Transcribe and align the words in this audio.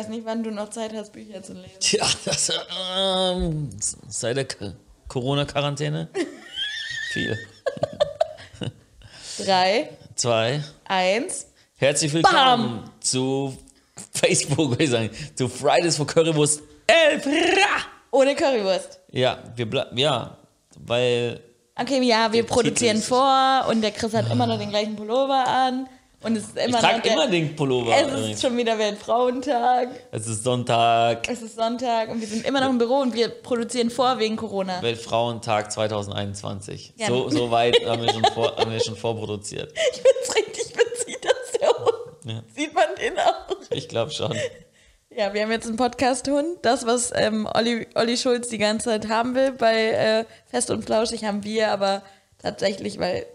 Ich 0.00 0.06
weiß 0.08 0.12
nicht, 0.12 0.26
wann 0.26 0.42
du 0.42 0.50
noch 0.50 0.70
Zeit 0.70 0.92
hast, 0.92 1.12
Bücher 1.12 1.40
zu 1.40 1.52
lesen. 1.52 1.70
Tja, 1.78 2.04
das 2.24 2.50
ähm, 2.98 3.70
seit 4.08 4.36
der 4.36 4.48
Corona-Quarantäne. 5.06 6.08
Viel. 7.12 7.38
Drei, 9.38 9.90
Zwei. 10.16 10.64
eins. 10.86 11.46
Herzlich 11.76 12.12
willkommen 12.12 12.90
zu 12.98 13.56
Facebook, 14.10 14.70
würde 14.70 14.82
ich 14.82 14.90
sagen, 14.90 15.10
zu 15.36 15.48
Fridays 15.48 15.96
for 15.96 16.08
Currywurst 16.08 16.60
11. 16.88 17.28
Ohne 18.10 18.34
Currywurst. 18.34 18.98
Ja, 19.12 19.44
wir 19.54 19.70
bleiben, 19.70 19.96
ja, 19.96 20.38
weil, 20.76 21.40
Okay, 21.80 22.02
ja, 22.02 22.32
wir 22.32 22.42
produzieren 22.44 23.00
vor 23.00 23.66
und 23.68 23.80
der 23.80 23.92
Chris 23.92 24.12
hat 24.12 24.28
immer 24.28 24.48
noch 24.48 24.58
den 24.58 24.70
gleichen 24.70 24.96
Pullover 24.96 25.46
an. 25.46 25.88
Und 26.24 26.36
es 26.36 26.44
ist 26.44 26.56
immer 26.56 26.66
ich 26.66 26.72
noch 26.72 26.80
trage 26.80 27.02
der, 27.02 27.12
immer 27.12 27.28
den 27.28 27.54
Pullover. 27.54 27.94
Es 27.94 28.30
ist 28.30 28.42
schon 28.42 28.56
wieder 28.56 28.78
Weltfrauentag. 28.78 29.88
Es 30.10 30.26
ist 30.26 30.42
Sonntag, 30.42 31.28
Es 31.28 31.42
ist 31.42 31.56
Sonntag 31.56 32.08
und 32.08 32.20
wir 32.20 32.26
sind 32.26 32.46
immer 32.46 32.60
noch 32.60 32.70
im 32.70 32.78
Büro 32.78 32.96
und 33.00 33.14
wir 33.14 33.28
produzieren 33.28 33.90
vor 33.90 34.18
wegen 34.18 34.36
Corona. 34.36 34.80
Weltfrauentag 34.82 35.70
2021. 35.70 36.94
Ja. 36.96 37.08
So, 37.08 37.28
so 37.28 37.50
weit 37.50 37.76
haben 37.86 38.02
wir 38.02 38.12
schon, 38.12 38.24
vor, 38.24 38.56
haben 38.56 38.72
wir 38.72 38.80
schon 38.80 38.96
vorproduziert. 38.96 39.72
Ich 39.74 40.00
find's 40.00 40.36
richtig 40.36 40.76
witzig, 40.78 41.20
dass 41.20 41.60
der 41.60 41.68
Hund. 41.68 42.24
Ja. 42.24 42.42
Sieht 42.54 42.74
man 42.74 42.84
den 43.00 43.18
auch? 43.18 43.56
Ich 43.70 43.88
glaube 43.88 44.10
schon. 44.10 44.34
Ja, 45.16 45.32
wir 45.32 45.42
haben 45.42 45.52
jetzt 45.52 45.66
einen 45.66 45.76
Podcast-Hund. 45.76 46.58
Das, 46.62 46.86
was 46.86 47.12
ähm, 47.14 47.46
Olli, 47.54 47.86
Olli 47.94 48.16
Schulz 48.16 48.48
die 48.48 48.58
ganze 48.58 48.86
Zeit 48.86 49.08
haben 49.08 49.34
will 49.34 49.52
bei 49.52 49.90
äh, 49.90 50.24
Fest 50.46 50.70
und 50.70 50.84
Flauschig, 50.84 51.24
haben 51.24 51.44
wir 51.44 51.70
aber 51.70 52.02
tatsächlich, 52.38 52.98
weil, 52.98 53.26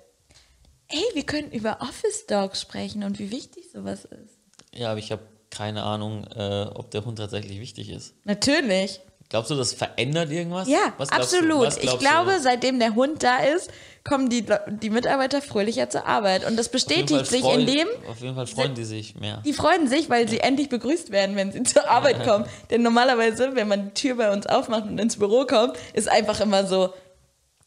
ey, 0.89 1.03
wir 1.13 1.23
können 1.23 1.51
über 1.51 1.79
Office 1.81 2.25
Dogs 2.27 2.61
sprechen 2.61 3.03
und 3.03 3.19
wie 3.19 3.31
wichtig 3.31 3.65
sowas 3.71 4.05
ist. 4.05 4.37
Ja, 4.73 4.91
aber 4.91 4.99
ich 4.99 5.11
habe 5.11 5.21
keine 5.49 5.83
Ahnung, 5.83 6.25
äh, 6.35 6.65
ob 6.75 6.91
der 6.91 7.05
Hund 7.05 7.17
tatsächlich 7.17 7.59
wichtig 7.59 7.89
ist. 7.89 8.13
Natürlich. 8.23 8.99
Glaubst 9.29 9.51
du, 9.51 9.55
das 9.55 9.73
verändert 9.73 10.31
irgendwas? 10.31 10.67
Ja, 10.67 10.93
Was 10.97 11.11
absolut. 11.11 11.67
Ich 11.83 11.99
glaube, 11.99 12.33
du? 12.33 12.39
seitdem 12.39 12.79
der 12.79 12.95
Hund 12.95 13.21
da 13.21 13.37
ist, 13.37 13.69
kommen 14.03 14.29
die, 14.29 14.43
die 14.81 14.89
Mitarbeiter 14.89 15.39
fröhlicher 15.43 15.87
zur 15.87 16.07
Arbeit. 16.07 16.47
Und 16.47 16.57
das 16.57 16.69
bestätigt 16.69 17.27
sich 17.27 17.41
freuen- 17.41 17.59
in 17.61 17.67
dem, 17.67 17.87
Auf 18.09 18.21
jeden 18.21 18.33
Fall 18.33 18.47
freuen 18.47 18.73
die 18.73 18.83
sich 18.85 19.13
mehr. 19.15 19.43
Die 19.45 19.53
freuen 19.53 19.87
sich, 19.87 20.09
weil 20.09 20.27
sie 20.27 20.39
endlich 20.39 20.69
begrüßt 20.69 21.11
werden, 21.11 21.35
wenn 21.35 21.51
sie 21.51 21.61
zur 21.63 21.87
Arbeit 21.87 22.23
kommen. 22.23 22.45
Denn 22.71 22.81
normalerweise, 22.81 23.55
wenn 23.55 23.67
man 23.67 23.89
die 23.89 23.93
Tür 23.93 24.15
bei 24.15 24.31
uns 24.33 24.47
aufmacht 24.47 24.85
und 24.85 24.97
ins 24.99 25.17
Büro 25.17 25.45
kommt, 25.45 25.77
ist 25.93 26.09
einfach 26.09 26.39
immer 26.39 26.65
so 26.65 26.91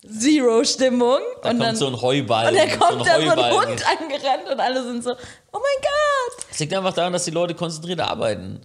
Zero-Stimmung. 0.06 1.18
Da 1.42 1.50
und 1.50 1.58
kommt 1.58 1.60
dann, 1.62 1.76
so 1.76 1.86
ein 1.86 2.00
Heuballen. 2.00 2.50
und 2.50 2.58
dann 2.58 2.78
kommt 2.78 3.06
da 3.06 3.20
so 3.20 3.30
ein. 3.30 3.52
Hund 3.54 3.86
angerannt 4.00 4.48
und 4.50 4.60
alle 4.60 4.82
sind 4.84 5.04
so, 5.04 5.10
oh 5.12 5.14
mein 5.52 5.82
Gott. 5.82 6.46
Es 6.50 6.58
liegt 6.58 6.74
einfach 6.74 6.92
daran, 6.92 7.12
dass 7.12 7.24
die 7.24 7.30
Leute 7.30 7.54
konzentriert 7.54 8.00
arbeiten. 8.00 8.60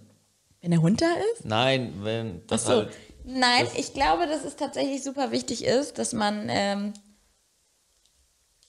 Wenn 0.62 0.72
der 0.72 0.82
Hund 0.82 1.02
da 1.02 1.10
ist? 1.34 1.46
Nein, 1.46 1.94
wenn 2.02 2.46
das 2.48 2.66
so. 2.66 2.72
halt. 2.72 2.90
Nein, 3.24 3.66
das- 3.66 3.76
ich 3.78 3.94
glaube, 3.94 4.26
dass 4.26 4.44
es 4.44 4.56
tatsächlich 4.56 5.04
super 5.04 5.32
wichtig 5.32 5.64
ist, 5.64 6.00
dass 6.00 6.14
man 6.14 6.48
ähm, 6.50 6.94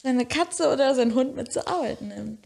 seine 0.03 0.27
Katze 0.27 0.71
oder 0.73 0.95
seinen 0.95 1.15
Hund 1.15 1.37
mit 1.37 1.53
zur 1.53 1.67
Arbeit 1.69 2.03
nimmt. 2.03 2.45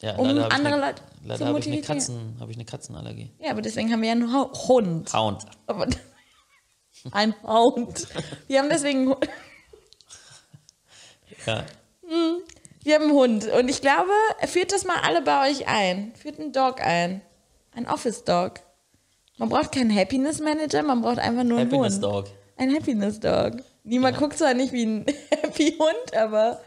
Ja, 0.00 0.14
um 0.16 0.28
leider 0.28 0.52
andere 0.52 0.68
ich 0.68 0.74
eine, 0.74 0.86
Leute 0.86 1.02
zu 1.02 1.28
Leider 1.28 1.46
habe 1.46 1.58
ich 1.58 1.66
eine. 1.66 1.80
Katzen, 1.82 2.36
hab 2.38 2.48
ich 2.48 2.56
eine 2.56 2.64
Katzenallergie. 2.64 3.32
Ja, 3.40 3.50
aber 3.50 3.62
deswegen 3.62 3.92
haben 3.92 4.00
wir 4.00 4.08
ja 4.08 4.12
einen 4.14 4.32
Hund. 4.32 5.12
Hound. 5.12 5.44
Aber 5.66 5.86
ein 7.12 7.34
Hund. 7.42 8.06
Wir 8.46 8.60
haben 8.60 8.68
deswegen 8.70 9.14
Ja. 11.46 11.64
wir 12.82 12.94
haben 12.94 13.04
einen 13.04 13.12
Hund 13.12 13.46
und 13.46 13.68
ich 13.68 13.80
glaube, 13.80 14.10
führt 14.46 14.72
das 14.72 14.84
mal 14.84 14.96
alle 15.02 15.22
bei 15.22 15.50
euch 15.50 15.66
ein. 15.68 16.12
Führt 16.20 16.38
einen 16.40 16.52
Dog 16.52 16.80
ein. 16.80 17.22
Ein 17.74 17.86
Office 17.88 18.24
Dog. 18.24 18.54
Man 19.36 19.48
braucht 19.48 19.72
keinen 19.72 19.94
Happiness 19.94 20.40
Manager, 20.40 20.82
man 20.82 21.00
braucht 21.00 21.18
einfach 21.18 21.44
nur 21.44 21.58
einen 21.58 21.70
Happiness 21.70 21.94
Hund. 21.94 22.04
Dog. 22.04 22.26
Ein 22.56 22.74
Happiness 22.74 23.20
Dog. 23.20 23.52
Niemand 23.84 24.16
guckt 24.18 24.36
zwar 24.36 24.52
nicht 24.54 24.72
wie 24.72 24.84
ein 24.84 25.06
Happy 25.30 25.76
Hund, 25.78 26.16
aber 26.16 26.60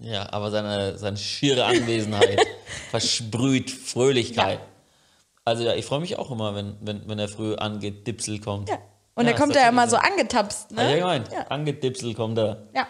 Ja, 0.00 0.30
aber 0.32 0.50
seine, 0.50 0.98
seine 0.98 1.16
schiere 1.16 1.64
Anwesenheit 1.64 2.38
versprüht 2.90 3.70
Fröhlichkeit. 3.70 4.60
Also 5.46 5.64
ja, 5.64 5.74
ich 5.74 5.86
freue 5.86 6.00
mich 6.00 6.18
auch 6.18 6.30
immer, 6.30 6.54
wenn, 6.54 6.76
wenn, 6.82 7.08
wenn 7.08 7.18
er 7.18 7.28
früh 7.28 7.54
angeht, 7.54 8.06
Dipsel 8.06 8.38
kommt. 8.40 8.68
ja. 8.68 8.78
Und 9.14 9.26
Ja, 9.26 9.32
da 9.32 9.38
kommt 9.38 9.54
er 9.56 9.68
immer 9.68 9.88
so 9.88 9.96
angetapst, 9.96 10.70
so. 10.70 10.76
Hab 10.76 10.82
ich 10.84 10.88
ja 10.90 10.94
ne? 10.94 11.00
gemeint. 11.00 11.32
Ja. 11.32 11.46
Angedipselt 11.48 12.16
kommt 12.16 12.36
er. 12.38 12.66
Ja. 12.74 12.86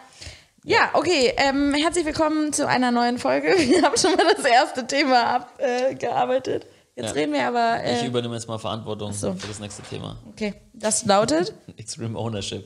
Ja, 0.65 0.91
okay. 0.95 1.35
Ähm, 1.37 1.75
herzlich 1.75 2.07
willkommen 2.07 2.53
zu 2.55 2.67
einer 2.67 2.91
neuen 2.91 3.19
Folge. 3.19 3.49
Wir 3.59 3.83
haben 3.83 3.97
schon 3.99 4.15
mal 4.17 4.35
das 4.35 4.45
erste 4.45 4.87
Thema 4.87 5.35
abgearbeitet. 5.59 6.67
Jetzt 6.97 7.09
Ja. 7.09 7.13
reden 7.13 7.33
wir 7.33 7.47
aber. 7.49 7.81
Ich 7.85 8.03
Äh, 8.05 8.07
übernehme 8.07 8.35
jetzt 8.37 8.47
mal 8.47 8.57
Verantwortung 8.59 9.13
so. 9.13 9.35
für 9.35 9.49
das 9.49 9.59
nächste 9.59 9.83
Thema. 9.83 10.17
okay, 10.29 10.55
das 10.73 11.05
lautet. 11.05 11.53
Extreme 11.77 12.17
Ownership. 12.19 12.65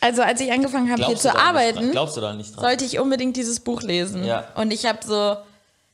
Also, 0.00 0.22
als 0.22 0.40
ich 0.40 0.50
angefangen 0.52 0.88
habe, 0.90 0.98
hier 0.98 1.14
Glaubst 1.14 1.22
zu 1.22 1.34
arbeiten, 1.36 1.90
Glaubst 1.92 2.16
du 2.16 2.20
da 2.20 2.34
nicht 2.34 2.54
dran? 2.54 2.64
sollte 2.64 2.84
ich 2.84 2.98
unbedingt 2.98 3.36
dieses 3.36 3.60
Buch 3.60 3.82
lesen. 3.82 4.24
Ja. 4.24 4.48
Und 4.56 4.72
ich 4.72 4.84
habe 4.84 4.98
so. 5.04 5.36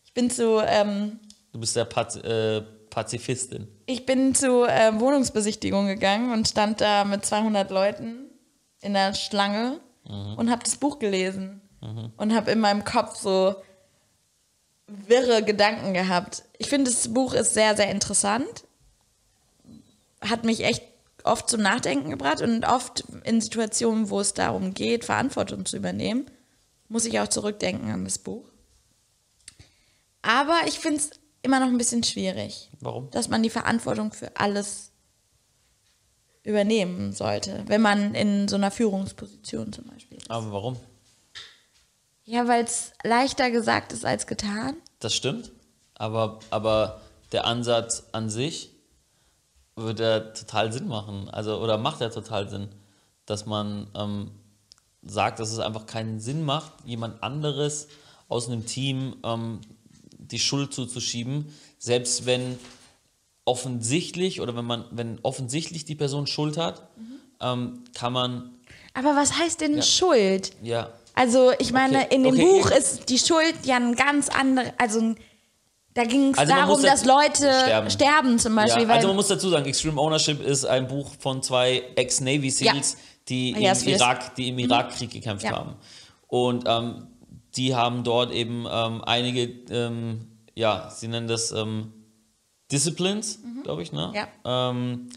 Ich 0.05 0.13
bin 0.15 0.31
zu. 0.31 0.61
Ähm, 0.67 1.21
Du 1.53 1.61
bist 1.61 1.77
ja 1.77 1.85
Paz 1.85 2.17
äh, 2.17 2.63
Pazifistin. 2.93 3.67
ich 3.87 4.07
bin 4.07 4.35
zu 4.35 4.65
äh, 4.65 4.93
Wohnungsbesichtigung 5.01 5.87
gegangen 5.87 6.33
und 6.33 6.47
stand 6.47 6.81
da 6.81 7.05
mit 7.05 7.25
200 7.27 7.71
Leuten 7.71 8.27
in 8.81 8.93
der 8.95 9.15
Schlange 9.15 9.81
Mhm. 10.05 10.35
und 10.37 10.51
habe 10.51 10.65
das 10.65 10.77
Buch 10.77 10.99
gelesen 10.99 11.61
und 12.17 12.35
habe 12.35 12.51
in 12.51 12.59
meinem 12.61 12.83
Kopf 12.85 13.17
so 13.21 13.55
wirre 14.89 15.45
Gedanken 15.45 15.95
gehabt. 15.95 16.43
Ich 16.59 16.69
finde, 16.69 16.91
das 16.91 17.13
Buch 17.15 17.35
ist 17.35 17.55
sehr, 17.55 17.77
sehr 17.77 17.89
interessant. 17.91 18.65
Hat 20.21 20.45
mich 20.45 20.65
echt 20.65 20.83
oft 21.25 21.49
zum 21.49 21.61
Nachdenken 21.63 22.11
gebracht 22.11 22.41
und 22.41 22.65
oft 22.65 23.05
in 23.23 23.41
Situationen, 23.41 24.11
wo 24.11 24.19
es 24.21 24.35
darum 24.35 24.75
geht, 24.75 25.05
Verantwortung 25.05 25.67
zu 25.67 25.77
übernehmen, 25.77 26.27
muss 26.89 27.05
ich 27.05 27.21
auch 27.21 27.29
zurückdenken 27.29 27.91
an 27.93 28.05
das 28.05 28.19
Buch. 28.19 28.45
Aber 30.23 30.59
ich 30.67 30.79
finde 30.81 30.99
es 30.99 31.11
immer 31.43 31.61
noch 31.61 31.67
ein 31.67 31.79
bisschen 31.79 32.03
schwierig 32.03 32.71
Warum? 32.81 33.11
dass 33.11 33.29
man 33.29 33.43
die 33.43 33.51
Verantwortung 33.51 34.13
für 34.13 34.37
alles 34.37 34.93
übernehmen 36.45 37.13
sollte, 37.13 37.63
wenn 37.67 37.81
man 37.81 38.15
in 38.15 38.49
so 38.49 38.57
einer 38.57 38.71
Führungsposition 38.71 39.73
zum 39.73 39.85
Beispiel 39.87 40.19
ist. 40.19 40.31
Aber 40.31 40.53
warum? 40.53 40.77
Ja, 42.25 42.49
weil 42.49 42.65
es 42.65 42.93
leichter 43.03 43.51
gesagt 43.51 43.93
ist 43.93 44.05
als 44.05 44.27
getan. 44.27 44.77
Das 44.99 45.15
stimmt. 45.15 45.53
Aber, 45.95 46.41
aber 46.51 47.01
der 47.33 47.45
Ansatz 47.47 48.09
an 48.13 48.29
sich 48.29 48.71
würde 49.77 50.03
ja 50.03 50.21
total 50.21 50.73
Sinn 50.73 50.89
machen. 50.89 51.29
Also, 51.29 51.61
oder 51.61 51.79
macht 51.79 52.01
ja 52.01 52.09
total 52.09 52.49
Sinn, 52.49 52.69
dass 53.27 53.47
man 53.47 53.89
ähm, 53.95 54.31
sagt, 55.03 55.39
dass 55.39 55.53
es 55.53 55.59
einfach 55.59 55.87
keinen 55.87 56.21
Sinn 56.21 56.45
macht, 56.45 56.73
jemand 56.85 57.23
anderes 57.23 57.89
aus 58.29 58.49
einem 58.49 58.67
Team 58.67 59.17
ähm, 59.25 59.61
die 60.31 60.39
Schuld 60.39 60.73
zuzuschieben, 60.73 61.53
selbst 61.79 62.27
wenn 62.27 62.59
offensichtlich 63.45 64.41
oder 64.41 64.55
wenn 64.57 64.65
man, 64.65 64.85
wenn 64.91 65.19
offensichtlich 65.23 65.85
die 65.85 65.95
Person 65.95 66.27
Schuld 66.27 66.57
hat, 66.57 66.89
ähm, 67.41 67.85
kann 67.95 68.13
man 68.13 68.51
Aber 68.95 69.17
was 69.17 69.39
heißt 69.39 69.61
denn 69.61 69.77
Ja. 69.77 69.83
Schuld? 69.83 70.53
ja 70.63 70.91
Also 71.15 71.53
ich 71.59 71.73
meine, 71.73 72.05
Okay, 72.05 72.15
in 72.15 72.23
dem 72.25 72.35
okay, 72.35 72.43
Buch 72.45 72.71
ist 72.71 73.09
die 73.09 73.19
Schuld 73.19 73.55
ja 73.65 73.77
ein 73.77 73.97
ganz 73.97 74.29
andere, 74.29 74.73
also 74.79 75.15
da 75.95 76.05
ging 76.05 76.31
es 76.33 76.39
Also 76.39 76.55
darum, 76.55 76.83
dass 76.83 77.05
Leute 77.05 77.53
sterben, 77.65 77.91
sterben. 77.91 78.39
zum 78.39 78.55
Beispiel. 78.55 78.85
Ja, 78.85 78.89
also 78.95 79.09
man 79.09 79.17
muss 79.17 79.29
dazu 79.29 79.51
sagen, 79.51 79.67
Extreme 79.67 80.01
Ownership 80.01 80.41
ist 80.41 80.65
ein 80.65 80.87
Buch 80.89 81.11
von 81.19 81.43
zwei 81.43 81.83
Ex-Navy 81.97 82.49
Seals, 82.51 82.93
Ja. 82.93 82.99
die, 83.29 83.51
im 83.51 83.57
es 83.63 83.79
ist- 83.83 83.87
Irak, 83.89 84.35
die 84.37 84.49
im 84.49 84.59
Irakkrieg 84.59 85.11
gekämpft 85.11 85.51
haben. 85.51 85.75
Und 86.29 86.65
ähm, 86.67 87.09
die 87.57 87.75
haben 87.75 88.05
dort 88.05 88.33
eben 88.33 88.67
ähm, 88.71 89.03
einige, 89.05 89.43
ähm, 89.71 90.27
ja, 90.55 90.91
sie 90.91 91.09
nennen 91.09 91.29
das 91.29 91.53
ähm, 91.53 91.93
Disciplines, 92.71 93.41
glaube 93.63 93.83
ich, 93.83 93.93
ne? 93.93 94.09
Mhm. 94.09 94.15
Ja. 94.15 94.29
Ähm, 94.75 95.09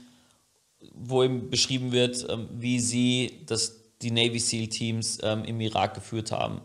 wo 0.93 1.23
eben 1.23 1.49
beschrieben 1.49 1.91
wird, 1.91 2.25
ähm, 2.29 2.47
wie 2.51 2.79
sie 2.79 3.43
das, 3.45 3.75
die 4.01 4.11
Navy 4.11 4.39
SEAL 4.39 4.67
Teams 4.67 5.17
im 5.17 5.59
Irak 5.61 5.95
geführt 5.95 6.31
haben. 6.31 6.61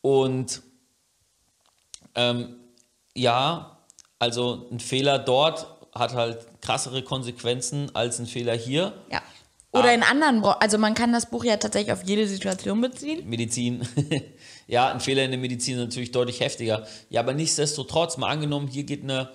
Und 0.00 0.62
ja, 3.14 3.78
also 4.18 4.68
ein 4.70 4.80
Fehler 4.80 5.18
dort 5.18 5.66
hat 5.94 6.14
halt 6.14 6.46
krassere 6.62 7.02
Konsequenzen 7.02 7.94
als 7.94 8.18
ein 8.18 8.26
Fehler 8.26 8.54
hier. 8.54 8.94
ja. 9.10 9.22
Oder 9.72 9.88
Ah. 9.88 9.92
in 9.94 10.02
anderen, 10.02 10.44
also 10.44 10.76
man 10.78 10.92
kann 10.94 11.12
das 11.12 11.30
Buch 11.30 11.44
ja 11.44 11.56
tatsächlich 11.56 11.92
auf 11.92 12.02
jede 12.04 12.28
Situation 12.28 12.80
beziehen. 12.82 13.26
Medizin. 13.28 13.88
ja, 14.66 14.92
ein 14.92 15.00
Fehler 15.00 15.24
in 15.24 15.30
der 15.30 15.40
Medizin 15.40 15.76
ist 15.78 15.80
natürlich 15.84 16.12
deutlich 16.12 16.40
heftiger. 16.40 16.86
Ja, 17.08 17.20
aber 17.22 17.32
nichtsdestotrotz, 17.32 18.18
mal 18.18 18.28
angenommen, 18.28 18.68
hier 18.68 18.84
geht 18.84 19.02
eine, 19.02 19.30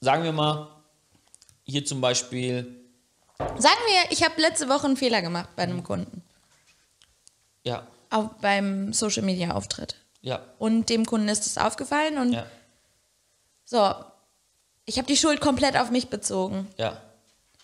sagen 0.00 0.22
wir 0.24 0.32
mal, 0.32 0.68
hier 1.64 1.84
zum 1.84 2.00
Beispiel, 2.00 2.78
Sagen 3.38 3.78
wir, 3.88 4.12
ich 4.12 4.22
habe 4.22 4.40
letzte 4.40 4.68
Woche 4.68 4.86
einen 4.86 4.96
Fehler 4.96 5.20
gemacht 5.22 5.48
bei 5.56 5.62
einem 5.64 5.82
Kunden. 5.82 6.22
ja, 7.64 7.86
Auf, 8.10 8.30
beim 8.40 8.92
Social 8.92 9.22
Media 9.22 9.52
Auftritt. 9.54 9.96
ja, 10.20 10.44
Und 10.58 10.90
dem 10.90 11.06
Kunden 11.06 11.28
ist 11.28 11.46
es 11.46 11.56
aufgefallen 11.58 12.18
und 12.18 12.32
ja, 12.34 12.46
So, 13.64 13.92
ich 14.84 14.98
habe 14.98 15.06
die 15.08 15.16
Schuld 15.16 15.40
komplett 15.40 15.76
auf 15.76 15.90
mich 15.90 16.08
bezogen. 16.08 16.68
Ja. 16.76 17.00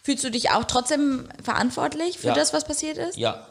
Fühlst 0.02 0.24
du 0.24 0.30
dich 0.30 0.50
auch 0.50 0.64
trotzdem 0.64 1.28
verantwortlich 1.42 2.18
für 2.18 2.28
Ja. 2.28 2.34
das, 2.34 2.52
was 2.52 2.64
passiert 2.64 2.96
ist? 2.98 3.16
Ja. 3.16 3.46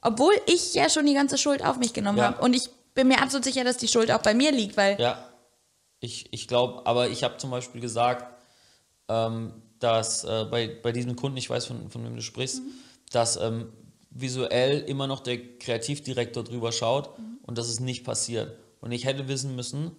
Obwohl 0.00 0.32
ich 0.46 0.74
ja 0.74 0.88
schon 0.88 1.06
die 1.06 1.14
ganze 1.14 1.38
Schuld 1.38 1.64
auf 1.64 1.76
mich 1.78 1.92
genommen 1.92 2.18
Ja. 2.18 2.24
habe. 2.28 2.42
Und 2.42 2.54
ich 2.54 2.70
bin 2.94 3.08
mir 3.08 3.20
absolut 3.20 3.44
sicher, 3.44 3.64
dass 3.64 3.76
die 3.76 3.88
Schuld 3.88 4.10
auch 4.10 4.22
bei 4.22 4.34
mir 4.34 4.52
liegt, 4.52 4.76
weil 4.76 4.98
Ja, 5.00 5.22
ich, 6.00 6.32
ich 6.32 6.48
glaube, 6.48 6.86
aber 6.86 7.08
ich 7.08 7.24
habe 7.24 7.36
zum 7.38 7.50
Beispiel 7.50 7.80
gesagt, 7.80 8.24
ähm, 9.08 9.52
dass 9.80 10.24
äh, 10.24 10.46
bei, 10.50 10.68
bei 10.82 10.92
diesem 10.92 11.16
Kunden, 11.16 11.36
ich 11.36 11.48
weiß, 11.50 11.66
von, 11.66 11.90
von 11.90 12.04
wem 12.04 12.16
du 12.16 12.22
sprichst, 12.22 12.62
dass 13.12 13.36
ähm, 13.36 13.72
visuell 14.10 14.80
immer 14.80 15.06
noch 15.06 15.20
der 15.20 15.38
Kreativdirektor 15.58 16.42
drüber 16.44 16.72
schaut 16.72 17.10
und 17.42 17.58
dass 17.58 17.68
es 17.68 17.80
nicht 17.80 18.04
passiert. 18.04 18.56
Und 18.80 18.92
ich 18.92 19.04
hätte 19.04 19.28
wissen 19.28 19.54
müssen, 19.56 19.92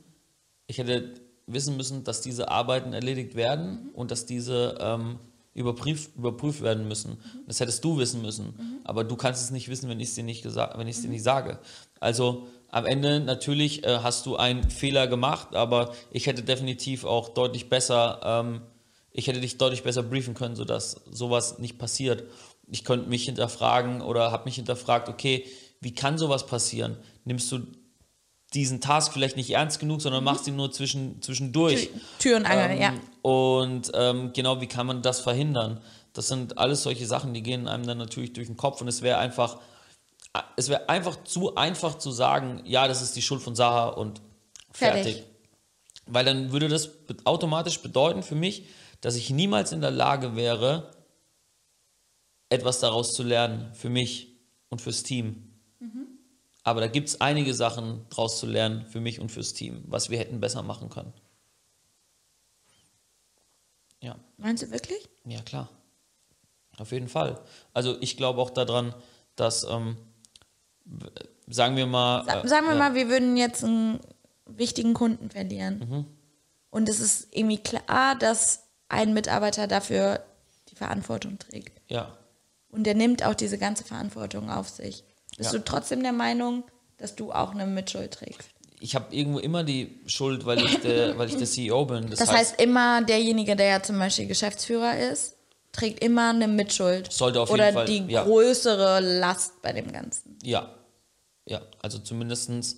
ich 0.68 0.78
hätte 0.78 1.13
wissen 1.48 1.78
müssen, 1.78 2.04
dass 2.04 2.22
diese 2.22 2.50
Arbeiten 2.50 2.94
erledigt 2.94 3.36
werden 3.36 3.90
und 3.94 4.12
dass 4.12 4.25
diese 4.25 4.78
ähm, 4.80 5.19
überprüft, 5.59 6.15
überprüft 6.15 6.61
werden 6.61 6.88
müssen. 6.88 7.17
Das 7.47 7.59
hättest 7.59 7.83
du 7.83 7.97
wissen 7.97 8.21
müssen. 8.21 8.79
Aber 8.85 9.03
du 9.03 9.15
kannst 9.15 9.44
es 9.44 9.51
nicht 9.51 9.67
wissen, 9.69 9.89
wenn 9.89 10.00
ich 10.00 10.09
es 10.09 10.15
dir 10.15 10.23
nicht 10.23 10.41
gesagt, 10.41 10.77
wenn 10.77 10.88
ich 10.88 10.95
es 10.95 11.01
dir 11.01 11.09
nicht 11.09 11.23
sage. 11.23 11.59
Also 12.00 12.47
am 12.69 12.85
Ende 12.85 13.19
natürlich 13.19 13.83
äh, 13.83 14.00
hast 14.01 14.25
du 14.25 14.38
einen 14.38 14.69
Fehler 14.69 15.07
gemacht, 15.07 15.56
aber 15.56 15.94
ich 16.11 16.27
hätte 16.27 16.44
definitiv 16.44 17.03
auch 17.03 17.29
deutlich 17.29 17.67
besser, 17.67 18.21
ähm, 18.23 18.61
ich 19.11 19.27
hätte 19.27 19.41
dich 19.41 19.57
deutlich 19.57 19.83
besser 19.83 20.03
briefen 20.03 20.33
können, 20.33 20.56
sodass 20.56 21.01
sowas 21.11 21.59
nicht 21.59 21.77
passiert. 21.77 22.23
Ich 22.71 22.85
könnte 22.85 23.09
mich 23.09 23.25
hinterfragen 23.25 24.01
oder 24.01 24.31
habe 24.31 24.45
mich 24.45 24.55
hinterfragt, 24.55 25.09
okay, 25.09 25.45
wie 25.81 25.94
kann 25.94 26.17
sowas 26.17 26.45
passieren? 26.45 26.97
Nimmst 27.25 27.51
du 27.51 27.59
diesen 28.54 28.81
Task 28.81 29.13
vielleicht 29.13 29.38
nicht 29.38 29.51
ernst 29.51 29.80
genug, 29.80 30.01
sondern 30.01 30.24
machst 30.24 30.48
ihn 30.48 30.56
nur 30.56 30.72
zwischen, 30.72 31.22
zwischendurch. 31.22 31.90
Tür 32.18 32.38
und 32.38 32.46
Angel, 32.46 32.72
Ähm, 32.72 32.81
ja. 32.81 32.94
Und 33.22 33.92
ähm, 33.94 34.34
genau, 34.34 34.60
wie 34.62 34.68
kann 34.68 34.88
man 34.88 35.01
das 35.01 35.19
verhindern? 35.22 35.81
Das 36.13 36.28
sind 36.28 36.57
alles 36.57 36.84
solche 36.84 37.06
Sachen, 37.06 37.34
die 37.34 37.44
gehen 37.44 37.68
einem 37.68 37.86
dann 37.86 38.00
natürlich 38.00 38.34
durch 38.34 38.48
den 38.48 38.57
Kopf 38.57 38.81
und 38.81 38.88
es 38.88 39.01
wäre 39.01 39.19
einfach, 39.19 39.57
es 40.56 40.69
wäre 40.69 40.90
einfach 40.90 41.24
zu 41.24 41.56
einfach 41.56 41.98
zu 41.98 42.12
sagen, 42.12 42.62
ja, 42.66 42.88
das 42.88 43.01
ist 43.01 43.16
die 43.16 43.22
Schuld 43.22 43.42
von 43.42 43.56
Saha 43.56 43.90
und 43.90 44.22
fertig. 44.72 45.16
Fertig. 45.16 45.24
Weil 46.07 46.25
dann 46.25 46.51
würde 46.51 46.69
das 46.69 46.90
automatisch 47.25 47.80
bedeuten 47.81 48.24
für 48.24 48.36
mich, 48.36 48.66
dass 49.01 49.16
ich 49.16 49.30
niemals 49.30 49.72
in 49.72 49.81
der 49.81 49.92
Lage 49.92 50.36
wäre, 50.36 50.92
etwas 52.50 52.80
daraus 52.80 53.13
zu 53.13 53.22
lernen, 53.22 53.72
für 53.75 53.90
mich 53.90 54.40
und 54.69 54.81
fürs 54.81 55.04
Team. 55.04 55.49
Aber 56.69 56.81
da 56.81 56.88
gibt 56.88 57.10
es 57.10 57.19
einige 57.19 57.56
Sachen 57.56 58.06
daraus 58.12 58.38
zu 58.39 58.45
lernen, 58.45 58.86
für 58.86 59.00
mich 59.01 59.19
und 59.19 59.31
fürs 59.31 59.54
Team, 59.54 59.83
was 59.88 60.12
wir 60.12 60.19
hätten 60.19 60.39
besser 60.39 60.62
machen 60.62 60.89
können. 60.89 61.12
Ja. 64.01 64.16
Meinst 64.38 64.62
du 64.62 64.69
wirklich? 64.69 65.10
Ja, 65.25 65.42
klar. 65.42 65.68
Auf 66.77 66.92
jeden 66.92 67.10
Fall. 67.10 67.42
Also 67.74 67.98
ich 68.01 68.18
glaube 68.18 68.39
auch 68.39 68.51
daran, 68.51 68.94
dass, 69.36 69.63
ähm, 69.63 69.98
sagen 71.48 71.75
wir 71.75 71.88
mal. 71.88 72.24
Sa 72.25 72.42
äh, 72.44 72.48
sagen 72.48 72.68
wir 72.68 72.74
ja, 72.74 72.80
mal, 72.80 72.94
wir 72.94 73.10
würden 73.10 73.36
jetzt 73.36 73.63
einen 73.63 74.00
wichtigen 74.45 74.94
Kunden 74.94 75.31
verlieren. 75.31 75.80
Mhm. 75.80 76.06
Und 76.69 76.88
es 76.88 77.00
ist 77.00 77.30
irgendwie 77.31 77.57
klar, 77.57 78.15
dass 78.15 78.68
ein 78.89 79.15
Mitarbeiter 79.15 79.65
dafür 79.65 80.24
die 80.69 80.75
Verantwortung 80.75 81.39
trägt. 81.39 81.81
Ja, 81.89 82.15
Und 82.69 82.83
der 82.83 82.94
nimmt 82.94 83.25
auch 83.25 83.33
diese 83.33 83.57
ganze 83.57 83.83
Verantwortung 83.83 84.51
auf 84.51 84.69
sich. 84.69 85.04
Bist 85.39 85.51
Ja. 85.53 85.57
du 85.57 85.65
trotzdem 85.65 86.03
der 86.03 86.12
Meinung, 86.13 86.63
dass 86.97 87.15
du 87.15 87.31
auch 87.31 87.51
eine 87.51 87.65
Mitschuld 87.65 88.12
trägst? 88.13 88.50
ich 88.81 88.95
habe 88.95 89.13
irgendwo 89.13 89.39
immer 89.39 89.65
die 89.65 90.00
Schuld, 90.06 90.45
weil 90.45 90.63
ich 90.63 90.80
der, 90.80 91.18
weil 91.18 91.27
ich 91.27 91.36
der 91.36 91.47
CEO 91.47 91.83
bin. 91.86 92.09
Das 92.12 92.31
heißt, 92.31 92.62
immer 92.62 93.01
derjenige, 93.01 93.57
der 93.57 93.65
ja 93.68 93.83
zum 93.83 94.00
Beispiel 94.00 94.25
Geschäftsführer 94.27 94.97
ist, 94.97 95.36
trägt 95.74 96.01
immer 96.01 96.30
eine 96.30 96.47
Mitschuld. 96.47 97.12
Sollte 97.12 97.41
auf 97.41 97.50
jeden 97.50 97.59
Oder 97.62 97.74
Fall, 97.74 97.86
die 97.86 98.06
ja. 98.07 98.24
größere 98.24 99.01
Last 99.01 99.62
bei 99.62 99.74
dem 99.74 99.91
Ganzen. 99.91 100.38
Ja, 100.44 100.69
ja, 101.45 101.59
also 101.81 102.00
zumindest 102.00 102.77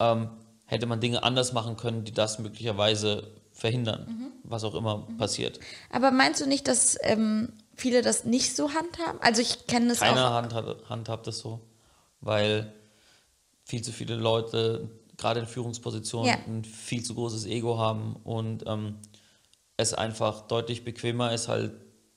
ähm, 0.00 0.30
hätte 0.64 0.86
man 0.86 1.00
Dinge 1.00 1.22
anders 1.22 1.52
machen 1.52 1.76
können, 1.76 2.04
die 2.04 2.12
das 2.12 2.38
möglicherweise 2.38 3.30
verhindern, 3.52 4.06
Mhm. 4.08 4.32
was 4.44 4.64
auch 4.64 4.74
immer 4.74 5.06
passiert. 5.18 5.60
Aber 5.90 6.10
meinst 6.12 6.40
du 6.40 6.46
nicht, 6.46 6.66
dass 6.66 6.96
ähm, 7.02 7.52
viele 7.74 8.00
das 8.00 8.24
nicht 8.24 8.56
so 8.56 8.70
handhaben? 8.72 9.20
Also 9.20 9.42
ich 9.42 9.66
kenne 9.66 9.88
das 9.88 10.00
Keiner 10.00 10.30
auch. 10.30 10.54
Hat, 10.54 10.76
handhabt 10.88 11.26
es 11.26 11.40
so, 11.40 11.60
weil 12.20 12.72
viel 13.64 13.82
zu 13.82 13.92
viele 13.92 14.16
Leute, 14.16 14.88
gerade 15.16 15.40
in 15.40 15.46
Führungspositionen, 15.46 16.28
Ja. 16.28 16.38
ein 16.46 16.64
viel 16.64 17.02
zu 17.02 17.14
großes 17.14 17.46
Ego 17.46 17.78
haben 17.78 18.16
und 18.16 18.64
ähm, 18.66 18.96
es 19.76 19.94
einfach 19.94 20.42
deutlich 20.42 20.84
bequemer 20.84 21.32
ist, 21.32 21.48
halt 21.48 21.72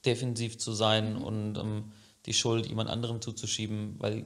defensiv 0.05 0.57
zu 0.57 0.73
sein 0.73 1.15
Mhm. 1.15 1.23
und 1.23 1.57
ähm, 1.57 1.91
die 2.25 2.33
Schuld 2.33 2.67
jemand 2.67 2.89
anderem 2.89 3.21
zuzuschieben, 3.21 3.95
weil 3.99 4.25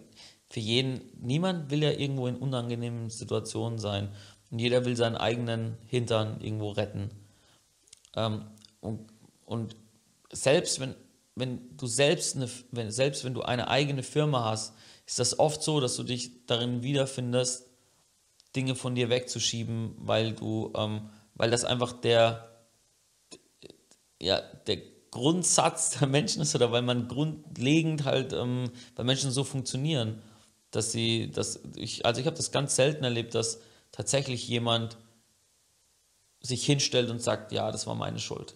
für 0.50 0.60
jeden, 0.60 1.02
niemand 1.20 1.72
will 1.72 1.82
ja 1.84 1.92
irgendwo 1.92 2.28
in 2.28 2.36
unangenehmen 2.36 3.10
Situationen 3.10 3.80
sein 3.80 4.10
und 4.52 4.60
jeder 4.60 4.86
will 4.86 4.96
seinen 4.96 5.16
eigenen 5.16 5.78
Hintern 5.88 6.42
irgendwo 6.42 6.72
retten. 6.72 7.10
Ähm, 8.16 8.46
und, 8.82 9.08
und 9.46 9.76
selbst 10.32 10.80
wenn, 10.80 10.96
wenn 11.36 11.76
du 11.78 11.88
selbst 11.88 12.36
eine, 12.36 12.50
wenn, 12.72 12.92
selbst 12.92 13.24
wenn 13.24 13.34
du 13.34 13.42
eine 13.42 13.68
eigene 13.68 14.04
Firma 14.04 14.46
hast, 14.46 14.74
ist 15.06 15.20
das 15.20 15.40
oft 15.40 15.62
so, 15.64 15.80
dass 15.80 15.96
du 15.96 16.04
dich 16.04 16.46
darin 16.46 16.84
wiederfindest, 16.84 17.70
Dinge 18.56 18.76
von 18.76 18.96
dir 18.96 19.10
wegzuschieben, 19.10 19.96
weil 19.98 20.34
du, 20.34 20.72
ähm, 20.76 21.10
weil 21.36 21.50
das 21.50 21.66
einfach 21.66 21.94
der, 21.94 22.50
ja, 24.22 24.40
der 24.40 24.78
Grundsatz 25.12 25.92
der 25.92 26.08
Menschen 26.08 26.42
ist 26.42 26.56
oder 26.56 26.72
weil 26.72 26.82
man 26.82 27.08
grundlegend 27.08 28.06
halt, 28.06 28.34
ähm, 28.34 28.72
weil 28.96 29.06
Menschen 29.06 29.32
so 29.32 29.44
funktionieren, 29.44 30.22
dass 30.72 30.92
sie, 30.92 31.32
dass 31.32 31.60
ich, 31.76 32.06
also 32.06 32.20
ich 32.22 32.28
habe 32.28 32.38
das 32.38 32.52
ganz 32.52 32.76
selten 32.76 33.04
erlebt, 33.04 33.36
dass 33.36 33.60
tatsächlich 33.92 34.48
jemand 34.48 34.98
sich 36.42 36.66
hinstellt 36.66 37.10
und 37.10 37.22
sagt, 37.22 37.52
ja, 37.52 37.72
das 37.72 37.88
war 37.88 37.96
meine 37.96 38.20
Schuld. 38.20 38.56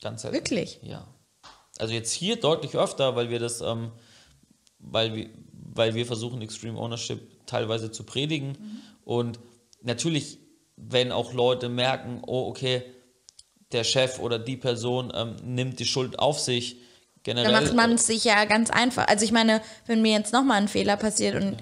Ganz 0.00 0.22
selten. 0.22 0.36
Wirklich? 0.36 0.78
Ja. 0.82 1.06
Also 1.78 1.94
jetzt 1.94 2.12
hier 2.12 2.38
deutlich 2.38 2.76
öfter, 2.76 3.16
weil 3.16 3.30
wir 3.30 3.38
das, 3.38 3.60
ähm, 3.60 3.92
weil 4.78 5.14
wir, 5.14 5.30
weil 5.52 5.94
wir 5.94 6.06
versuchen, 6.06 6.42
Extreme 6.42 6.78
Ownership 6.78 7.46
teilweise 7.46 7.90
zu 7.90 8.04
predigen. 8.04 8.56
Und 9.04 9.38
natürlich, 9.82 10.38
wenn 10.76 11.12
auch 11.12 11.32
Leute 11.32 11.68
merken, 11.68 12.22
oh, 12.26 12.48
okay, 12.48 12.82
der 13.72 13.84
Chef 13.84 14.18
oder 14.18 14.38
die 14.38 14.56
Person 14.56 15.12
ähm, 15.14 15.36
nimmt 15.44 15.78
die 15.78 15.86
Schuld 15.86 16.18
auf 16.18 16.38
sich, 16.40 16.78
generell. 17.22 17.52
Da 17.52 17.60
macht 17.60 17.74
man 17.74 17.92
es 17.92 18.06
sich 18.06 18.24
ja 18.24 18.44
ganz 18.44 18.70
einfach. 18.70 19.06
Also 19.08 19.24
ich 19.24 19.32
meine, 19.32 19.60
wenn 19.86 20.02
mir 20.02 20.12
jetzt 20.12 20.32
nochmal 20.32 20.60
ein 20.60 20.68
Fehler 20.68 20.96
passiert 20.96 21.34
und 21.34 21.56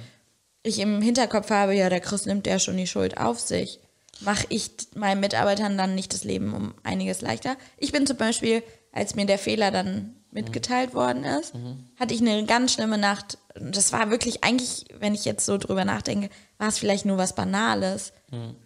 ich 0.63 0.79
im 0.79 1.01
Hinterkopf 1.01 1.51
habe, 1.51 1.75
ja, 1.75 1.89
der 1.89 2.01
Chris 2.01 2.27
nimmt 2.27 2.47
ja 2.47 2.59
schon 2.59 2.77
die 2.77 2.87
Schuld 2.87 3.19
auf 3.19 3.39
sich, 3.39 3.81
mache 4.21 4.47
ich 4.49 4.71
meinen 4.95 5.21
Mitarbeitern 5.21 5.77
dann 5.77 5.95
nicht 5.95 6.13
das 6.13 6.25
Leben 6.25 6.55
um 6.55 6.75
einiges 6.83 7.21
leichter. 7.21 7.57
Ich 7.77 7.93
bin 7.93 8.07
zum 8.07 8.17
Beispiel, 8.17 8.63
als 8.93 9.15
mir 9.15 9.27
der 9.27 9.39
Fehler 9.39 9.71
dann 9.71 10.16
mitgeteilt 10.37 10.95
worden 10.95 11.25
ist, 11.25 11.55
hatte 11.99 12.15
ich 12.15 12.21
eine 12.21 12.45
ganz 12.45 12.73
schlimme 12.73 12.99
Nacht. 12.99 13.39
Das 13.55 13.93
war 13.93 14.11
wirklich 14.11 14.45
eigentlich, 14.45 14.85
wenn 15.01 15.15
ich 15.15 15.25
jetzt 15.25 15.47
so 15.47 15.59
drüber 15.59 15.85
nachdenke, 15.85 16.29
war 16.59 16.69
es 16.69 16.79
vielleicht 16.79 17.07
nur 17.07 17.19
was 17.19 17.35
Banales. 17.35 18.13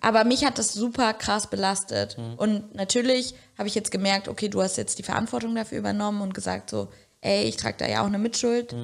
Aber 0.01 0.25
mich 0.25 0.45
hat 0.45 0.59
das 0.59 0.73
super 0.73 1.15
krass 1.15 1.49
belastet. 1.49 2.19
Und 2.37 2.75
natürlich 2.75 3.35
habe 3.57 3.69
ich 3.69 3.75
jetzt 3.75 3.91
gemerkt, 3.91 4.29
okay, 4.29 4.49
du 4.49 4.61
hast 4.61 4.77
jetzt 4.77 4.99
die 4.99 5.03
Verantwortung 5.03 5.55
dafür 5.55 5.79
übernommen 5.79 6.21
und 6.21 6.35
gesagt 6.35 6.71
so, 6.71 6.89
ey, 7.21 7.45
ich 7.45 7.57
trage 7.57 7.77
da 7.79 7.87
ja 7.87 8.03
auch 8.03 8.07
eine 8.07 8.19
Mitschuld. 8.19 8.75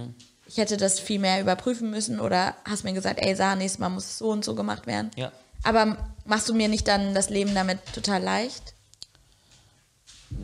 Ich 0.46 0.58
hätte 0.58 0.76
das 0.76 1.00
viel 1.00 1.18
mehr 1.18 1.40
überprüfen 1.40 1.90
müssen 1.90 2.20
oder 2.20 2.54
hast 2.64 2.84
mir 2.84 2.92
gesagt, 2.92 3.18
ey, 3.20 3.34
Sarah, 3.34 3.56
nächstes 3.56 3.80
Mal 3.80 3.88
muss 3.88 4.04
es 4.04 4.18
so 4.18 4.30
und 4.30 4.44
so 4.44 4.54
gemacht 4.54 4.86
werden. 4.86 5.10
Ja. 5.16 5.32
Aber 5.64 5.96
machst 6.24 6.48
du 6.48 6.54
mir 6.54 6.68
nicht 6.68 6.86
dann 6.86 7.14
das 7.14 7.30
Leben 7.30 7.52
damit 7.54 7.80
total 7.92 8.22
leicht? 8.22 8.75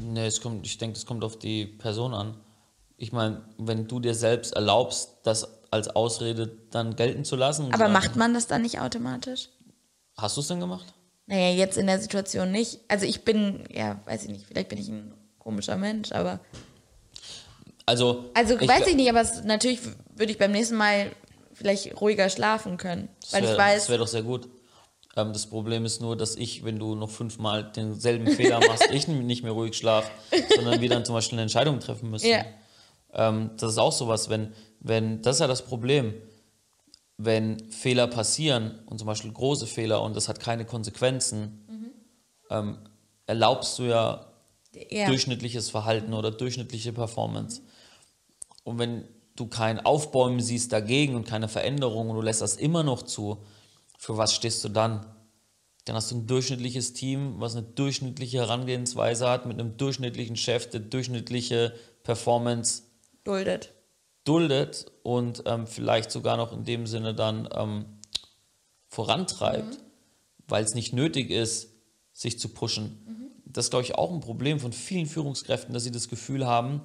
Nee, 0.02 0.26
es 0.26 0.40
kommt, 0.40 0.66
ich 0.66 0.78
denke, 0.78 0.97
es 0.97 1.06
kommt 1.06 1.25
auf 1.25 1.38
die 1.38 1.66
Person 1.66 2.14
an. 2.14 2.35
Ich 2.97 3.12
meine, 3.12 3.42
wenn 3.59 3.87
du 3.88 4.00
dir 4.00 4.14
selbst 4.14 4.52
erlaubst, 4.54 5.16
das 5.25 5.47
als 5.71 5.88
Ausrede 5.88 6.56
dann 6.71 6.97
gelten 6.97 7.25
zu 7.25 7.37
lassen. 7.37 7.73
Aber 7.73 7.88
macht 7.88 8.16
man 8.16 8.35
das 8.35 8.47
dann 8.47 8.62
nicht 8.62 8.80
automatisch? 8.80 9.49
Hast 10.16 10.37
du 10.37 10.40
es 10.40 10.49
denn 10.49 10.61
gemacht? 10.61 10.85
Naja, 11.26 11.50
jetzt 11.54 11.78
in 11.78 11.87
der 11.87 11.99
Situation 12.00 12.50
nicht. 12.52 12.80
Also 12.88 13.06
ich 13.06 13.25
bin, 13.25 13.64
ja, 13.73 14.00
weiß 14.04 14.25
ich 14.25 14.28
nicht, 14.30 14.47
vielleicht 14.47 14.68
bin 14.68 14.78
ich 14.78 14.88
ein 14.88 15.14
komischer 15.38 15.76
Mensch, 15.76 16.12
aber. 16.12 16.40
Also, 17.87 18.30
Also 18.35 18.59
ich 18.61 18.68
weiß 18.68 18.87
ich 18.87 18.97
nicht, 18.97 19.09
aber 19.11 19.21
es, 19.23 19.42
natürlich 19.44 19.80
würde 20.14 20.32
ich 20.32 20.38
beim 20.38 20.52
nächsten 20.52 20.76
Mal 20.76 21.11
vielleicht 21.52 22.00
ruhiger 22.00 22.28
schlafen 22.28 22.76
können. 22.76 23.09
Weil 23.30 23.42
wär- 23.42 23.52
ich 23.52 23.59
weiß, 23.59 23.82
Das 23.82 23.88
wäre 23.88 23.99
doch 23.99 24.06
sehr 24.09 24.23
gut. 24.23 24.49
Ähm, 25.16 25.33
das 25.33 25.47
Problem 25.47 25.85
ist 25.85 26.00
nur, 26.00 26.16
dass 26.16 26.37
ich, 26.37 26.64
wenn 26.64 26.78
du 26.78 26.95
noch 26.95 27.11
fünfmal 27.11 27.71
denselben 27.73 28.26
Fehler 28.28 28.61
machst, 28.66 28.88
ich 28.90 29.09
nicht 29.09 29.42
mehr 29.42 29.52
ruhig 29.52 29.76
schlafe, 29.76 30.11
sondern 30.54 30.81
wir 30.81 30.88
dann 30.88 31.04
zum 31.04 31.14
Beispiel 31.14 31.37
eine 31.37 31.42
Entscheidung 31.42 31.81
treffen 31.81 32.11
müssen. 32.11 32.28
Ja. 32.31 32.45
Ähm, 33.12 33.50
das 33.59 33.73
ist 33.73 33.78
auch 33.78 33.92
sowas, 33.92 34.28
wenn, 34.31 34.52
wenn, 34.81 35.21
das 35.23 35.37
ist 35.37 35.40
ja 35.40 35.47
das 35.47 35.62
Problem, 35.64 36.14
wenn 37.19 37.71
Fehler 37.71 38.07
passieren 38.07 38.81
und 38.87 38.99
zum 38.99 39.07
Beispiel 39.07 39.33
große 39.33 39.66
Fehler 39.66 40.02
und 40.02 40.16
das 40.16 40.28
hat 40.28 40.40
keine 40.40 40.64
Konsequenzen, 40.64 41.92
ähm, 42.50 42.78
erlaubst 43.26 43.78
du 43.78 43.85
ja 43.85 44.26
Ja. 44.90 45.07
durchschnittliches 45.07 45.69
Verhalten 45.71 46.14
oder 46.14 46.31
durchschnittliche 46.31 46.92
Performance. 46.92 47.61
Und 48.64 48.78
wenn 48.78 49.04
du 49.37 49.47
kein 49.47 49.78
Aufbäumen 49.85 50.40
siehst 50.40 50.73
dagegen 50.73 51.14
und 51.14 51.26
keine 51.26 51.49
Veränderung 51.49 52.09
und 52.11 52.16
du 52.16 52.23
lässt 52.23 52.40
das 52.40 52.57
immer 52.57 52.83
noch 52.83 53.02
zu, 53.02 53.45
für 54.02 54.16
was 54.16 54.35
stehst 54.35 54.64
du 54.64 54.68
dann? 54.68 55.06
Dann 55.85 55.94
hast 55.94 56.11
du 56.11 56.16
ein 56.16 56.26
durchschnittliches 56.26 56.92
Team, 56.92 57.37
was 57.38 57.54
eine 57.54 57.64
durchschnittliche 57.64 58.38
Herangehensweise 58.38 59.28
hat, 59.28 59.47
mit 59.47 59.61
einem 59.61 59.76
durchschnittlichen 59.76 60.35
Chef, 60.35 60.68
der 60.68 60.80
durchschnittliche 60.80 61.73
Performance 62.02 62.82
Duldet. 63.23 63.73
duldet 64.25 64.87
und 65.04 65.44
ähm, 65.47 65.68
vielleicht 65.68 66.11
sogar 66.11 66.37
noch 66.37 66.52
in 66.52 66.64
dem 66.64 66.88
Sinne 66.88 67.14
dann 67.14 67.49
ähm, 67.54 67.85
vorantreibt, 68.88 69.78
weil 70.49 70.64
es 70.64 70.75
nicht 70.75 70.92
nötig 70.92 71.30
ist, 71.30 71.68
sich 72.12 72.40
zu 72.40 72.49
pushen. 72.49 73.30
Das 73.44 73.66
ist, 73.66 73.71
glaube 73.71 73.85
ich, 73.85 73.94
auch 73.94 74.12
ein 74.12 74.18
Problem 74.21 74.59
von 74.59 74.73
vielen 74.73 75.06
Führungskräften, 75.06 75.73
dass 75.73 75.85
sie 75.85 75.92
das 75.92 76.09
Gefühl 76.09 76.44
haben, 76.44 76.80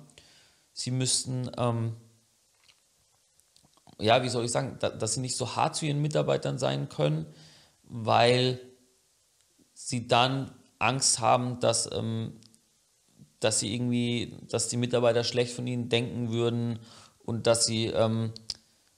sie 0.72 0.92
müssten, 0.92 1.50
ähm, 1.58 1.96
ja, 4.00 4.24
wie 4.24 4.30
soll 4.30 4.46
ich 4.46 4.52
sagen, 4.52 4.78
da, 4.80 4.90
dass 4.90 5.16
sie 5.16 5.22
nicht 5.22 5.38
so 5.38 5.56
hart 5.56 5.76
zu 5.76 5.86
ihren 5.86 6.02
Mitarbeitern 6.02 6.58
sein 6.58 6.90
können, 6.90 7.26
weil 7.84 8.60
sie 9.74 10.08
dann 10.08 10.52
Angst 10.80 11.20
haben, 11.20 11.60
dass, 11.60 11.90
ähm, 11.92 12.40
dass 13.40 13.60
sie 13.60 13.74
irgendwie, 13.74 14.38
dass 14.50 14.68
die 14.68 14.78
Mitarbeiter 14.78 15.24
schlecht 15.24 15.54
von 15.54 15.68
ihnen 15.68 15.90
denken 15.90 16.32
würden 16.32 16.80
und 17.26 17.48
dass 17.48 17.66
sie, 17.66 17.88
ähm, 17.88 18.34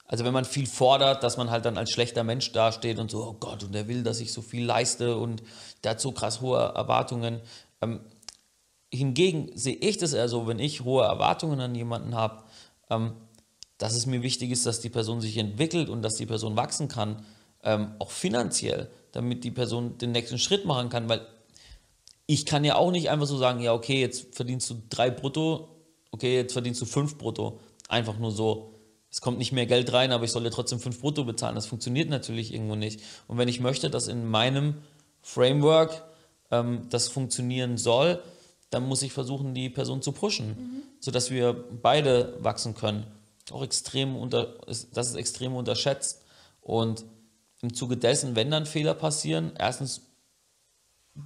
also 0.05 0.25
wenn 0.25 0.33
man 0.33 0.45
viel 0.45 0.67
fordert, 0.67 1.23
dass 1.23 1.37
man 1.37 1.49
halt 1.49 1.65
dann 1.65 1.77
als 1.77 1.91
schlechter 1.91 2.23
Mensch 2.23 2.51
dasteht 2.51 2.99
und 2.99 3.11
so, 3.11 3.23
oh 3.23 3.33
Gott, 3.33 3.63
und 3.63 3.73
der 3.73 3.87
will, 3.87 4.03
dass 4.03 4.19
ich 4.19 4.33
so 4.33 4.41
viel 4.41 4.65
leiste 4.65 5.17
und 5.17 5.43
der 5.83 5.91
hat 5.91 6.01
so 6.01 6.11
krass 6.11 6.41
hohe 6.41 6.59
Erwartungen. 6.59 7.41
Ähm, 7.81 8.01
hingegen 8.91 9.51
sehe 9.55 9.75
ich 9.75 9.97
das 9.97 10.13
eher 10.13 10.27
so, 10.27 10.47
wenn 10.47 10.59
ich 10.59 10.83
hohe 10.83 11.03
Erwartungen 11.03 11.59
an 11.59 11.75
jemanden 11.75 12.15
habe, 12.15 12.43
ähm, 12.89 13.13
dass 13.79 13.95
es 13.95 14.05
mir 14.05 14.21
wichtig 14.21 14.51
ist, 14.51 14.67
dass 14.67 14.81
die 14.81 14.89
Person 14.89 15.21
sich 15.21 15.37
entwickelt 15.37 15.89
und 15.89 16.03
dass 16.03 16.15
die 16.15 16.27
Person 16.27 16.55
wachsen 16.55 16.89
kann, 16.89 17.25
ähm, 17.63 17.93
auch 17.97 18.11
finanziell, 18.11 18.89
damit 19.11 19.43
die 19.43 19.51
Person 19.51 19.97
den 19.97 20.11
nächsten 20.11 20.37
Schritt 20.37 20.65
machen 20.65 20.89
kann, 20.89 21.09
weil 21.09 21.25
ich 22.27 22.45
kann 22.45 22.63
ja 22.63 22.75
auch 22.75 22.91
nicht 22.91 23.09
einfach 23.09 23.25
so 23.25 23.37
sagen, 23.37 23.59
ja, 23.61 23.73
okay, 23.73 23.99
jetzt 23.99 24.35
verdienst 24.35 24.69
du 24.69 24.75
drei 24.89 25.09
brutto, 25.09 25.69
okay, 26.11 26.35
jetzt 26.35 26.53
verdienst 26.53 26.81
du 26.81 26.85
fünf 26.85 27.17
brutto. 27.17 27.59
Einfach 27.87 28.19
nur 28.19 28.31
so. 28.31 28.75
Es 29.09 29.21
kommt 29.21 29.39
nicht 29.39 29.51
mehr 29.51 29.65
Geld 29.65 29.91
rein, 29.93 30.11
aber 30.11 30.25
ich 30.25 30.31
soll 30.31 30.43
dir 30.43 30.51
trotzdem 30.51 30.79
fünf 30.79 31.01
brutto 31.01 31.23
bezahlen. 31.23 31.55
Das 31.55 31.65
funktioniert 31.65 32.09
natürlich 32.09 32.53
irgendwo 32.53 32.75
nicht. 32.75 33.01
Und 33.27 33.39
wenn 33.39 33.47
ich 33.47 33.59
möchte, 33.59 33.89
dass 33.89 34.07
in 34.07 34.27
meinem 34.27 34.75
Framework 35.23 36.03
ähm, 36.51 36.85
das 36.91 37.07
funktionieren 37.07 37.77
soll, 37.77 38.21
dann 38.69 38.87
muss 38.87 39.01
ich 39.01 39.11
versuchen, 39.11 39.55
die 39.55 39.69
Person 39.69 40.03
zu 40.03 40.11
pushen, 40.11 40.83
sodass 40.99 41.31
wir 41.31 41.53
beide 41.81 42.37
wachsen 42.41 42.75
können. 42.75 43.07
Auch 43.51 43.63
extrem 43.63 44.15
unter, 44.15 44.57
das 44.67 44.85
ist 45.09 45.15
extrem 45.15 45.55
unterschätzt. 45.55 46.23
Und 46.61 47.05
im 47.61 47.73
Zuge 47.73 47.97
dessen, 47.97 48.35
wenn 48.35 48.51
dann 48.51 48.65
Fehler 48.65 48.93
passieren, 48.93 49.53
erstens 49.57 50.01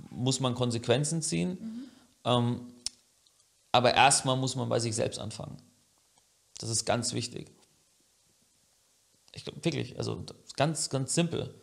muss 0.10 0.40
man 0.40 0.56
Konsequenzen 0.56 1.22
ziehen, 1.22 1.90
ähm, 2.26 2.74
aber 3.72 3.94
erstmal 3.94 4.38
muss 4.38 4.56
man 4.56 4.70
bei 4.70 4.80
sich 4.80 4.96
selbst 4.96 5.20
anfangen. 5.20 5.58
Das 6.60 6.70
ist 6.70 6.86
ganz 6.86 7.14
wichtig. 7.14 7.52
Ich 9.34 9.44
glaube 9.44 9.64
wirklich, 9.66 9.98
also 9.98 10.24
ganz, 10.56 10.90
ganz 10.90 11.14
simpel. 11.14 11.54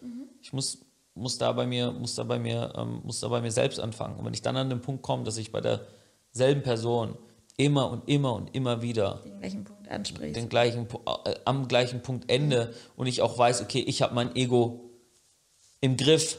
Ich 0.43 0.53
muss, 0.53 0.79
muss 1.15 1.39
da 1.39 1.53
bei 1.53 1.67
mir, 1.67 1.93
muss 1.93 2.17
da 2.17 2.25
bei 2.25 2.39
mir, 2.39 2.73
ähm, 2.77 3.01
muss 3.05 3.21
da 3.21 3.29
bei 3.29 3.41
mir 3.41 3.53
selbst 3.53 3.79
anfangen. 3.79 4.19
Und 4.19 4.25
wenn 4.25 4.35
ich 4.35 4.43
dann 4.43 4.57
an 4.57 4.71
den 4.71 4.81
Punkt 4.81 5.03
komme, 5.03 5.25
dass 5.25 5.37
ich 5.37 5.53
bei 5.53 5.61
derselben 5.61 6.63
Person 6.63 7.17
immer 7.61 7.91
und 7.91 8.09
immer 8.09 8.35
und 8.35 8.55
immer 8.55 8.81
wieder 8.81 9.21
Den 9.25 9.39
gleichen 9.39 9.65
Punkt 9.65 9.89
ansprichst. 9.89 10.37
den 10.37 10.49
gleichen, 10.49 10.89
äh, 11.25 11.35
am 11.45 11.69
gleichen 11.69 12.03
Punkt 12.03 12.31
ende 12.31 12.75
und 12.97 13.07
ich 13.07 13.21
auch 13.21 13.37
weiß, 13.37 13.61
okay, 13.61 13.81
ich 13.81 14.01
habe 14.01 14.15
mein 14.15 14.35
Ego 14.35 14.91
im 15.81 15.97
Griff. 15.97 16.39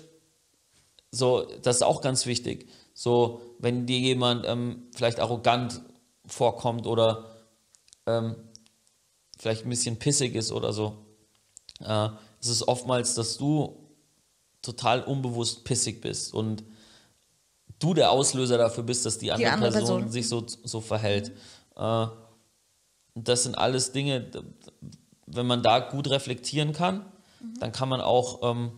So, 1.11 1.45
das 1.61 1.77
ist 1.77 1.81
auch 1.83 2.01
ganz 2.01 2.25
wichtig. 2.25 2.69
So, 2.93 3.41
wenn 3.59 3.85
dir 3.85 3.99
jemand 3.99 4.45
ähm, 4.47 4.87
vielleicht 4.95 5.19
arrogant 5.19 5.81
vorkommt 6.25 6.87
oder 6.87 7.25
ähm, 8.07 8.35
vielleicht 9.37 9.65
ein 9.65 9.69
bisschen 9.69 9.99
pissig 9.99 10.33
ist 10.35 10.51
oder 10.51 10.73
so, 10.73 11.05
äh, 11.81 12.09
es 12.39 12.47
ist 12.47 12.67
oftmals, 12.67 13.13
dass 13.13 13.37
du 13.37 13.77
total 14.63 15.03
unbewusst 15.03 15.65
pissig 15.65 16.01
bist 16.01 16.33
und 16.33 16.63
du 17.81 17.93
der 17.93 18.11
Auslöser 18.11 18.57
dafür 18.57 18.83
bist, 18.83 19.05
dass 19.05 19.17
die 19.17 19.31
andere, 19.31 19.51
andere 19.51 19.71
Person, 19.71 20.01
Person. 20.01 20.11
sich 20.11 20.29
so, 20.29 20.45
so 20.45 20.81
verhält. 20.81 21.31
Äh, 21.75 22.07
das 23.15 23.43
sind 23.43 23.57
alles 23.57 23.91
Dinge, 23.91 24.31
wenn 25.25 25.45
man 25.45 25.63
da 25.63 25.79
gut 25.79 26.09
reflektieren 26.09 26.73
kann, 26.73 27.05
dann 27.59 27.71
kann 27.71 27.89
man 27.89 28.01
auch 28.01 28.39
ähm, 28.43 28.71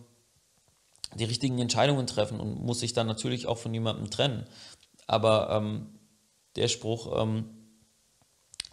die 1.14 1.24
richtigen 1.24 1.58
Entscheidungen 1.58 2.06
treffen 2.06 2.40
und 2.40 2.60
muss 2.64 2.80
sich 2.80 2.92
dann 2.92 3.06
natürlich 3.06 3.46
auch 3.46 3.58
von 3.58 3.72
jemandem 3.72 4.10
trennen. 4.10 4.46
Aber 5.06 5.50
ähm, 5.50 5.86
der 6.56 6.68
Spruch, 6.68 7.20
ähm, 7.20 7.50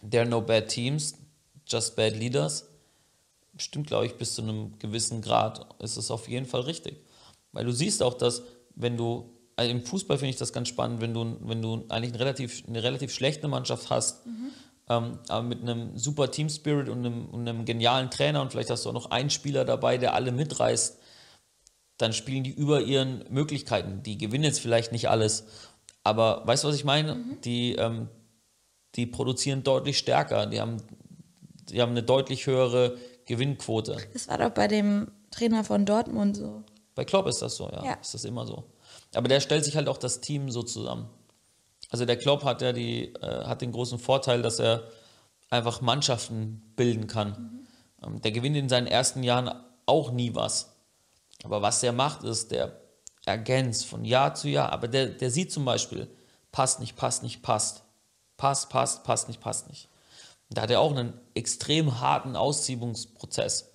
there 0.08 0.22
are 0.22 0.30
no 0.30 0.40
bad 0.40 0.68
teams, 0.68 1.14
just 1.66 1.94
bad 1.96 2.16
leaders, 2.16 2.68
stimmt, 3.58 3.86
glaube 3.86 4.06
ich, 4.06 4.16
bis 4.16 4.34
zu 4.34 4.42
einem 4.42 4.78
gewissen 4.78 5.22
Grad 5.22 5.66
ist 5.80 5.96
es 5.96 6.10
auf 6.10 6.28
jeden 6.28 6.46
Fall 6.46 6.62
richtig. 6.62 7.04
Weil 7.52 7.64
du 7.64 7.72
siehst 7.72 8.02
auch, 8.02 8.14
dass 8.14 8.42
wenn 8.74 8.96
du, 8.96 9.31
also 9.56 9.70
im 9.70 9.84
Fußball 9.84 10.18
finde 10.18 10.30
ich 10.30 10.36
das 10.36 10.52
ganz 10.52 10.68
spannend, 10.68 11.00
wenn 11.00 11.14
du, 11.14 11.36
wenn 11.40 11.62
du 11.62 11.84
eigentlich 11.88 12.12
eine 12.12 12.20
relativ, 12.20 12.64
eine 12.66 12.82
relativ 12.82 13.12
schlechte 13.12 13.48
Mannschaft 13.48 13.90
hast, 13.90 14.22
ähm, 14.88 15.18
aber 15.28 15.42
mit 15.42 15.62
einem 15.62 15.96
super 15.96 16.30
Team 16.30 16.48
Spirit 16.48 16.88
und 16.88 17.04
einem, 17.04 17.26
und 17.26 17.48
einem 17.48 17.64
genialen 17.64 18.10
Trainer 18.10 18.42
und 18.42 18.52
vielleicht 18.52 18.70
hast 18.70 18.84
du 18.84 18.90
auch 18.90 18.94
noch 18.94 19.10
einen 19.10 19.30
Spieler 19.30 19.64
dabei, 19.64 19.98
der 19.98 20.14
alle 20.14 20.32
mitreißt, 20.32 20.98
dann 21.98 22.12
spielen 22.12 22.44
die 22.44 22.50
über 22.50 22.80
ihren 22.80 23.24
Möglichkeiten. 23.30 24.02
Die 24.02 24.18
gewinnen 24.18 24.44
jetzt 24.44 24.60
vielleicht 24.60 24.92
nicht 24.92 25.08
alles, 25.08 25.44
aber 26.02 26.42
weißt 26.46 26.64
du, 26.64 26.68
was 26.68 26.76
ich 26.76 26.84
meine? 26.84 27.22
Die, 27.44 27.74
ähm, 27.74 28.08
die 28.94 29.06
produzieren 29.06 29.62
deutlich 29.62 29.98
stärker, 29.98 30.46
die 30.46 30.60
haben, 30.60 30.78
die 31.70 31.80
haben 31.80 31.90
eine 31.90 32.02
deutlich 32.02 32.46
höhere 32.46 32.98
Gewinnquote. 33.26 33.96
Das 34.12 34.28
war 34.28 34.38
doch 34.38 34.50
bei 34.50 34.66
dem 34.66 35.10
Trainer 35.30 35.64
von 35.64 35.86
Dortmund 35.86 36.36
so. 36.36 36.64
Bei 36.94 37.04
Klopp 37.04 37.26
ist 37.26 37.40
das 37.40 37.56
so, 37.56 37.68
ja. 37.70 37.84
Ja. 37.84 37.92
Ist 37.94 38.14
das 38.14 38.24
immer 38.24 38.46
so. 38.46 38.64
Aber 39.14 39.28
der 39.28 39.40
stellt 39.40 39.64
sich 39.64 39.76
halt 39.76 39.88
auch 39.88 39.98
das 39.98 40.20
Team 40.20 40.50
so 40.50 40.62
zusammen. 40.62 41.08
Also 41.90 42.06
der 42.06 42.16
Klopp 42.16 42.44
hat 42.44 42.62
ja 42.62 42.72
die, 42.72 43.12
äh, 43.14 43.44
hat 43.44 43.60
den 43.60 43.72
großen 43.72 43.98
Vorteil, 43.98 44.42
dass 44.42 44.58
er 44.58 44.88
einfach 45.50 45.80
Mannschaften 45.82 46.62
bilden 46.76 47.06
kann. 47.06 47.66
Ähm, 48.02 48.22
der 48.22 48.32
gewinnt 48.32 48.56
in 48.56 48.68
seinen 48.68 48.86
ersten 48.86 49.22
Jahren 49.22 49.50
auch 49.86 50.10
nie 50.10 50.34
was. 50.34 50.72
Aber 51.44 51.60
was 51.60 51.80
der 51.80 51.92
macht, 51.92 52.24
ist, 52.24 52.50
der 52.50 52.80
ergänzt 53.26 53.86
von 53.86 54.04
Jahr 54.04 54.34
zu 54.34 54.48
Jahr. 54.48 54.72
Aber 54.72 54.88
der, 54.88 55.06
der 55.06 55.30
sieht 55.30 55.52
zum 55.52 55.64
Beispiel, 55.64 56.08
passt 56.50 56.80
nicht, 56.80 56.96
passt 56.96 57.22
nicht, 57.22 57.42
passt. 57.42 57.82
Passt, 58.36 58.70
passt, 58.70 59.04
passt 59.04 59.28
nicht, 59.28 59.40
passt 59.40 59.68
nicht. 59.68 59.88
Da 60.48 60.62
hat 60.62 60.70
er 60.70 60.80
auch 60.80 60.90
einen 60.90 61.18
extrem 61.34 62.00
harten 62.00 62.36
Ausziehungsprozess. 62.36 63.70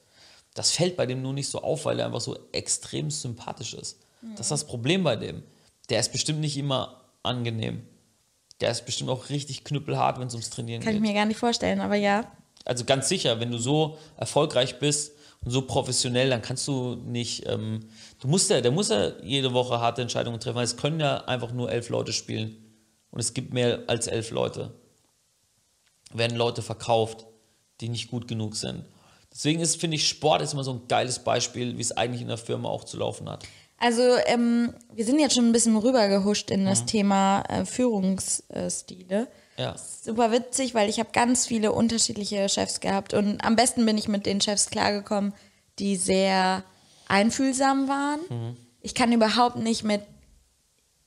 Das 0.53 0.72
fällt 0.72 0.98
bei 0.98 1.06
dem 1.06 1.22
nur 1.22 1.34
nicht 1.34 1.50
so 1.50 1.62
auf, 1.62 1.86
weil 1.86 2.00
er 2.00 2.08
einfach 2.08 2.22
so 2.22 2.38
extrem 2.51 3.12
sympathisch 3.12 3.74
ist. 3.74 4.00
Das 4.22 4.48
ist 4.48 4.52
das 4.52 4.68
Problem 4.68 5.04
bei 5.04 5.16
dem. 5.16 5.44
Der 5.90 6.00
ist 6.00 6.12
bestimmt 6.12 6.40
nicht 6.40 6.58
immer 6.58 7.02
angenehm. 7.24 7.84
Der 8.60 8.72
ist 8.72 8.86
bestimmt 8.86 9.10
auch 9.10 9.30
richtig 9.30 9.64
knüppelhart, 9.64 10.20
wenn 10.20 10.28
es 10.28 10.34
ums 10.34 10.50
Trainieren 10.50 10.82
Kann 10.82 10.96
ich 10.96 11.02
geht. 11.02 11.10
mir 11.10 11.14
gar 11.14 11.26
nicht 11.26 11.38
vorstellen, 11.38 11.80
aber 11.80 11.96
ja. 11.96 12.32
Also 12.66 12.86
ganz 12.86 13.08
sicher, 13.08 13.40
wenn 13.40 13.52
du 13.52 13.58
so 13.58 13.98
erfolgreich 14.18 14.80
bist 14.80 15.14
und 15.46 15.52
so 15.52 15.62
professionell, 15.62 16.30
dann 16.30 16.42
kannst 16.42 16.68
du 16.68 16.96
nicht, 16.96 17.48
ähm, 17.48 17.88
du 18.20 18.28
musst 18.28 18.50
ja, 18.50 18.60
der 18.60 18.72
muss 18.72 18.90
ja 18.90 19.12
jede 19.22 19.54
Woche 19.54 19.80
harte 19.80 20.02
Entscheidungen 20.02 20.40
treffen, 20.40 20.56
weil 20.56 20.66
es 20.66 20.76
können 20.76 21.00
ja 21.00 21.26
einfach 21.26 21.52
nur 21.52 21.72
elf 21.72 21.90
Leute 21.90 22.12
spielen. 22.14 22.58
Und 23.12 23.20
es 23.20 23.34
gibt 23.34 23.54
mehr 23.54 23.84
als 23.88 24.08
elf 24.08 24.32
Leute. 24.32 24.74
Werden 26.14 26.36
Leute 26.36 26.62
verkauft, 26.62 27.26
die 27.80 27.90
nicht 27.90 28.10
gut 28.10 28.28
genug 28.28 28.56
sind. 28.56 28.86
Deswegen 29.32 29.60
ist, 29.60 29.80
finde 29.80 29.96
ich, 29.96 30.08
Sport 30.08 30.42
ist 30.42 30.54
immer 30.54 30.64
so 30.64 30.74
ein 30.74 30.88
geiles 30.88 31.20
Beispiel, 31.20 31.78
wie 31.78 31.82
es 31.82 31.96
eigentlich 31.96 32.22
in 32.22 32.28
der 32.28 32.38
Firma 32.38 32.70
auch 32.70 32.84
zu 32.84 32.98
laufen 32.98 33.30
hat. 33.30 33.44
Also, 33.80 34.02
ähm, 34.26 34.74
wir 34.94 35.06
sind 35.06 35.20
jetzt 35.20 35.36
schon 35.36 35.48
ein 35.48 35.52
bisschen 35.52 35.78
rübergehuscht 35.78 36.50
in 36.52 36.62
Mhm. 36.62 36.66
das 36.66 36.86
Thema 36.86 37.44
äh, 37.48 37.66
Führungsstile. 37.66 39.28
Ja. 39.58 39.76
Super 39.78 40.32
witzig, 40.32 40.74
weil 40.76 40.90
ich 40.90 41.00
habe 41.00 41.10
ganz 41.14 41.46
viele 41.48 41.72
unterschiedliche 41.72 42.48
Chefs 42.50 42.80
gehabt 42.80 43.14
und 43.14 43.44
am 43.44 43.56
besten 43.56 43.86
bin 43.86 43.98
ich 43.98 44.08
mit 44.08 44.26
den 44.26 44.40
Chefs 44.42 44.70
klargekommen, 44.70 45.34
die 45.80 45.96
sehr 45.96 46.64
einfühlsam 47.08 47.88
waren. 47.88 48.20
Mhm. 48.30 48.58
Ich 48.82 48.94
kann 48.94 49.12
überhaupt 49.12 49.58
nicht 49.58 49.84
mit 49.84 50.02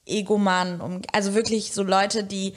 Egomanen 0.06 0.80
um, 0.80 1.02
also 1.12 1.34
wirklich 1.34 1.72
so 1.72 1.82
Leute, 1.82 2.24
die 2.24 2.54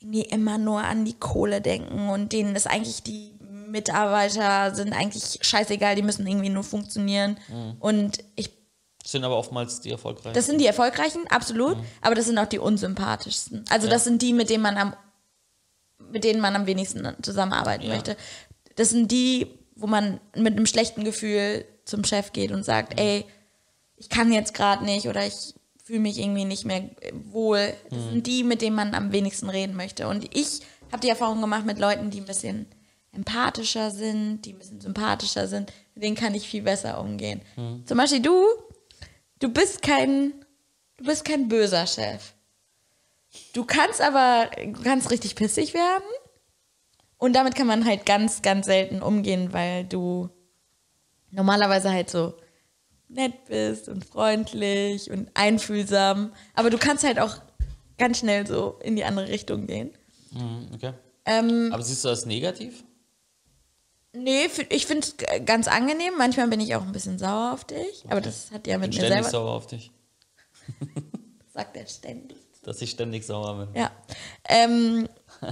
irgendwie 0.00 0.22
immer 0.22 0.58
nur 0.58 0.82
an 0.82 1.04
die 1.04 1.14
Kohle 1.18 1.60
denken 1.60 2.08
und 2.10 2.32
denen 2.32 2.54
ist 2.54 2.66
eigentlich 2.68 3.02
die 3.02 3.32
Mitarbeiter 3.68 4.74
sind 4.74 4.92
eigentlich 4.92 5.38
scheißegal, 5.40 5.96
die 5.96 6.02
müssen 6.02 6.26
irgendwie 6.26 6.50
nur 6.50 6.62
funktionieren. 6.64 7.38
Und 7.80 8.18
ich 8.36 8.50
Das 9.02 9.10
sind 9.12 9.24
aber 9.24 9.36
oftmals 9.36 9.80
die 9.80 9.90
erfolgreichen. 9.90 10.34
Das 10.34 10.46
sind 10.46 10.58
die 10.60 10.66
erfolgreichen, 10.66 11.26
absolut, 11.28 11.76
Mhm. 11.78 11.84
aber 12.02 12.14
das 12.14 12.26
sind 12.26 12.38
auch 12.38 12.46
die 12.46 12.58
unsympathischsten. 12.60 13.64
Also 13.68 13.88
das 13.88 14.04
sind 14.04 14.22
die, 14.22 14.32
mit 14.32 14.48
denen 14.50 14.62
man 14.62 14.76
am 14.76 14.96
mit 16.10 16.24
denen 16.24 16.40
man 16.40 16.54
am 16.56 16.66
wenigsten 16.66 17.08
zusammenarbeiten 17.22 17.84
Ja. 17.86 17.94
möchte. 17.94 18.16
Das 18.76 18.90
sind 18.90 19.10
die, 19.10 19.46
wo 19.76 19.86
man 19.86 20.20
mit 20.36 20.52
einem 20.54 20.66
schlechten 20.66 21.04
Gefühl 21.04 21.64
zum 21.86 22.04
Chef 22.04 22.32
geht 22.32 22.50
und 22.50 22.58
Mhm. 22.58 22.64
sagt, 22.64 23.00
ey, 23.00 23.24
ich 23.96 24.08
kann 24.10 24.30
jetzt 24.30 24.52
gerade 24.52 24.84
nicht 24.84 25.06
oder 25.08 25.24
ich 25.26 25.54
fühle 25.84 26.00
mich 26.00 26.18
irgendwie 26.18 26.44
nicht 26.44 26.64
mehr 26.66 26.90
wohl. 27.30 27.72
Das 27.88 27.98
Mhm. 27.98 28.10
sind 28.10 28.26
die, 28.26 28.44
mit 28.44 28.60
denen 28.62 28.76
man 28.76 28.94
am 28.94 29.10
wenigsten 29.12 29.48
reden 29.48 29.74
möchte. 29.74 30.06
Und 30.06 30.24
ich 30.36 30.60
habe 30.90 31.00
die 31.00 31.08
Erfahrung 31.08 31.40
gemacht 31.40 31.64
mit 31.64 31.78
Leuten, 31.78 32.10
die 32.10 32.18
ein 32.18 32.26
bisschen 32.26 32.66
empathischer 33.12 33.90
sind, 33.90 34.42
die 34.42 34.52
ein 34.52 34.58
bisschen 34.58 34.80
sympathischer 34.80 35.46
sind. 35.48 35.72
Mit 35.94 36.04
denen 36.04 36.16
kann 36.16 36.34
ich 36.34 36.46
viel 36.48 36.62
besser 36.62 37.00
umgehen. 37.00 37.40
Mhm. 37.56 37.86
Zum 37.86 37.96
Beispiel 37.96 38.20
du, 38.20 38.44
du 39.42 39.48
bist 39.48 39.82
kein, 39.82 40.32
du 40.96 41.04
bist 41.04 41.24
kein 41.24 41.48
böser 41.48 41.86
Chef. 41.86 42.34
Du 43.54 43.64
kannst 43.64 44.00
aber, 44.00 44.50
kannst 44.84 45.10
richtig 45.10 45.34
pissig 45.34 45.74
werden. 45.74 46.04
Und 47.18 47.34
damit 47.34 47.54
kann 47.54 47.66
man 47.66 47.84
halt 47.84 48.04
ganz, 48.04 48.42
ganz 48.42 48.66
selten 48.66 49.00
umgehen, 49.02 49.52
weil 49.52 49.84
du 49.84 50.28
normalerweise 51.30 51.90
halt 51.90 52.10
so 52.10 52.34
nett 53.08 53.44
bist 53.46 53.88
und 53.88 54.04
freundlich 54.04 55.10
und 55.10 55.30
einfühlsam. 55.34 56.32
Aber 56.54 56.70
du 56.70 56.78
kannst 56.78 57.04
halt 57.04 57.18
auch 57.18 57.36
ganz 57.96 58.18
schnell 58.18 58.46
so 58.46 58.78
in 58.82 58.96
die 58.96 59.04
andere 59.04 59.28
Richtung 59.28 59.66
gehen. 59.66 59.92
Mhm, 60.32 60.68
okay. 60.74 60.92
Ähm, 61.24 61.70
Aber 61.72 61.82
siehst 61.82 62.04
du 62.04 62.08
das 62.08 62.26
negativ? 62.26 62.84
Nee, 64.12 64.48
ich 64.68 64.86
finde 64.86 65.06
es 65.06 65.44
ganz 65.44 65.68
angenehm. 65.68 66.14
Manchmal 66.18 66.48
bin 66.48 66.60
ich 66.60 66.74
auch 66.74 66.82
ein 66.82 66.92
bisschen 66.92 67.18
sauer 67.18 67.52
auf 67.52 67.64
dich. 67.64 68.04
Aber 68.08 68.20
das 68.20 68.50
hat 68.50 68.66
ja 68.66 68.74
Ich 68.76 68.80
bin 68.80 68.90
mit 68.90 68.90
mir 68.90 69.06
ständig 69.06 69.14
selber. 69.24 69.30
sauer 69.30 69.50
auf 69.52 69.66
dich, 69.66 69.90
Sagt 71.54 71.76
er 71.76 71.86
ständig. 71.86 72.36
dass 72.62 72.80
ich 72.80 72.90
ständig 72.90 73.26
sauer 73.26 73.66
bin. 73.66 73.80
Ja. 73.80 73.90
Ähm, 74.48 75.08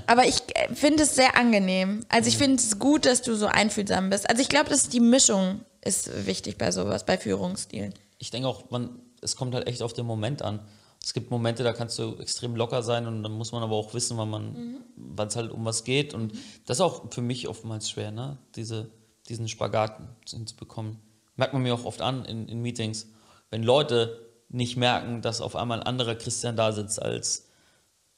aber 0.07 0.25
ich 0.27 0.43
äh, 0.57 0.75
finde 0.75 1.03
es 1.03 1.15
sehr 1.17 1.37
angenehm. 1.37 2.05
Also 2.09 2.29
ich 2.29 2.39
finde 2.39 2.57
es 2.57 2.79
gut, 2.79 3.05
dass 3.07 3.23
du 3.23 3.35
so 3.35 3.47
einfühlsam 3.47 4.09
bist. 4.11 4.29
Also 4.31 4.41
ich 4.41 4.49
glaube, 4.49 4.71
dass 4.71 4.89
die 4.89 5.01
Mischung 5.01 5.61
ist 5.83 6.27
wichtig 6.27 6.57
bei 6.59 6.71
sowas, 6.71 7.05
bei 7.05 7.19
Führungsstilen. 7.19 7.93
Ich 8.19 8.31
denke 8.31 8.49
auch, 8.49 8.71
man, 8.71 9.01
es 9.21 9.35
kommt 9.37 9.55
halt 9.55 9.67
echt 9.67 9.83
auf 9.83 9.93
den 9.93 10.07
Moment 10.07 10.43
an. 10.43 10.61
Es 11.03 11.15
gibt 11.15 11.31
Momente, 11.31 11.65
da 11.65 11.73
kannst 11.73 11.99
du 11.99 12.17
extrem 12.19 12.55
locker 12.57 12.83
sein 12.83 13.07
und 13.07 13.23
dann 13.23 13.33
muss 13.33 13.53
man 13.53 13.63
aber 13.63 13.75
auch 13.75 13.95
wissen, 13.95 14.19
wann 14.19 14.31
man, 14.31 14.85
wann 14.97 15.29
es 15.29 15.37
halt 15.37 15.51
um 15.51 15.65
was 15.65 15.85
geht. 15.85 16.13
Und 16.13 16.33
das 16.67 16.77
ist 16.77 16.83
auch 16.83 17.11
für 17.11 17.23
mich 17.23 17.49
oftmals 17.49 17.89
schwer, 17.89 18.11
ne? 18.11 18.39
Diese, 18.55 18.91
diesen 19.29 19.49
Spagat 19.49 19.99
hinzubekommen. 20.29 20.99
Merkt 21.37 21.55
man 21.55 21.63
mir 21.63 21.75
auch 21.75 21.85
oft 21.85 22.03
an 22.03 22.25
in, 22.27 22.49
in 22.49 22.61
Meetings, 22.61 23.09
wenn 23.51 23.63
Leute 23.63 24.31
nicht 24.51 24.77
merken, 24.77 25.23
dass 25.23 25.41
auf 25.41 25.57
einmal 25.57 25.81
ein 25.81 25.87
anderer 25.87 26.17
Christian 26.17 26.57
da 26.57 26.73
sitzt 26.73 27.01
als 27.01 27.49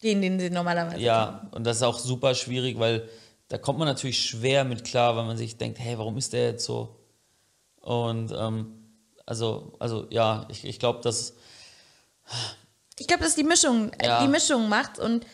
Den, 0.03 0.21
den 0.23 0.41
sie 0.41 0.51
normalerweise 0.51 1.01
Ja, 1.01 1.49
und 1.53 1.65
das 1.65 1.77
ist 1.77 1.83
auch 1.83 1.99
super 1.99 2.35
schwierig, 2.35 2.79
weil 2.79 3.09
da 3.49 3.59
kommt 3.59 3.79
man 3.79 3.87
natürlich 3.87 4.21
schwer 4.21 4.65
mit 4.65 4.83
klar, 4.83 5.15
weil 5.15 5.25
man 5.25 5.37
sich 5.37 5.57
denkt, 5.59 5.79
hey, 5.79 5.99
warum 5.99 6.17
ist 6.17 6.33
der 6.33 6.47
jetzt 6.49 6.65
so? 6.65 6.97
Und 7.81 8.33
ähm, 8.37 8.73
also, 9.27 9.75
also 9.79 10.07
ja, 10.11 10.47
ich, 10.49 10.65
ich 10.65 10.79
glaube, 10.79 11.01
dass 11.03 11.37
Ich 13.03 13.09
glaube, 13.09 13.25
dass 13.25 13.35
die 13.35 13.43
Mischung, 13.43 13.93
äh, 13.95 14.07
Ja. 14.07 14.23
die 14.23 14.29
Mischung 14.29 14.69
macht 14.69 15.01
und 15.01 15.27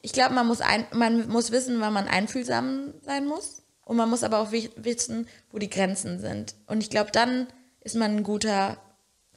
ich 0.00 0.14
glaube, 0.14 0.34
man 0.34 0.46
muss 0.46 0.62
ein, 0.62 0.86
man 0.94 1.28
muss 1.28 1.50
wissen, 1.50 1.78
wann 1.82 1.92
man 1.92 2.08
einfühlsam 2.08 2.94
sein 3.02 3.26
muss 3.26 3.62
und 3.84 3.98
man 3.98 4.08
muss 4.08 4.22
aber 4.24 4.38
auch 4.38 4.50
wi- 4.50 4.70
wissen, 4.76 5.28
wo 5.50 5.58
die 5.58 5.68
Grenzen 5.68 6.20
sind. 6.20 6.54
Und 6.66 6.80
ich 6.82 6.88
glaube, 6.88 7.10
dann 7.12 7.48
ist 7.80 7.96
man 7.96 8.16
ein 8.16 8.22
guter 8.22 8.78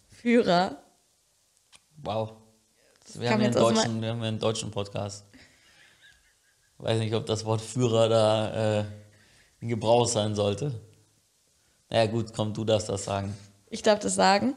Führer. 0.08 0.78
wow, 1.98 2.32
wir 3.16 3.30
haben, 3.30 3.52
deutschen, 3.52 4.02
wir 4.02 4.10
haben 4.10 4.20
hier 4.20 4.28
einen 4.30 4.40
deutschen 4.40 4.72
Podcast. 4.72 5.26
Weiß 6.78 6.98
nicht, 7.00 7.14
ob 7.14 7.26
das 7.26 7.44
Wort 7.44 7.60
Führer 7.62 8.08
da 8.08 8.80
äh, 8.80 8.86
in 9.60 9.68
Gebrauch 9.68 10.08
sein 10.08 10.34
sollte. 10.34 10.80
Naja, 11.90 12.06
gut, 12.08 12.34
komm, 12.34 12.54
du 12.54 12.64
darfst 12.64 12.88
das 12.88 13.04
sagen. 13.04 13.36
Ich 13.70 13.82
darf 13.84 14.00
das 14.00 14.16
sagen. 14.16 14.56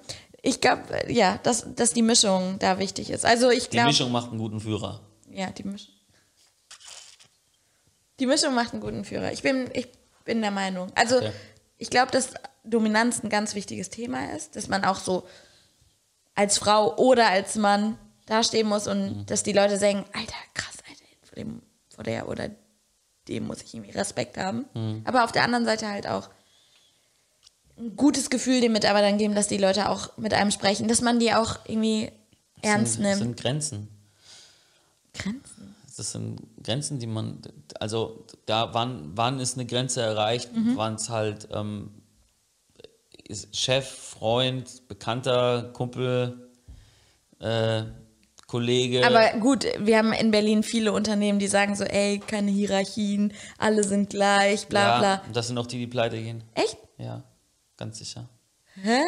Ich 0.48 0.60
glaube, 0.62 0.82
ja, 1.12 1.38
dass, 1.42 1.66
dass 1.74 1.92
die 1.92 2.02
Mischung 2.02 2.58
da 2.58 2.78
wichtig 2.78 3.10
ist. 3.10 3.24
Also 3.26 3.50
ich 3.50 3.64
Die 3.64 3.70
glaube, 3.76 3.88
Mischung 3.88 4.10
macht 4.12 4.30
einen 4.30 4.38
guten 4.38 4.60
Führer. 4.60 5.00
ja, 5.30 5.50
die 5.50 5.64
Mischung. 5.64 5.92
Die 8.20 8.26
Mischung 8.26 8.54
macht 8.54 8.72
einen 8.72 8.80
guten 8.80 9.04
Führer. 9.04 9.32
Ich 9.32 9.42
bin, 9.42 9.70
ich 9.74 9.88
bin 10.24 10.40
der 10.42 10.50
Meinung. 10.50 10.90
Also 10.94 11.16
Okay. 11.16 11.32
ich 11.76 11.90
glaube, 11.90 12.10
dass 12.10 12.30
Dominanz 12.64 13.22
ein 13.22 13.28
ganz 13.28 13.54
wichtiges 13.54 13.90
Thema 13.90 14.32
ist, 14.34 14.56
dass 14.56 14.68
man 14.68 14.84
auch 14.84 14.98
so 14.98 15.26
als 16.34 16.58
Frau 16.58 16.96
oder 16.96 17.28
als 17.28 17.54
Mann 17.56 17.98
dastehen 18.26 18.68
muss 18.68 18.86
und 18.86 19.18
Mhm. 19.18 19.26
dass 19.26 19.42
die 19.42 19.52
Leute 19.52 19.76
sagen, 19.78 20.04
Alter, 20.12 20.34
krass, 20.54 20.76
Alter, 20.88 21.04
vor, 21.22 21.36
dem, 21.36 21.62
vor 21.94 22.04
der 22.04 22.28
oder 22.28 22.50
dem 23.28 23.46
muss 23.46 23.62
ich 23.62 23.74
irgendwie 23.74 23.92
Respekt 23.92 24.36
haben. 24.38 24.64
Mhm. 24.74 25.02
Aber 25.04 25.24
auf 25.24 25.32
der 25.32 25.42
anderen 25.44 25.64
Seite 25.64 25.88
halt 25.88 26.06
auch 26.06 26.28
ein 27.78 27.96
gutes 27.96 28.30
Gefühl 28.30 28.60
dem 28.60 28.72
Mitarbeitern 28.72 29.18
geben, 29.18 29.34
dass 29.34 29.48
die 29.48 29.58
Leute 29.58 29.88
auch 29.88 30.16
mit 30.16 30.34
einem 30.34 30.50
sprechen, 30.50 30.88
dass 30.88 31.00
man 31.00 31.18
die 31.18 31.32
auch 31.32 31.58
irgendwie 31.66 32.10
ernst 32.62 32.94
sind, 32.94 33.04
nimmt. 33.04 33.18
sind 33.18 33.36
Grenzen. 33.40 33.88
Grenzen. 35.14 35.74
Das 35.96 36.12
sind 36.12 36.40
Grenzen, 36.62 36.98
die 36.98 37.06
man, 37.06 37.40
also 37.80 38.24
da, 38.46 38.72
wann, 38.72 39.10
wann 39.14 39.40
ist 39.40 39.56
eine 39.56 39.66
Grenze 39.66 40.00
erreicht? 40.00 40.50
Wann 40.76 40.94
es 40.94 41.08
halt 41.08 41.48
ähm, 41.52 41.90
Chef, 43.52 43.88
Freund, 43.88 44.86
Bekannter, 44.86 45.70
Kumpel, 45.72 46.50
äh, 47.40 47.82
Kollege. 48.46 49.04
Aber 49.04 49.38
gut, 49.40 49.66
wir 49.78 49.98
haben 49.98 50.12
in 50.12 50.30
Berlin 50.30 50.62
viele 50.62 50.92
Unternehmen, 50.92 51.38
die 51.38 51.48
sagen 51.48 51.74
so, 51.74 51.84
ey, 51.84 52.18
keine 52.18 52.50
Hierarchien, 52.50 53.34
alle 53.58 53.84
sind 53.84 54.10
gleich, 54.10 54.68
bla 54.68 54.80
ja, 54.80 54.98
bla. 54.98 55.22
und 55.26 55.36
das 55.36 55.48
sind 55.48 55.58
auch 55.58 55.66
die, 55.66 55.78
die 55.78 55.86
pleite 55.86 56.16
gehen. 56.16 56.42
Echt? 56.54 56.78
Ja, 56.96 57.24
ganz 57.78 57.98
sicher. 57.98 58.28
Hä? 58.74 59.00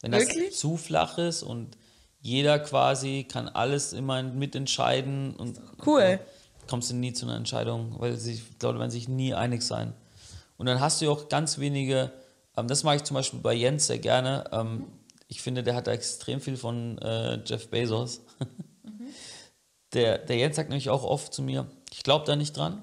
Wenn 0.00 0.12
das 0.12 0.28
Wirklich? 0.28 0.56
zu 0.56 0.76
flach 0.76 1.18
ist 1.18 1.42
und 1.42 1.76
jeder 2.20 2.60
quasi 2.60 3.24
kann 3.28 3.48
alles 3.48 3.92
immer 3.92 4.22
mitentscheiden 4.22 5.34
und 5.34 5.60
Cool. 5.84 6.20
kommst 6.68 6.90
du 6.90 6.94
nie 6.94 7.12
zu 7.12 7.26
einer 7.26 7.36
Entscheidung, 7.36 7.96
weil 7.98 8.16
sich, 8.16 8.42
die 8.60 8.64
Leute 8.64 8.78
werden 8.78 8.90
sich 8.92 9.08
nie 9.08 9.34
einig 9.34 9.62
sein. 9.62 9.92
Und 10.56 10.66
dann 10.66 10.78
hast 10.80 11.00
du 11.00 11.06
ja 11.06 11.10
auch 11.10 11.28
ganz 11.28 11.58
wenige, 11.58 12.12
ähm, 12.56 12.68
das 12.68 12.84
mag 12.84 12.96
ich 12.96 13.02
zum 13.04 13.16
Beispiel 13.16 13.40
bei 13.40 13.54
Jens 13.54 13.88
sehr 13.88 13.98
gerne. 13.98 14.44
Ähm, 14.52 14.86
ich 15.26 15.42
finde, 15.42 15.64
der 15.64 15.74
hat 15.74 15.88
da 15.88 15.92
extrem 15.92 16.40
viel 16.40 16.56
von 16.56 16.98
äh, 16.98 17.40
Jeff 17.44 17.68
Bezos. 17.68 18.20
Der, 19.94 20.16
der 20.16 20.36
Jens 20.36 20.56
sagt 20.56 20.70
nämlich 20.70 20.88
auch 20.88 21.04
oft 21.04 21.34
zu 21.34 21.42
mir, 21.42 21.66
ich 21.90 22.02
glaube 22.02 22.24
da 22.24 22.34
nicht 22.34 22.56
dran. 22.56 22.82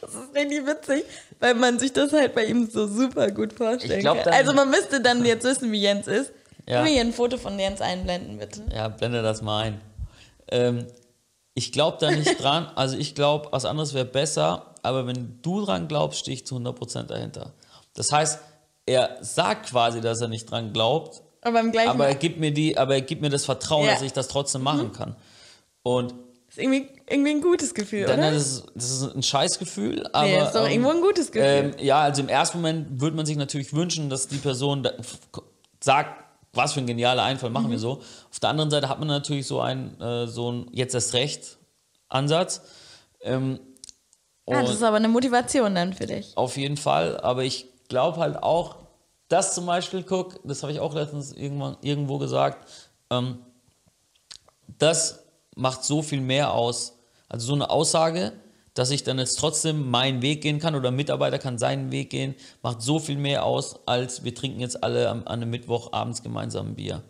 Das 0.00 0.10
ist 0.14 0.34
richtig 0.34 0.66
witzig, 0.66 1.04
weil 1.38 1.54
man 1.54 1.78
sich 1.78 1.92
das 1.92 2.12
halt 2.12 2.34
bei 2.34 2.44
ihm 2.46 2.68
so 2.68 2.86
super 2.88 3.30
gut 3.30 3.52
vorstellen 3.52 4.00
glaub, 4.00 4.22
kann. 4.22 4.32
Also 4.32 4.52
man 4.52 4.70
müsste 4.70 5.00
dann 5.00 5.24
jetzt 5.24 5.44
wissen, 5.44 5.70
wie 5.70 5.80
Jens 5.80 6.06
ist. 6.06 6.32
Ja. 6.66 6.76
Können 6.76 6.86
wir 6.86 6.92
hier 6.92 7.00
ein 7.02 7.12
Foto 7.12 7.36
von 7.38 7.58
Jens 7.58 7.80
einblenden, 7.80 8.38
bitte? 8.38 8.62
Ja, 8.74 8.88
blende 8.88 9.22
das 9.22 9.42
mal 9.42 9.64
ein. 9.64 9.80
Ähm, 10.48 10.86
ich 11.54 11.72
glaube 11.72 11.98
da 12.00 12.10
nicht 12.10 12.38
dran. 12.42 12.70
Also 12.74 12.96
ich 12.96 13.14
glaube, 13.14 13.48
was 13.52 13.64
anderes 13.64 13.94
wäre 13.94 14.04
besser. 14.04 14.74
Aber 14.82 15.06
wenn 15.06 15.38
du 15.42 15.64
dran 15.64 15.86
glaubst, 15.86 16.20
stehe 16.20 16.34
ich 16.34 16.46
zu 16.46 16.56
100% 16.56 17.04
dahinter. 17.04 17.52
Das 17.94 18.10
heißt, 18.10 18.40
er 18.86 19.18
sagt 19.20 19.70
quasi, 19.70 20.00
dass 20.00 20.20
er 20.20 20.28
nicht 20.28 20.50
dran 20.50 20.72
glaubt, 20.72 21.22
Aber 21.42 21.62
aber 21.86 22.08
er 22.08 22.14
gibt 22.16 22.40
mir 22.40 22.52
die, 22.52 22.76
aber 22.76 22.94
er 22.94 23.02
gibt 23.02 23.22
mir 23.22 23.30
das 23.30 23.44
Vertrauen, 23.44 23.86
Ja. 23.86 23.92
dass 23.92 24.02
ich 24.02 24.12
das 24.12 24.26
trotzdem 24.28 24.62
machen 24.62 24.92
kann. 24.92 25.14
Und 25.84 26.14
ist 26.52 26.58
irgendwie, 26.58 26.88
irgendwie 27.08 27.30
ein 27.32 27.40
gutes 27.40 27.74
Gefühl, 27.74 28.04
dann 28.06 28.18
oder? 28.20 28.30
das 28.32 28.42
ist, 28.46 28.64
das 28.74 28.90
ist 28.90 29.02
ein 29.14 29.22
Scheißgefühl, 29.22 30.06
aber 30.12 30.26
nee, 30.26 30.42
ist 30.42 30.52
doch 30.52 30.64
ähm, 30.66 30.70
irgendwo 30.72 30.90
ein 30.90 31.00
gutes 31.00 31.32
Gefühl. 31.32 31.48
ähm, 31.48 31.74
ja, 31.78 32.00
also 32.02 32.22
im 32.22 32.28
ersten 32.28 32.58
Moment 32.58 33.00
würde 33.00 33.16
man 33.16 33.24
sich 33.26 33.36
natürlich 33.36 33.72
wünschen, 33.72 34.10
dass 34.10 34.28
die 34.28 34.36
Person 34.36 34.82
da, 34.82 34.92
sagt, 35.82 36.22
was 36.52 36.74
für 36.74 36.80
ein 36.80 36.86
genialer 36.86 37.22
Einfall, 37.22 37.48
machen 37.50 37.68
Mhm. 37.68 37.72
wir 37.72 37.78
so. 37.78 38.02
Auf 38.30 38.38
der 38.40 38.50
anderen 38.50 38.70
Seite 38.70 38.88
hat 38.90 38.98
man 38.98 39.08
natürlich 39.08 39.46
so 39.46 39.60
einen, 39.60 39.98
äh, 40.00 40.26
so 40.26 40.52
ein 40.52 40.66
jetzt 40.72 40.94
erst 40.94 41.14
recht 41.14 41.56
Ansatz. 42.08 42.60
Ähm, 43.22 43.58
ah, 44.46 44.60
das 44.62 44.70
ist 44.74 44.82
aber 44.82 44.96
eine 44.98 45.08
Motivation 45.08 45.74
dann 45.74 45.94
für 45.94 46.06
dich. 46.06 46.36
auf 46.36 46.58
jeden 46.58 46.76
Fall, 46.76 47.18
aber 47.20 47.44
ich 47.44 47.66
glaube 47.88 48.18
halt 48.20 48.42
auch, 48.42 48.76
das 49.28 49.54
zum 49.54 49.64
Beispiel, 49.64 50.02
guck, 50.02 50.38
das 50.46 50.62
habe 50.62 50.72
ich 50.72 50.80
auch 50.80 50.94
letztens 50.94 51.32
irgendwann 51.32 51.78
irgendwo 51.80 52.18
gesagt, 52.18 52.68
ähm, 53.10 53.38
das 54.78 55.21
macht 55.54 55.84
so 55.84 56.02
viel 56.02 56.20
mehr 56.20 56.52
aus. 56.52 56.98
Also 57.28 57.48
so 57.48 57.54
eine 57.54 57.70
Aussage, 57.70 58.32
dass 58.74 58.90
ich 58.90 59.04
dann 59.04 59.18
jetzt 59.18 59.38
trotzdem 59.38 59.90
meinen 59.90 60.22
Weg 60.22 60.40
gehen 60.42 60.58
kann 60.58 60.74
oder 60.74 60.88
ein 60.88 60.96
Mitarbeiter 60.96 61.38
kann 61.38 61.58
seinen 61.58 61.92
Weg 61.92 62.10
gehen, 62.10 62.34
macht 62.62 62.80
so 62.82 62.98
viel 62.98 63.18
mehr 63.18 63.44
aus, 63.44 63.80
als 63.86 64.24
wir 64.24 64.34
trinken 64.34 64.60
jetzt 64.60 64.82
alle 64.82 65.10
an 65.10 65.26
einem 65.26 65.50
Mittwoch 65.50 65.92
abends 65.92 66.22
gemeinsam 66.22 66.68
ein 66.68 66.74
Bier. 66.74 67.02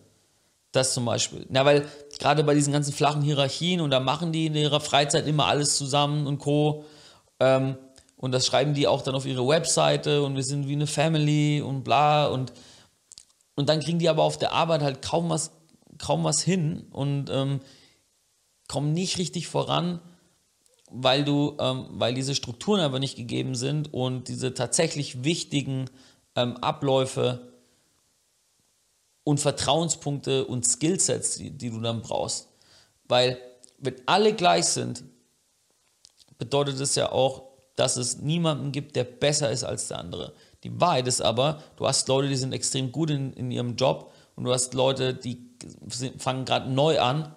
Das 0.73 0.95
zum 0.95 1.05
Beispiel. 1.05 1.47
Na, 1.51 1.65
weil 1.65 1.87
gerade 2.19 2.45
bei 2.45 2.55
diesen 2.55 2.73
ganzen 2.73 2.93
flachen 2.93 3.23
Hierarchien 3.23 3.81
und 3.81 3.91
da 3.91 4.01
machen 4.01 4.33
die 4.33 4.47
in 4.47 4.55
ihrer 4.55 4.81
Freizeit 4.81 5.27
immer 5.27 5.47
alles 5.47 5.77
zusammen 5.77 6.27
und 6.27 6.39
Co. 6.39 6.85
Ähm, 7.41 7.77
und 8.17 8.33
das 8.33 8.47
schreiben 8.47 8.73
die 8.75 8.87
auch 8.87 9.03
dann 9.03 9.15
auf 9.15 9.27
ihre 9.27 9.47
Webseite 9.47 10.23
und 10.23 10.35
wir 10.37 10.45
sind 10.45 10.69
wie 10.69 10.73
eine 10.73 10.87
Family 10.87 11.61
und 11.61 11.85
bla 11.85 12.27
und 12.27 12.53
und 12.53 12.53
und 13.55 13.69
dann 13.69 13.81
kriegen 13.81 13.99
die 13.99 14.09
aber 14.09 14.23
auf 14.23 14.39
der 14.39 14.53
Arbeit 14.53 14.83
halt 14.83 15.03
kaum 15.03 15.31
was, 15.31 15.53
kaum 15.99 16.25
was 16.25 16.43
hin 16.43 16.87
und 16.91 17.31
ähm, 17.31 17.61
kommen 18.73 18.95
nicht 18.95 19.19
richtig 19.19 19.49
voran, 19.49 20.01
weil 20.91 21.27
du, 21.27 21.59
ähm, 21.61 21.89
weil 21.91 22.15
diese 22.15 22.35
Strukturen 22.35 22.81
aber 22.81 23.01
nicht 23.01 23.17
gegeben 23.17 23.55
sind 23.55 23.93
und 23.93 24.29
diese 24.29 24.55
tatsächlich 24.55 25.25
wichtigen 25.25 25.91
ähm, 26.37 26.57
Abläufe 26.57 27.53
und 29.25 29.41
Vertrauenspunkte 29.41 30.47
und 30.47 30.67
Skillsets, 30.67 31.37
die, 31.37 31.51
die 31.51 31.69
du 31.69 31.81
dann 31.81 32.01
brauchst. 32.01 32.49
Weil 33.05 33.39
wenn 33.77 33.97
alle 34.07 34.33
gleich 34.33 34.65
sind, 34.65 35.05
bedeutet 36.39 36.81
es 36.81 36.95
ja 36.95 37.13
auch, 37.13 37.43
dass 37.77 37.99
es 37.99 38.23
niemanden 38.23 38.73
gibt, 38.73 38.97
der 38.97 39.05
besser 39.05 39.51
ist 39.51 39.65
als 39.65 39.89
der 39.89 39.99
andere. 39.99 40.33
Die 40.65 40.81
Wahrheit 40.81 41.07
ist 41.07 41.21
aber, 41.21 41.63
du 41.77 41.87
hast 41.87 42.09
Leute, 42.09 42.29
die 42.29 42.37
sind 42.37 42.55
extrem 42.55 42.91
gut 42.91 43.11
in, 43.11 43.35
in 43.35 43.51
ihrem 43.51 43.77
Job 43.77 44.15
und 44.35 44.45
du 44.45 44.53
hast 44.53 44.73
Leute, 44.73 45.13
die 45.13 45.51
fangen 46.17 46.47
gerade 46.47 46.71
neu 46.71 46.99
an. 46.99 47.37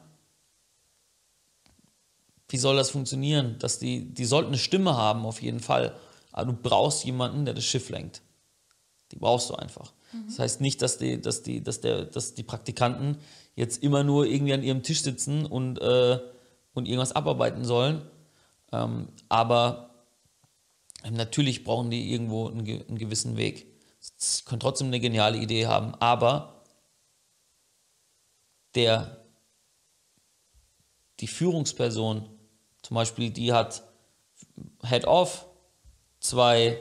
Wie 2.50 2.58
soll 2.58 2.76
das 2.76 2.92
funktionieren? 2.92 3.58
Dass 3.60 3.80
die, 3.80 4.14
die 4.14 4.26
sollten 4.26 4.50
eine 4.50 4.58
Stimme 4.58 4.96
haben, 4.96 5.26
auf 5.26 5.42
jeden 5.42 5.60
Fall. 5.60 5.96
Aber 6.32 6.52
du 6.52 6.54
brauchst 6.54 7.06
jemanden, 7.06 7.46
der 7.46 7.54
das 7.54 7.66
Schiff 7.66 7.90
lenkt. 7.90 8.22
Die 9.12 9.18
brauchst 9.18 9.50
du 9.50 9.56
einfach. 9.56 9.94
Mhm. 10.12 10.28
Das 10.28 10.40
heißt 10.40 10.62
nicht, 10.62 10.82
dass 10.82 10.98
die, 10.98 11.22
dass, 11.22 11.44
die, 11.44 11.64
dass, 11.64 11.82
der, 11.82 12.06
dass 12.06 12.34
die 12.34 12.44
Praktikanten 12.44 13.18
jetzt 13.56 13.82
immer 13.82 14.04
nur 14.04 14.26
irgendwie 14.26 14.54
an 14.54 14.64
ihrem 14.64 14.84
Tisch 14.84 15.02
sitzen 15.02 15.46
und, 15.46 15.80
äh, 15.80 16.20
und 16.74 16.88
irgendwas 16.88 17.14
abarbeiten 17.14 17.64
sollen. 17.64 18.02
Ähm, 18.72 19.10
aber 19.30 19.92
natürlich 21.10 21.64
brauchen 21.64 21.90
die 21.90 22.12
irgendwo 22.12 22.48
einen, 22.48 22.68
einen 22.68 22.98
gewissen 22.98 23.38
Weg. 23.38 23.68
Sie 24.18 24.44
können 24.44 24.60
trotzdem 24.60 24.88
eine 24.88 25.00
geniale 25.00 25.38
Idee 25.38 25.68
haben, 25.68 25.96
aber 25.96 26.64
der, 28.76 29.26
die 31.22 31.28
Führungsperson, 31.28 32.30
zum 32.86 32.94
Beispiel, 32.94 33.32
die 33.32 33.52
hat 33.52 33.82
Head-Off, 34.84 35.48
zwei, 36.20 36.78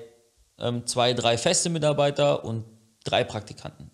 ähm, 0.59 0.87
zwei, 0.87 1.15
drei 1.15 1.39
feste 1.39 1.71
Mitarbeiter 1.71 2.45
und 2.45 2.67
drei 3.05 3.25
Praktikanten. 3.25 3.91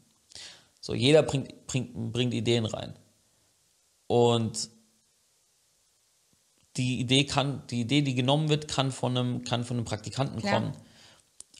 So, 0.81 0.93
jeder 0.93 1.23
bringt, 1.23 1.69
bringt, 1.69 2.13
bringt 2.13 2.35
Ideen 2.35 2.67
rein. 2.67 2.99
Und 4.09 4.71
die 6.77 6.99
Idee 6.99 7.27
kann, 7.27 7.63
die 7.69 7.83
Idee, 7.83 8.03
die 8.03 8.17
genommen 8.17 8.49
wird, 8.49 8.67
kann 8.67 8.91
von 8.91 9.17
einem, 9.17 9.45
kann 9.45 9.63
von 9.63 9.77
einem 9.77 9.87
Praktikanten 9.87 10.41
Klar. 10.41 10.55
kommen. 10.55 10.73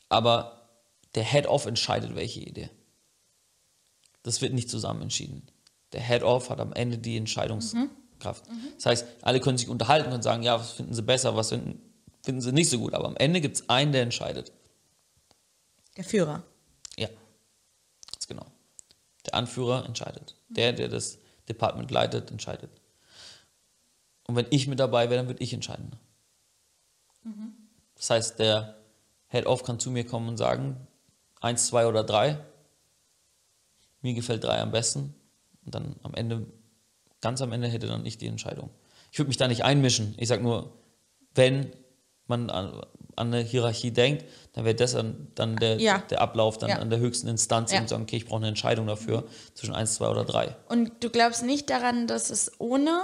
Aber 0.09 0.67
der 1.15 1.23
Head-Off 1.23 1.65
entscheidet, 1.65 2.13
welche 2.13 2.41
Idee. 2.41 2.69
Das 4.23 4.41
wird 4.41 4.51
nicht 4.51 4.69
zusammen 4.69 5.03
entschieden. 5.03 5.47
Der 5.93 6.01
Head-Off 6.01 6.49
hat 6.49 6.59
am 6.59 6.73
Ende 6.73 6.97
die 6.97 7.15
Entscheidungskraft. 7.15 7.89
Mhm. 7.89 8.00
Das 8.23 8.85
heißt, 8.85 9.05
alle 9.21 9.39
können 9.39 9.57
sich 9.57 9.69
unterhalten 9.69 10.11
und 10.11 10.23
sagen, 10.23 10.43
ja, 10.43 10.59
was 10.59 10.71
finden 10.71 10.93
sie 10.93 11.01
besser, 11.01 11.35
was 11.35 11.49
finden, 11.49 11.81
finden 12.23 12.41
sie 12.41 12.51
nicht 12.51 12.69
so 12.69 12.79
gut. 12.79 12.93
Aber 12.93 13.07
am 13.07 13.17
Ende 13.17 13.41
gibt 13.41 13.57
es 13.57 13.69
einen, 13.69 13.91
der 13.91 14.03
entscheidet. 14.03 14.51
Der 15.97 16.03
Führer. 16.03 16.43
Ja, 16.97 17.07
ganz 17.07 18.27
genau. 18.27 18.45
Der 19.25 19.35
Anführer 19.35 19.85
entscheidet. 19.85 20.35
Der, 20.49 20.73
der 20.73 20.87
das 20.87 21.17
Department 21.49 21.91
leitet, 21.91 22.31
entscheidet. 22.31 22.71
Und 24.27 24.35
wenn 24.35 24.47
ich 24.49 24.67
mit 24.67 24.79
dabei 24.79 25.09
wäre, 25.09 25.19
dann 25.19 25.27
würde 25.27 25.43
ich 25.43 25.53
entscheiden. 25.53 25.91
Mhm. 27.23 27.53
Das 27.95 28.09
heißt, 28.09 28.39
der 28.39 28.77
Head-Off 29.27 29.63
kann 29.63 29.79
zu 29.79 29.91
mir 29.91 30.05
kommen 30.05 30.29
und 30.29 30.37
sagen, 30.37 30.87
eins, 31.39 31.67
zwei 31.67 31.87
oder 31.87 32.03
drei. 32.03 32.39
Mir 34.01 34.13
gefällt 34.13 34.43
drei 34.43 34.59
am 34.61 34.71
besten. 34.71 35.13
Und 35.65 35.75
dann 35.75 35.95
am 36.03 36.13
Ende, 36.13 36.45
ganz 37.21 37.41
am 37.41 37.51
Ende 37.51 37.67
hätte 37.67 37.87
dann 37.87 38.05
ich 38.05 38.17
die 38.17 38.27
Entscheidung. 38.27 38.69
Ich 39.11 39.19
würde 39.19 39.27
mich 39.27 39.37
da 39.37 39.47
nicht 39.47 39.63
einmischen. 39.63 40.15
Ich 40.17 40.27
sage 40.27 40.43
nur, 40.43 40.73
wenn 41.35 41.71
man 42.27 42.49
an, 42.49 42.81
an, 43.15 43.33
eine 43.33 43.39
Hierarchie 43.39 43.91
denkt, 43.91 44.25
dann 44.53 44.65
wäre 44.65 44.75
das 44.75 44.93
dann, 44.93 45.27
dann 45.35 45.55
der, 45.57 45.79
ja. 45.79 45.99
der 46.09 46.21
Ablauf 46.21 46.57
dann 46.57 46.69
ja. 46.69 46.77
an 46.77 46.89
der 46.89 46.99
höchsten 46.99 47.27
Instanz 47.27 47.71
ja. 47.71 47.79
und 47.79 47.89
sagen, 47.89 48.03
okay, 48.03 48.17
ich 48.17 48.25
brauche 48.25 48.37
eine 48.37 48.47
Entscheidung 48.47 48.87
dafür 48.87 49.25
zwischen 49.53 49.75
eins, 49.75 49.95
zwei 49.95 50.07
oder 50.07 50.23
drei. 50.23 50.55
Und 50.69 50.91
du 51.03 51.09
glaubst 51.09 51.43
nicht 51.43 51.69
daran, 51.69 52.07
dass 52.07 52.29
es 52.29 52.51
ohne 52.59 53.01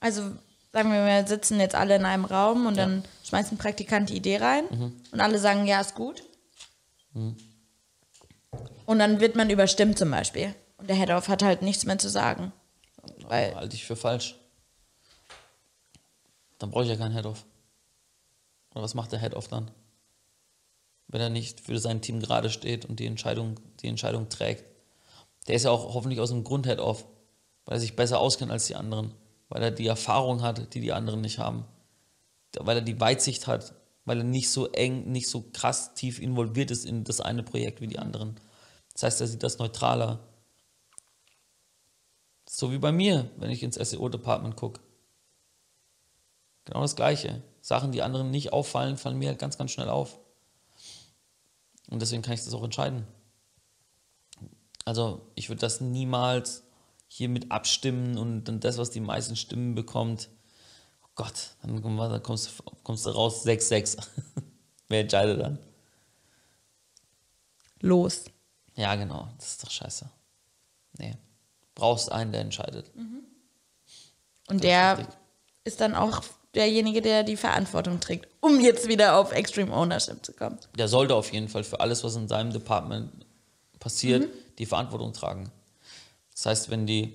also 0.00 0.22
sagen 0.72 0.92
wir, 0.92 1.04
wir 1.04 1.26
sitzen 1.26 1.60
jetzt 1.60 1.74
alle 1.74 1.96
in 1.96 2.04
einem 2.04 2.24
Raum 2.24 2.66
und 2.66 2.76
ja. 2.76 2.86
dann 2.86 3.04
schmeißt 3.24 3.52
ein 3.52 3.58
Praktikant 3.58 4.08
die 4.08 4.16
Idee 4.16 4.38
rein 4.38 4.64
mhm. 4.70 4.92
und 5.12 5.20
alle 5.20 5.38
sagen, 5.38 5.66
ja, 5.66 5.80
ist 5.80 5.94
gut. 5.94 6.24
Mhm. 7.12 7.36
Und 8.86 8.98
dann 8.98 9.20
wird 9.20 9.36
man 9.36 9.50
überstimmt 9.50 9.98
zum 9.98 10.10
Beispiel. 10.10 10.54
Und 10.78 10.88
der 10.88 10.96
Head-Off 10.96 11.28
hat 11.28 11.42
halt 11.42 11.62
nichts 11.62 11.84
mehr 11.84 11.98
zu 11.98 12.08
sagen. 12.08 12.52
Weil 13.30 13.54
Halte 13.54 13.76
ich 13.76 13.84
für 13.84 13.96
falsch. 13.96 14.36
Dann 16.58 16.70
brauche 16.70 16.84
ich 16.84 16.90
ja 16.90 16.96
keinen 16.96 17.14
Head-Off. 17.14 17.46
Oder 18.72 18.82
was 18.82 18.94
macht 18.94 19.12
der 19.12 19.20
Head-Off 19.20 19.48
dann? 19.48 19.70
Wenn 21.08 21.20
er 21.20 21.30
nicht 21.30 21.60
für 21.60 21.78
sein 21.78 22.02
Team 22.02 22.20
gerade 22.20 22.50
steht 22.50 22.84
und 22.84 23.00
die 23.00 23.06
Entscheidung, 23.06 23.58
die 23.80 23.88
Entscheidung 23.88 24.28
trägt. 24.28 24.64
Der 25.48 25.56
ist 25.56 25.64
ja 25.64 25.70
auch 25.70 25.94
hoffentlich 25.94 26.20
aus 26.20 26.30
dem 26.30 26.44
Grund 26.44 26.66
Head-Off, 26.66 27.06
weil 27.64 27.78
er 27.78 27.80
sich 27.80 27.96
besser 27.96 28.20
auskennt 28.20 28.52
als 28.52 28.66
die 28.66 28.76
anderen 28.76 29.14
weil 29.50 29.62
er 29.62 29.70
die 29.70 29.88
Erfahrung 29.88 30.40
hat, 30.40 30.72
die 30.74 30.80
die 30.80 30.92
anderen 30.92 31.20
nicht 31.20 31.38
haben, 31.38 31.64
weil 32.58 32.78
er 32.78 32.82
die 32.82 32.98
Weitsicht 32.98 33.46
hat, 33.46 33.74
weil 34.06 34.18
er 34.18 34.24
nicht 34.24 34.48
so 34.48 34.68
eng, 34.72 35.10
nicht 35.10 35.28
so 35.28 35.44
krass 35.52 35.92
tief 35.94 36.20
involviert 36.20 36.70
ist 36.70 36.86
in 36.86 37.04
das 37.04 37.20
eine 37.20 37.42
Projekt 37.42 37.80
wie 37.80 37.88
die 37.88 37.98
anderen. 37.98 38.36
Das 38.94 39.02
heißt, 39.02 39.20
er 39.20 39.26
sieht 39.26 39.42
das 39.42 39.58
neutraler. 39.58 40.20
So 42.52 42.72
wie 42.72 42.78
bei 42.78 42.90
mir, 42.90 43.30
wenn 43.36 43.50
ich 43.50 43.62
ins 43.62 43.76
SEO-Department 43.76 44.56
gucke. 44.56 44.80
Genau 46.64 46.80
das 46.80 46.96
Gleiche. 46.96 47.44
Sachen, 47.60 47.92
die 47.92 48.02
anderen 48.02 48.32
nicht 48.32 48.52
auffallen, 48.52 48.96
fallen 48.96 49.18
mir 49.18 49.28
halt 49.28 49.38
ganz, 49.38 49.56
ganz 49.56 49.70
schnell 49.70 49.88
auf. 49.88 50.18
Und 51.88 52.02
deswegen 52.02 52.22
kann 52.22 52.34
ich 52.34 52.42
das 52.42 52.52
auch 52.52 52.64
entscheiden. 52.64 53.06
Also 54.84 55.30
ich 55.36 55.48
würde 55.48 55.60
das 55.60 55.80
niemals 55.80 56.64
hier 57.06 57.28
mit 57.28 57.52
abstimmen 57.52 58.18
und 58.18 58.44
dann 58.44 58.58
das, 58.58 58.78
was 58.78 58.90
die 58.90 59.00
meisten 59.00 59.36
Stimmen 59.36 59.76
bekommt. 59.76 60.28
Oh 61.04 61.10
Gott, 61.14 61.50
dann 61.62 61.80
kommst, 62.24 62.64
kommst 62.82 63.06
du 63.06 63.10
raus 63.10 63.46
6-6. 63.46 64.04
Wer 64.88 65.02
entscheidet 65.02 65.40
dann? 65.40 65.60
Los. 67.78 68.24
Ja, 68.74 68.96
genau. 68.96 69.28
Das 69.38 69.52
ist 69.52 69.64
doch 69.64 69.70
scheiße. 69.70 70.10
Nee. 70.98 71.16
Brauchst 71.80 72.12
einen, 72.12 72.32
der 72.32 72.42
entscheidet. 72.42 72.94
Mhm. 72.94 73.24
Und 74.48 74.64
der 74.64 75.06
ist 75.64 75.80
dann 75.80 75.94
auch 75.94 76.22
derjenige, 76.54 77.00
der 77.00 77.22
die 77.22 77.36
Verantwortung 77.36 78.00
trägt, 78.00 78.28
um 78.40 78.60
jetzt 78.60 78.88
wieder 78.88 79.16
auf 79.16 79.32
Extreme 79.32 79.72
Ownership 79.72 80.24
zu 80.24 80.32
kommen. 80.32 80.58
Der 80.76 80.88
sollte 80.88 81.14
auf 81.14 81.32
jeden 81.32 81.48
Fall 81.48 81.64
für 81.64 81.80
alles, 81.80 82.04
was 82.04 82.16
in 82.16 82.28
seinem 82.28 82.52
Department 82.52 83.10
passiert, 83.78 84.22
mhm. 84.22 84.38
die 84.58 84.66
Verantwortung 84.66 85.12
tragen. 85.12 85.50
Das 86.34 86.46
heißt, 86.46 86.70
wenn 86.70 86.86
die, 86.86 87.14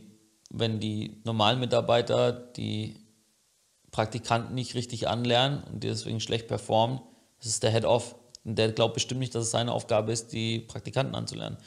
wenn 0.49 0.79
die 0.79 1.21
normalen 1.23 1.59
Mitarbeiter 1.59 2.31
die 2.31 2.95
Praktikanten 3.91 4.55
nicht 4.55 4.75
richtig 4.75 5.07
anlernen 5.07 5.63
und 5.63 5.83
die 5.83 5.87
deswegen 5.87 6.19
schlecht 6.19 6.47
performen, 6.47 7.01
das 7.37 7.47
ist 7.47 7.63
der 7.63 7.71
Head-Off. 7.71 8.15
Und 8.43 8.57
der 8.57 8.71
glaubt 8.71 8.93
bestimmt 8.93 9.19
nicht, 9.19 9.33
dass 9.33 9.43
es 9.43 9.51
seine 9.51 9.71
Aufgabe 9.71 10.11
ist, 10.11 10.31
die 10.31 10.59
Praktikanten 10.59 11.15
anzulernen. 11.15 11.57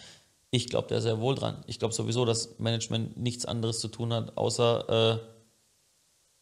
Ich 0.51 0.69
glaube 0.69 0.89
der 0.89 1.01
sehr 1.01 1.21
wohl 1.21 1.35
dran. 1.35 1.63
Ich 1.67 1.79
glaube 1.79 1.95
sowieso, 1.95 2.25
dass 2.25 2.59
Management 2.59 3.19
nichts 3.19 3.45
anderes 3.45 3.81
zu 3.81 3.89
tun 3.89 4.13
hat, 4.13 4.37
außer 4.37 5.15
äh, 5.15 5.19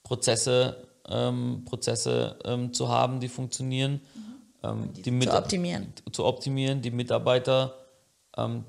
Prozesse, 0.05 0.87
ähm, 1.09 1.64
Prozesse 1.64 2.38
ähm, 2.45 2.73
zu 2.73 2.88
haben, 2.88 3.21
die 3.21 3.29
funktionieren. 3.29 4.01
Mhm. 4.14 4.21
Ähm, 4.62 4.92
die, 4.92 5.03
die 5.03 5.21
zu 5.21 5.37
optimieren. 5.37 5.92
Zu 6.12 6.25
optimieren, 6.25 6.83
die 6.83 6.92
Mitarbeiter 6.92 7.75
ähm, 8.37 8.64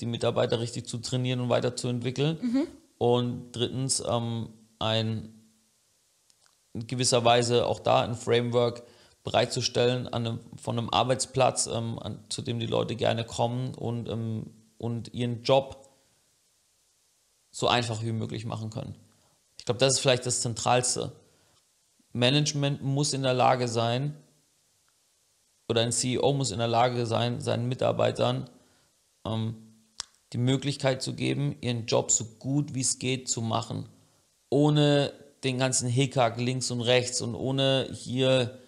die 0.00 0.06
Mitarbeiter 0.06 0.60
richtig 0.60 0.86
zu 0.86 0.98
trainieren 0.98 1.40
und 1.40 1.48
weiterzuentwickeln. 1.48 2.38
Mhm. 2.40 2.66
Und 2.98 3.52
drittens, 3.52 4.02
ähm, 4.06 4.48
ein 4.78 5.32
in 6.74 6.86
gewisser 6.86 7.24
Weise 7.24 7.66
auch 7.66 7.80
da 7.80 8.02
ein 8.02 8.14
Framework 8.14 8.82
bereitzustellen 9.26 10.06
einem, 10.06 10.38
von 10.56 10.78
einem 10.78 10.88
Arbeitsplatz, 10.88 11.66
ähm, 11.66 11.98
an, 11.98 12.24
zu 12.28 12.42
dem 12.42 12.60
die 12.60 12.66
Leute 12.66 12.94
gerne 12.94 13.24
kommen 13.24 13.74
und, 13.74 14.08
ähm, 14.08 14.52
und 14.78 15.12
ihren 15.12 15.42
Job 15.42 15.90
so 17.50 17.66
einfach 17.66 18.02
wie 18.04 18.12
möglich 18.12 18.44
machen 18.46 18.70
können. 18.70 18.94
Ich 19.58 19.64
glaube, 19.64 19.80
das 19.80 19.94
ist 19.94 19.98
vielleicht 19.98 20.26
das 20.26 20.42
Zentralste. 20.42 21.10
Management 22.12 22.84
muss 22.84 23.14
in 23.14 23.24
der 23.24 23.34
Lage 23.34 23.66
sein, 23.66 24.14
oder 25.68 25.80
ein 25.80 25.90
CEO 25.90 26.32
muss 26.32 26.52
in 26.52 26.58
der 26.58 26.68
Lage 26.68 27.04
sein, 27.04 27.40
seinen 27.40 27.66
Mitarbeitern 27.66 28.48
ähm, 29.26 29.56
die 30.32 30.38
Möglichkeit 30.38 31.02
zu 31.02 31.14
geben, 31.14 31.56
ihren 31.60 31.86
Job 31.86 32.12
so 32.12 32.24
gut 32.38 32.74
wie 32.74 32.82
es 32.82 33.00
geht 33.00 33.28
zu 33.28 33.40
machen, 33.40 33.88
ohne 34.50 35.12
den 35.42 35.58
ganzen 35.58 35.88
Hickhack 35.88 36.38
links 36.38 36.70
und 36.70 36.80
rechts 36.80 37.20
und 37.20 37.34
ohne 37.34 37.88
hier 37.92 38.60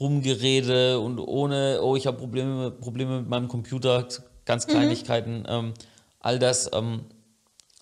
Rumgerede 0.00 0.98
und 1.00 1.18
ohne, 1.18 1.80
oh, 1.82 1.96
ich 1.96 2.06
habe 2.06 2.16
Probleme, 2.16 2.70
Probleme 2.70 3.20
mit 3.20 3.28
meinem 3.28 3.48
Computer. 3.48 4.08
ganz 4.44 4.66
Kleinigkeiten, 4.66 5.44
ähm, 5.48 5.74
all 6.18 6.38
das, 6.38 6.70
ähm, 6.72 7.06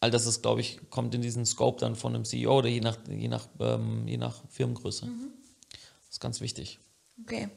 all 0.01 0.11
das 0.11 0.27
ist, 0.27 0.43
glaube 0.43 0.61
ich, 0.61 0.79
kommt 0.91 1.15
in 1.15 1.23
diesen 1.23 1.47
Scope 1.47 1.81
dann 1.81 1.97
von 1.97 2.15
einem 2.15 2.25
CEO 2.25 2.59
oder 2.59 2.69
je 2.69 2.81
nach, 2.81 2.99
je 3.09 3.29
nach, 3.29 3.49
ähm, 3.61 4.07
je 4.07 4.17
nach 4.17 4.43
Firmengröße. 4.51 5.07
Das 5.07 6.11
ist 6.11 6.21
ganz 6.21 6.41
wichtig. 6.41 6.79
Okay. 7.23 7.49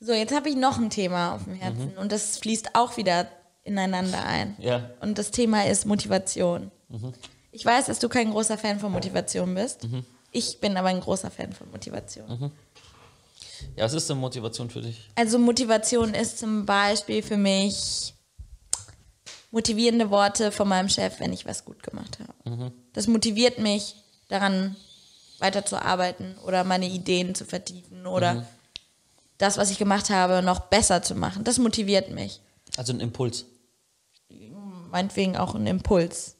So, 0.00 0.12
jetzt 0.12 0.34
habe 0.34 0.48
ich 0.48 0.56
noch 0.56 0.78
ein 0.78 0.88
Thema 0.88 1.34
auf 1.34 1.44
dem 1.44 1.54
Herzen 1.54 1.96
und 1.98 2.10
das 2.10 2.38
fließt 2.38 2.74
auch 2.74 2.96
wieder 2.96 3.28
ineinander 3.64 4.24
ein. 4.24 4.56
Ja. 4.58 4.90
Und 5.00 5.18
das 5.18 5.30
Thema 5.30 5.66
ist 5.66 5.84
Motivation. 5.84 6.70
Ich 7.52 7.64
weiß, 7.64 7.86
dass 7.86 7.98
du 7.98 8.08
kein 8.08 8.30
großer 8.30 8.56
Fan 8.56 8.80
von 8.80 8.92
Motivation 8.92 9.54
bist. 9.54 9.86
Ich 10.32 10.60
bin 10.60 10.76
aber 10.76 10.88
ein 10.88 11.00
großer 11.00 11.30
Fan 11.30 11.52
von 11.52 11.70
Motivation. 11.70 12.52
Ja, 13.76 13.84
was 13.84 13.92
ist 13.94 14.08
denn 14.10 14.18
Motivation 14.18 14.70
für 14.70 14.80
dich? 14.80 15.10
Also 15.14 15.38
Motivation 15.38 16.14
ist 16.14 16.38
zum 16.38 16.66
Beispiel 16.66 17.22
für 17.22 17.36
mich 17.36 18.14
motivierende 19.50 20.10
Worte 20.10 20.52
von 20.52 20.68
meinem 20.68 20.88
Chef, 20.88 21.20
wenn 21.20 21.32
ich 21.32 21.46
was 21.46 21.64
gut 21.64 21.82
gemacht 21.82 22.18
habe. 22.20 22.72
Das 22.92 23.06
motiviert 23.06 23.58
mich 23.58 23.96
daran 24.28 24.76
weiterzuarbeiten 25.38 26.36
oder 26.44 26.64
meine 26.64 26.88
Ideen 26.88 27.34
zu 27.34 27.44
vertiefen 27.44 28.06
oder 28.06 28.46
das, 29.38 29.56
was 29.56 29.70
ich 29.70 29.78
gemacht 29.78 30.10
habe, 30.10 30.42
noch 30.42 30.60
besser 30.60 31.02
zu 31.02 31.14
machen. 31.14 31.44
Das 31.44 31.58
motiviert 31.58 32.10
mich. 32.10 32.40
Also 32.76 32.92
ein 32.92 33.00
Impuls. 33.00 33.46
Meinetwegen 34.90 35.36
auch 35.36 35.54
ein 35.54 35.66
Impuls. 35.66 36.36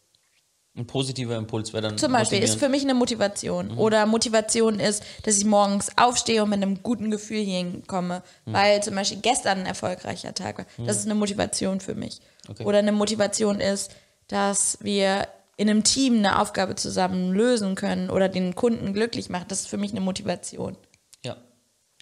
Ein 0.81 0.87
positiver 0.87 1.37
Impuls 1.37 1.75
wäre 1.75 1.83
dann. 1.83 1.99
Zum 1.99 2.11
Beispiel 2.11 2.43
ist 2.43 2.59
für 2.59 2.71
mich 2.71 2.83
eine 2.85 2.95
Motivation. 2.95 3.77
Oder 3.77 4.07
Motivation 4.07 4.81
ist, 4.81 5.03
dass 5.25 5.37
ich 5.37 5.45
morgens 5.45 5.91
aufstehe 5.99 6.43
und 6.43 6.49
mit 6.49 6.63
einem 6.63 6.83
guten 6.83 7.11
Gefühl 7.11 7.41
hier 7.41 7.59
hinkomme, 7.59 8.23
weil 8.47 8.83
zum 8.83 8.95
Beispiel 8.95 9.19
gestern 9.21 9.59
ein 9.59 9.67
erfolgreicher 9.67 10.33
Tag 10.33 10.57
war. 10.57 10.67
Das 10.79 10.97
ist 10.97 11.05
eine 11.05 11.15
Motivation 11.17 11.81
für 11.81 11.95
mich. 11.95 12.21
Okay. 12.49 12.65
Oder 12.65 12.79
eine 12.79 12.93
Motivation 12.93 13.61
ist, 13.61 13.91
dass 14.29 14.79
wir 14.81 15.29
in 15.59 15.69
einem 15.69 15.85
Team 15.85 16.17
eine 16.17 16.41
Aufgabe 16.41 16.77
zusammen 16.77 17.35
lösen 17.35 17.75
können 17.75 18.09
oder 18.09 18.31
den 18.31 18.55
Kunden 18.55 18.95
glücklich 18.95 19.29
machen. 19.29 19.45
Das 19.49 19.61
ist 19.61 19.69
für 19.69 19.77
mich 19.77 19.91
eine 19.91 20.01
Motivation. 20.01 20.79
Ja. 21.23 21.37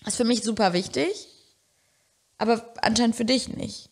Das 0.05 0.15
ist 0.15 0.19
für 0.19 0.25
mich 0.25 0.45
super 0.45 0.73
wichtig, 0.73 1.27
aber 2.37 2.73
anscheinend 2.81 3.17
für 3.17 3.25
dich 3.25 3.49
nicht. 3.49 3.91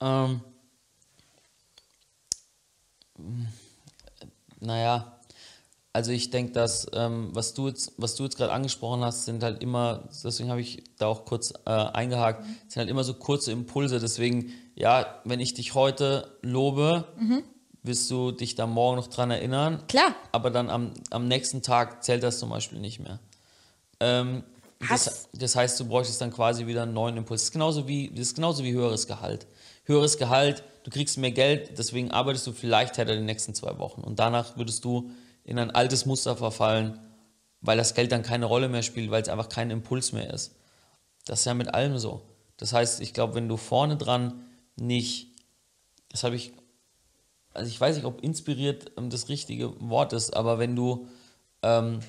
Ähm, 0.00 0.42
naja, 4.60 5.18
also 5.92 6.12
ich 6.12 6.30
denke, 6.30 6.52
dass 6.52 6.86
ähm, 6.92 7.30
was 7.32 7.54
du 7.54 7.68
jetzt, 7.68 7.92
was 7.96 8.14
du 8.14 8.24
jetzt 8.24 8.36
gerade 8.36 8.52
angesprochen 8.52 9.02
hast, 9.02 9.24
sind 9.24 9.42
halt 9.42 9.62
immer, 9.62 10.08
deswegen 10.22 10.50
habe 10.50 10.60
ich 10.60 10.84
da 10.98 11.06
auch 11.06 11.24
kurz 11.24 11.52
äh, 11.64 11.70
eingehakt, 11.70 12.44
sind 12.68 12.76
halt 12.76 12.90
immer 12.90 13.04
so 13.04 13.14
kurze 13.14 13.52
Impulse. 13.52 13.98
Deswegen, 13.98 14.52
ja, 14.74 15.20
wenn 15.24 15.40
ich 15.40 15.54
dich 15.54 15.74
heute 15.74 16.36
lobe, 16.42 17.04
wirst 17.82 18.10
du 18.10 18.32
dich 18.32 18.54
da 18.54 18.66
morgen 18.66 18.96
noch 18.96 19.08
dran 19.08 19.30
erinnern. 19.30 19.82
Klar. 19.88 20.14
Aber 20.30 20.50
dann 20.50 20.70
am, 20.70 20.92
am 21.10 21.26
nächsten 21.26 21.62
Tag 21.62 22.04
zählt 22.04 22.22
das 22.22 22.38
zum 22.38 22.50
Beispiel 22.50 22.78
nicht 22.78 23.00
mehr. 23.00 23.18
Ähm? 24.00 24.44
Das, 24.86 25.28
das 25.32 25.56
heißt, 25.56 25.80
du 25.80 25.86
bräuchtest 25.86 26.20
dann 26.20 26.32
quasi 26.32 26.66
wieder 26.66 26.82
einen 26.82 26.94
neuen 26.94 27.16
Impuls. 27.16 27.40
Das 27.40 27.48
ist 27.48 27.52
genauso 27.52 27.88
wie, 27.88 28.10
das 28.10 28.20
ist 28.20 28.34
genauso 28.36 28.62
wie 28.62 28.72
höheres 28.72 29.06
Gehalt. 29.06 29.46
Höheres 29.84 30.18
Gehalt, 30.18 30.62
du 30.84 30.90
kriegst 30.90 31.18
mehr 31.18 31.32
Geld, 31.32 31.76
deswegen 31.78 32.10
arbeitest 32.10 32.46
du 32.46 32.52
vielleicht 32.52 32.96
härter 32.96 33.16
die 33.16 33.22
nächsten 33.22 33.54
zwei 33.54 33.78
Wochen. 33.78 34.02
Und 34.02 34.18
danach 34.18 34.56
würdest 34.56 34.84
du 34.84 35.10
in 35.44 35.58
ein 35.58 35.70
altes 35.70 36.06
Muster 36.06 36.36
verfallen, 36.36 37.00
weil 37.60 37.76
das 37.76 37.94
Geld 37.94 38.12
dann 38.12 38.22
keine 38.22 38.46
Rolle 38.46 38.68
mehr 38.68 38.82
spielt, 38.82 39.10
weil 39.10 39.22
es 39.22 39.28
einfach 39.28 39.48
kein 39.48 39.70
Impuls 39.70 40.12
mehr 40.12 40.32
ist. 40.32 40.54
Das 41.24 41.40
ist 41.40 41.46
ja 41.46 41.54
mit 41.54 41.74
allem 41.74 41.98
so. 41.98 42.22
Das 42.56 42.72
heißt, 42.72 43.00
ich 43.00 43.14
glaube, 43.14 43.34
wenn 43.34 43.48
du 43.48 43.56
vorne 43.56 43.96
dran 43.96 44.44
nicht, 44.76 45.28
das 46.08 46.22
habe 46.22 46.36
ich, 46.36 46.52
also 47.52 47.68
ich 47.68 47.80
weiß 47.80 47.96
nicht, 47.96 48.04
ob 48.04 48.22
inspiriert 48.22 48.92
ähm, 48.96 49.10
das 49.10 49.28
richtige 49.28 49.80
Wort 49.80 50.12
ist, 50.12 50.36
aber 50.36 50.58
wenn 50.58 50.76
du, 50.76 51.08
ähm, 51.62 52.00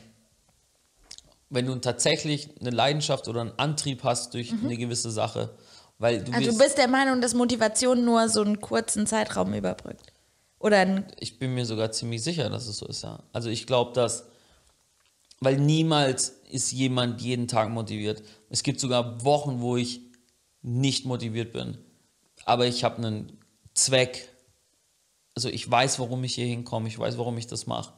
wenn 1.50 1.66
du 1.66 1.76
tatsächlich 1.76 2.50
eine 2.60 2.70
Leidenschaft 2.70 3.28
oder 3.28 3.42
einen 3.42 3.54
Antrieb 3.58 4.04
hast 4.04 4.34
durch 4.34 4.54
eine 4.54 4.78
gewisse 4.78 5.12
Sache, 5.12 5.56
weil 5.98 6.24
du 6.24 6.32
Also 6.32 6.52
du 6.52 6.58
bist 6.58 6.78
der 6.78 6.88
Meinung, 6.88 7.22
dass 7.22 7.34
Motivation 7.34 8.06
nur 8.06 8.30
so 8.30 8.42
einen 8.42 8.62
kurzen 8.62 9.08
Zeitraum 9.08 9.54
überbrückt. 9.54 10.14
Oder 10.60 11.06
ich 11.20 11.40
bin 11.40 11.56
mir 11.56 11.66
sogar 11.66 11.92
ziemlich 11.92 12.22
sicher, 12.22 12.50
dass 12.50 12.68
es 12.68 12.78
so 12.78 12.86
ist, 12.86 13.04
ja. 13.04 13.24
Also 13.34 13.50
ich 13.50 13.66
glaube, 13.66 13.94
dass, 13.94 14.26
weil 15.40 15.58
niemals 15.58 16.30
ist 16.50 16.72
jemand 16.72 17.22
jeden 17.22 17.48
Tag 17.48 17.70
motiviert. 17.70 18.24
Es 18.50 18.64
gibt 18.64 18.80
sogar 18.80 19.24
Wochen, 19.24 19.62
wo 19.62 19.78
ich 19.78 20.02
nicht 20.62 21.06
motiviert 21.06 21.54
bin. 21.54 21.78
Aber 22.46 22.66
ich 22.68 22.84
habe 22.84 22.98
einen 22.98 23.38
Zweck. 23.74 24.30
Also 25.36 25.50
ich 25.50 25.70
weiß, 25.70 26.00
warum 26.00 26.24
ich 26.24 26.36
hier 26.36 26.46
hinkomme. 26.46 26.90
Ich 26.90 27.00
weiß, 27.00 27.18
warum 27.18 27.38
ich 27.38 27.48
das 27.48 27.66
mache. 27.66 27.94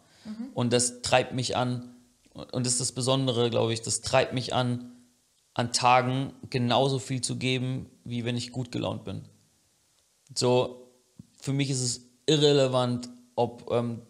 Und 0.53 0.71
das 0.71 1.01
treibt 1.01 1.33
mich 1.33 1.57
an. 1.57 1.95
Und 2.33 2.65
das 2.65 2.73
ist 2.73 2.81
das 2.81 2.91
Besondere, 2.93 3.49
glaube 3.49 3.73
ich. 3.73 3.81
Das 3.81 4.01
treibt 4.01 4.33
mich 4.33 4.53
an, 4.53 4.91
an 5.53 5.73
Tagen 5.73 6.33
genauso 6.49 6.99
viel 6.99 7.21
zu 7.21 7.35
geben, 7.37 7.87
wie 8.03 8.25
wenn 8.25 8.37
ich 8.37 8.51
gut 8.51 8.71
gelaunt 8.71 9.03
bin. 9.03 9.23
So, 10.35 10.87
für 11.39 11.53
mich 11.53 11.69
ist 11.69 11.81
es 11.81 12.09
irrelevant, 12.25 13.09
ob, 13.35 13.69
ähm, 13.71 14.01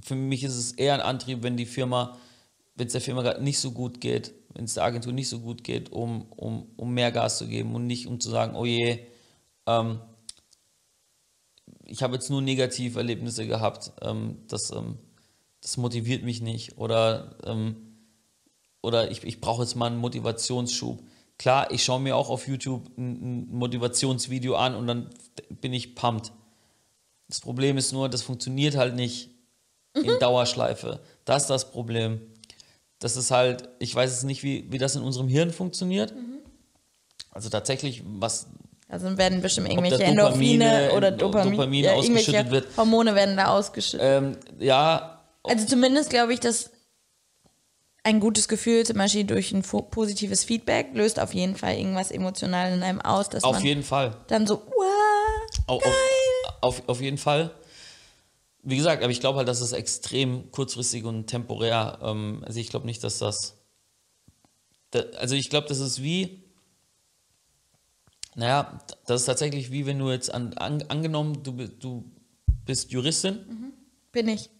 für 0.00 0.14
mich 0.14 0.44
ist 0.44 0.56
es 0.56 0.72
eher 0.72 0.94
ein 0.94 1.00
Antrieb, 1.00 1.42
wenn 1.42 1.56
die 1.56 1.66
Firma, 1.66 2.16
wenn 2.74 2.86
es 2.86 2.92
der 2.92 3.02
Firma 3.02 3.22
gerade 3.22 3.42
nicht 3.42 3.58
so 3.58 3.72
gut 3.72 4.00
geht, 4.00 4.32
wenn 4.54 4.64
es 4.64 4.74
der 4.74 4.84
Agentur 4.84 5.12
nicht 5.12 5.28
so 5.28 5.40
gut 5.40 5.62
geht, 5.64 5.92
um, 5.92 6.22
um, 6.32 6.70
um 6.76 6.94
mehr 6.94 7.12
Gas 7.12 7.38
zu 7.38 7.46
geben 7.46 7.74
und 7.74 7.86
nicht 7.86 8.06
um 8.06 8.20
zu 8.20 8.30
sagen, 8.30 8.56
oh 8.56 8.64
je, 8.64 9.06
ähm, 9.66 10.00
ich 11.84 12.02
habe 12.02 12.14
jetzt 12.14 12.30
nur 12.30 12.40
Negativerlebnisse 12.40 13.46
gehabt, 13.46 13.92
ähm, 14.00 14.38
das, 14.48 14.70
ähm, 14.70 14.98
das 15.62 15.76
motiviert 15.76 16.22
mich 16.24 16.40
nicht 16.42 16.76
oder, 16.76 17.36
ähm, 17.44 17.76
oder 18.82 19.10
ich, 19.10 19.22
ich 19.24 19.40
brauche 19.40 19.62
jetzt 19.62 19.76
mal 19.76 19.86
einen 19.86 19.98
Motivationsschub. 19.98 21.02
Klar, 21.38 21.70
ich 21.70 21.82
schaue 21.84 22.00
mir 22.00 22.16
auch 22.16 22.28
auf 22.30 22.46
YouTube 22.46 22.86
ein, 22.98 23.46
ein 23.48 23.48
Motivationsvideo 23.56 24.54
an 24.56 24.74
und 24.74 24.86
dann 24.86 25.10
bin 25.48 25.72
ich 25.72 25.94
pumped. 25.94 26.32
Das 27.28 27.40
Problem 27.40 27.78
ist 27.78 27.92
nur, 27.92 28.08
das 28.08 28.22
funktioniert 28.22 28.76
halt 28.76 28.94
nicht 28.94 29.30
in 29.94 30.18
Dauerschleife. 30.20 31.00
Das 31.24 31.42
ist 31.42 31.48
das 31.50 31.70
Problem. 31.70 32.20
Das 32.98 33.16
ist 33.16 33.30
halt, 33.30 33.68
ich 33.78 33.94
weiß 33.94 34.10
jetzt 34.10 34.24
nicht, 34.24 34.42
wie, 34.42 34.70
wie 34.70 34.78
das 34.78 34.96
in 34.96 35.02
unserem 35.02 35.28
Hirn 35.28 35.50
funktioniert. 35.50 36.12
Also 37.30 37.48
tatsächlich, 37.48 38.02
was 38.04 38.46
Also 38.88 39.16
werden 39.16 39.40
bestimmt 39.40 39.68
irgendwelche 39.68 39.96
Dopamine, 39.98 40.64
Endorphine 40.64 40.92
oder 40.96 41.10
Do- 41.10 41.26
Dopamin, 41.26 41.52
Dopamin 41.52 41.84
ja, 41.84 41.92
ausgeschüttet 41.94 42.50
wird. 42.50 42.76
Hormone 42.76 43.14
werden 43.14 43.36
da 43.36 43.46
ausgeschüttet. 43.46 44.00
ähm, 44.02 44.36
ja, 44.60 45.11
Also 45.44 45.66
zumindest 45.66 46.10
glaube 46.10 46.32
ich, 46.32 46.40
dass 46.40 46.70
ein 48.04 48.20
gutes 48.20 48.48
Gefühl, 48.48 48.84
zum 48.84 48.96
Beispiel 48.96 49.24
durch 49.24 49.52
ein 49.52 49.62
positives 49.62 50.44
Feedback, 50.44 50.88
löst 50.94 51.20
auf 51.20 51.34
jeden 51.34 51.56
Fall 51.56 51.76
irgendwas 51.76 52.10
emotional 52.10 52.72
in 52.72 52.82
einem 52.82 53.00
aus, 53.00 53.28
dass 53.28 53.44
auf 53.44 53.56
man 53.56 53.64
jeden 53.64 53.82
Fall. 53.82 54.16
dann 54.26 54.46
so, 54.46 54.62
wow, 54.66 55.48
Auf, 55.66 55.84
auf, 55.84 55.94
auf, 56.60 56.88
auf 56.88 57.00
jeden 57.00 57.18
Fall. 57.18 57.54
Wie 58.64 58.76
gesagt, 58.76 59.02
aber 59.02 59.10
ich 59.10 59.20
glaube 59.20 59.38
halt, 59.38 59.48
dass 59.48 59.60
es 59.60 59.72
extrem 59.72 60.50
kurzfristig 60.50 61.04
und 61.04 61.26
temporär, 61.26 61.98
ähm, 62.02 62.42
also 62.46 62.58
ich 62.60 62.68
glaube 62.68 62.86
nicht, 62.86 63.02
dass 63.02 63.18
das, 63.18 63.56
da, 64.90 65.00
also 65.18 65.34
ich 65.34 65.50
glaube, 65.50 65.68
das 65.68 65.80
ist 65.80 66.02
wie, 66.02 66.44
naja, 68.34 68.78
das 69.06 69.22
ist 69.22 69.26
tatsächlich 69.26 69.70
wie 69.70 69.86
wenn 69.86 69.98
du 69.98 70.10
jetzt 70.10 70.32
an, 70.32 70.54
an, 70.54 70.82
angenommen, 70.88 71.42
du, 71.42 71.52
du 71.52 72.04
bist 72.64 72.90
Juristin, 72.90 73.74
bin 74.12 74.28
ich. 74.28 74.50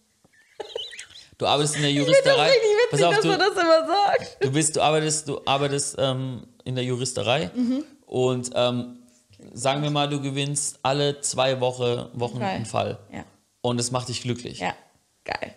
Du 1.43 1.47
arbeitest 1.49 1.75
in 1.75 1.81
der 1.83 1.91
Das 1.91 1.99
ist 2.01 2.07
Juristerei, 2.07 2.47
richtig 2.49 2.69
witzig, 2.91 3.05
auf, 3.05 3.13
dass 3.15 3.21
du, 3.21 3.27
man 3.29 3.39
das 3.39 3.51
immer 3.51 3.87
sagt. 3.87 4.37
du 4.43 4.51
bist, 4.51 4.75
du 4.75 4.81
arbeitest, 4.81 5.27
du 5.29 5.41
arbeitest 5.45 5.95
ähm, 5.99 6.47
in 6.63 6.75
der 6.75 6.83
Juristerei 6.83 7.51
Mhm. 7.55 7.83
und 8.05 8.51
ähm, 8.55 8.99
sagen 9.53 9.83
wir 9.83 9.91
mal, 9.91 10.07
du 10.09 10.21
gewinnst 10.21 10.79
alle 10.83 11.19
zwei 11.21 11.59
Woche, 11.59 12.09
Wochen 12.13 12.39
Fall. 12.39 12.47
einen 12.47 12.65
Fall. 12.65 12.99
Ja, 13.11 13.25
Und 13.61 13.79
es 13.79 13.91
macht 13.91 14.09
dich 14.09 14.21
glücklich. 14.21 14.59
ja, 14.59 14.73
geil. 15.25 15.53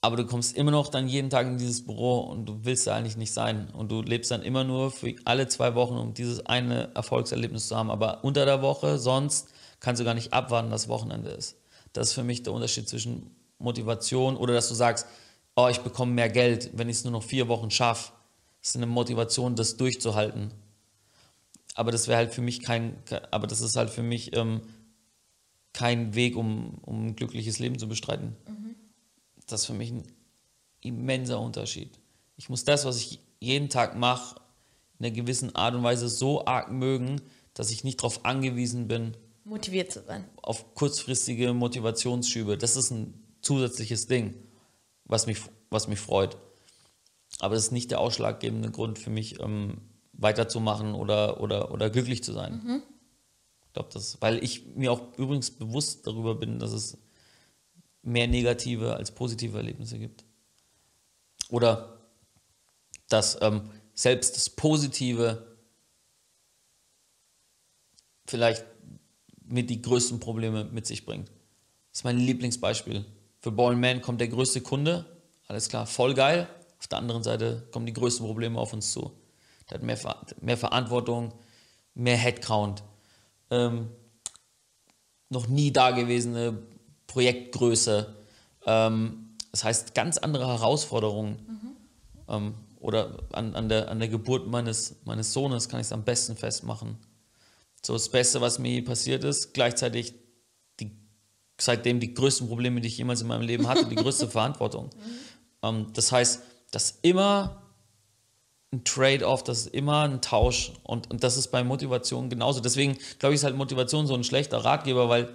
Aber 0.00 0.16
du 0.16 0.24
kommst 0.26 0.56
immer 0.56 0.70
noch 0.70 0.88
dann 0.90 1.08
jeden 1.08 1.28
Tag 1.28 1.46
in 1.48 1.58
dieses 1.58 1.84
Büro 1.84 2.20
und 2.20 2.46
du 2.46 2.60
willst 2.62 2.86
da 2.86 2.94
eigentlich 2.94 3.16
nicht 3.16 3.32
sein. 3.32 3.68
Und 3.76 3.90
du 3.90 4.00
lebst 4.00 4.30
dann 4.30 4.42
immer 4.42 4.62
nur 4.62 4.92
für 4.92 5.12
alle 5.24 5.48
zwei 5.48 5.74
Wochen, 5.74 5.96
um 5.96 6.14
dieses 6.14 6.46
eine 6.46 6.90
Erfolgserlebnis 6.94 7.66
zu 7.66 7.76
haben. 7.76 7.90
Aber 7.90 8.22
unter 8.22 8.44
der 8.44 8.62
Woche, 8.62 8.98
sonst 8.98 9.48
kannst 9.80 10.00
du 10.00 10.04
gar 10.04 10.14
nicht 10.14 10.32
abwarten, 10.32 10.70
dass 10.70 10.88
Wochenende 10.88 11.30
ist. 11.30 11.56
Das 11.94 12.08
ist 12.08 12.14
für 12.14 12.22
mich 12.22 12.44
der 12.44 12.52
Unterschied 12.52 12.88
zwischen 12.88 13.34
Motivation 13.58 14.36
oder 14.36 14.54
dass 14.54 14.68
du 14.68 14.74
sagst, 14.74 15.06
oh, 15.56 15.68
ich 15.68 15.80
bekomme 15.80 16.12
mehr 16.12 16.28
Geld, 16.28 16.70
wenn 16.74 16.88
ich 16.88 16.98
es 16.98 17.04
nur 17.04 17.12
noch 17.12 17.22
vier 17.22 17.48
Wochen 17.48 17.70
schaffe. 17.70 18.12
Das 18.60 18.70
ist 18.70 18.76
eine 18.76 18.86
Motivation, 18.86 19.56
das 19.56 19.76
durchzuhalten. 19.76 20.52
Aber 21.74 21.90
das 21.92 22.08
wäre 22.08 22.18
halt 22.18 22.34
für 22.34 22.42
mich 22.42 22.60
kein, 22.62 23.04
ke- 23.04 23.32
aber 23.32 23.46
das 23.46 23.60
ist 23.60 23.76
halt 23.76 23.90
für 23.90 24.02
mich 24.02 24.34
ähm, 24.36 24.62
kein 25.72 26.14
Weg, 26.14 26.36
um, 26.36 26.78
um 26.82 27.06
ein 27.06 27.16
glückliches 27.16 27.58
Leben 27.58 27.78
zu 27.78 27.88
bestreiten. 27.88 28.36
Das 29.46 29.60
ist 29.62 29.66
für 29.66 29.74
mich 29.74 29.90
ein 29.92 30.02
immenser 30.80 31.40
Unterschied. 31.40 31.98
Ich 32.36 32.48
muss 32.48 32.64
das, 32.64 32.84
was 32.84 32.98
ich 32.98 33.20
jeden 33.40 33.68
Tag 33.68 33.96
mache, 33.96 34.36
in 34.98 35.06
einer 35.06 35.14
gewissen 35.14 35.54
Art 35.54 35.74
und 35.74 35.82
Weise 35.84 36.08
so 36.08 36.44
arg 36.46 36.70
mögen, 36.70 37.20
dass 37.54 37.70
ich 37.70 37.84
nicht 37.84 38.00
darauf 38.00 38.24
angewiesen 38.24 38.88
bin, 38.88 39.16
Motiviert 39.44 39.90
zu 39.92 40.02
sein. 40.02 40.24
auf 40.42 40.74
kurzfristige 40.74 41.52
Motivationsschübe. 41.54 42.58
Das 42.58 42.76
ist 42.76 42.90
ein 42.90 43.14
zusätzliches 43.48 44.06
Ding, 44.06 44.34
was 45.04 45.26
mich, 45.26 45.38
was 45.70 45.88
mich 45.88 45.98
freut. 45.98 46.36
Aber 47.38 47.54
das 47.54 47.64
ist 47.64 47.72
nicht 47.72 47.90
der 47.90 48.00
ausschlaggebende 48.00 48.70
Grund 48.70 48.98
für 48.98 49.10
mich, 49.10 49.40
ähm, 49.40 49.80
weiterzumachen 50.12 50.94
oder, 50.94 51.40
oder, 51.40 51.70
oder 51.70 51.88
glücklich 51.88 52.22
zu 52.22 52.32
sein. 52.32 52.82
Ich 53.66 53.72
glaube, 53.72 53.88
das, 53.92 54.20
weil 54.20 54.42
ich 54.44 54.66
mir 54.74 54.92
auch 54.92 55.16
übrigens 55.16 55.50
bewusst 55.50 56.06
darüber 56.06 56.34
bin, 56.34 56.58
dass 56.58 56.72
es 56.72 56.98
mehr 58.02 58.26
negative 58.26 58.96
als 58.96 59.12
positive 59.12 59.56
Erlebnisse 59.56 59.98
gibt. 59.98 60.24
Oder 61.48 62.00
dass 63.08 63.38
ähm, 63.40 63.70
selbst 63.94 64.36
das 64.36 64.50
Positive 64.50 65.56
vielleicht 68.26 68.66
mit 69.46 69.70
die 69.70 69.80
größten 69.80 70.20
Probleme 70.20 70.64
mit 70.64 70.86
sich 70.86 71.06
bringt. 71.06 71.28
Das 71.28 72.00
ist 72.00 72.04
mein 72.04 72.18
Lieblingsbeispiel. 72.18 73.06
Für 73.48 73.52
Ballman 73.52 74.02
kommt 74.02 74.20
der 74.20 74.28
größte 74.28 74.60
Kunde, 74.60 75.06
alles 75.46 75.70
klar, 75.70 75.86
voll 75.86 76.12
geil. 76.12 76.46
Auf 76.78 76.86
der 76.86 76.98
anderen 76.98 77.22
Seite 77.22 77.66
kommen 77.72 77.86
die 77.86 77.94
größten 77.94 78.26
Probleme 78.26 78.60
auf 78.60 78.74
uns 78.74 78.92
zu. 78.92 79.10
Der 79.70 79.78
hat 79.78 79.82
mehr, 79.82 79.98
mehr 80.42 80.58
Verantwortung, 80.58 81.32
mehr 81.94 82.18
Headcount, 82.18 82.82
ähm, 83.50 83.88
noch 85.30 85.46
nie 85.48 85.72
dagewesene 85.72 86.58
Projektgröße. 87.06 88.16
Ähm, 88.66 89.30
das 89.50 89.64
heißt, 89.64 89.94
ganz 89.94 90.18
andere 90.18 90.46
Herausforderungen. 90.46 91.38
Ähm, 92.28 92.52
oder 92.80 93.16
an, 93.32 93.54
an, 93.54 93.70
der, 93.70 93.88
an 93.88 93.98
der 93.98 94.08
Geburt 94.08 94.46
meines, 94.46 94.96
meines 95.06 95.32
Sohnes 95.32 95.70
kann 95.70 95.80
ich 95.80 95.86
es 95.86 95.92
am 95.92 96.04
besten 96.04 96.36
festmachen. 96.36 96.98
So 97.82 97.94
das 97.94 98.10
Beste, 98.10 98.42
was 98.42 98.58
mir 98.58 98.72
je 98.72 98.82
passiert 98.82 99.24
ist, 99.24 99.54
gleichzeitig 99.54 100.12
seitdem 101.60 102.00
die 102.00 102.14
größten 102.14 102.48
Probleme, 102.48 102.80
die 102.80 102.88
ich 102.88 102.98
jemals 102.98 103.20
in 103.20 103.28
meinem 103.28 103.42
Leben 103.42 103.68
hatte, 103.68 103.86
die 103.86 103.96
größte 103.96 104.28
Verantwortung. 104.30 104.90
Ähm, 105.62 105.86
das 105.92 106.12
heißt, 106.12 106.42
das 106.70 106.90
ist 106.90 106.98
immer 107.02 107.62
ein 108.72 108.84
Trade-off, 108.84 109.44
das 109.44 109.60
ist 109.60 109.74
immer 109.74 110.02
ein 110.02 110.20
Tausch 110.20 110.72
und, 110.82 111.10
und 111.10 111.24
das 111.24 111.36
ist 111.36 111.48
bei 111.48 111.64
Motivation 111.64 112.28
genauso. 112.28 112.60
Deswegen 112.60 112.98
glaube 113.18 113.34
ich, 113.34 113.40
ist 113.40 113.44
halt 113.44 113.56
Motivation 113.56 114.06
so 114.06 114.14
ein 114.14 114.24
schlechter 114.24 114.58
Ratgeber, 114.58 115.08
weil 115.08 115.30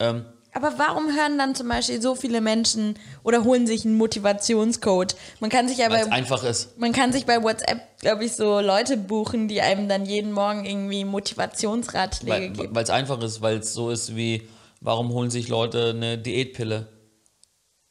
ähm, 0.00 0.24
Aber 0.52 0.72
warum 0.78 1.14
hören 1.14 1.38
dann 1.38 1.54
zum 1.54 1.68
Beispiel 1.68 2.02
so 2.02 2.16
viele 2.16 2.40
Menschen 2.40 2.98
oder 3.22 3.44
holen 3.44 3.68
sich 3.68 3.84
einen 3.84 3.96
Motivationscode? 3.96 5.14
Man 5.38 5.48
kann 5.48 5.68
sich 5.68 5.78
bei, 5.78 6.10
einfach 6.10 6.42
ist. 6.42 6.76
man 6.76 6.92
kann 6.92 7.12
sich 7.12 7.24
bei 7.24 7.40
WhatsApp, 7.40 8.00
glaube 8.00 8.24
ich, 8.24 8.32
so 8.32 8.58
Leute 8.58 8.96
buchen, 8.96 9.46
die 9.46 9.60
einem 9.60 9.88
dann 9.88 10.04
jeden 10.04 10.32
Morgen 10.32 10.64
irgendwie 10.64 11.04
Motivationsratschläge 11.04 12.32
Weil 12.32 12.50
geben. 12.50 12.74
weil 12.74 12.82
es 12.82 12.90
einfach 12.90 13.22
ist, 13.22 13.40
weil 13.42 13.58
es 13.58 13.72
so 13.74 13.90
ist 13.90 14.16
wie, 14.16 14.48
warum 14.82 15.10
holen 15.10 15.30
sich 15.30 15.48
Leute 15.48 15.90
eine 15.90 16.18
Diätpille? 16.18 16.88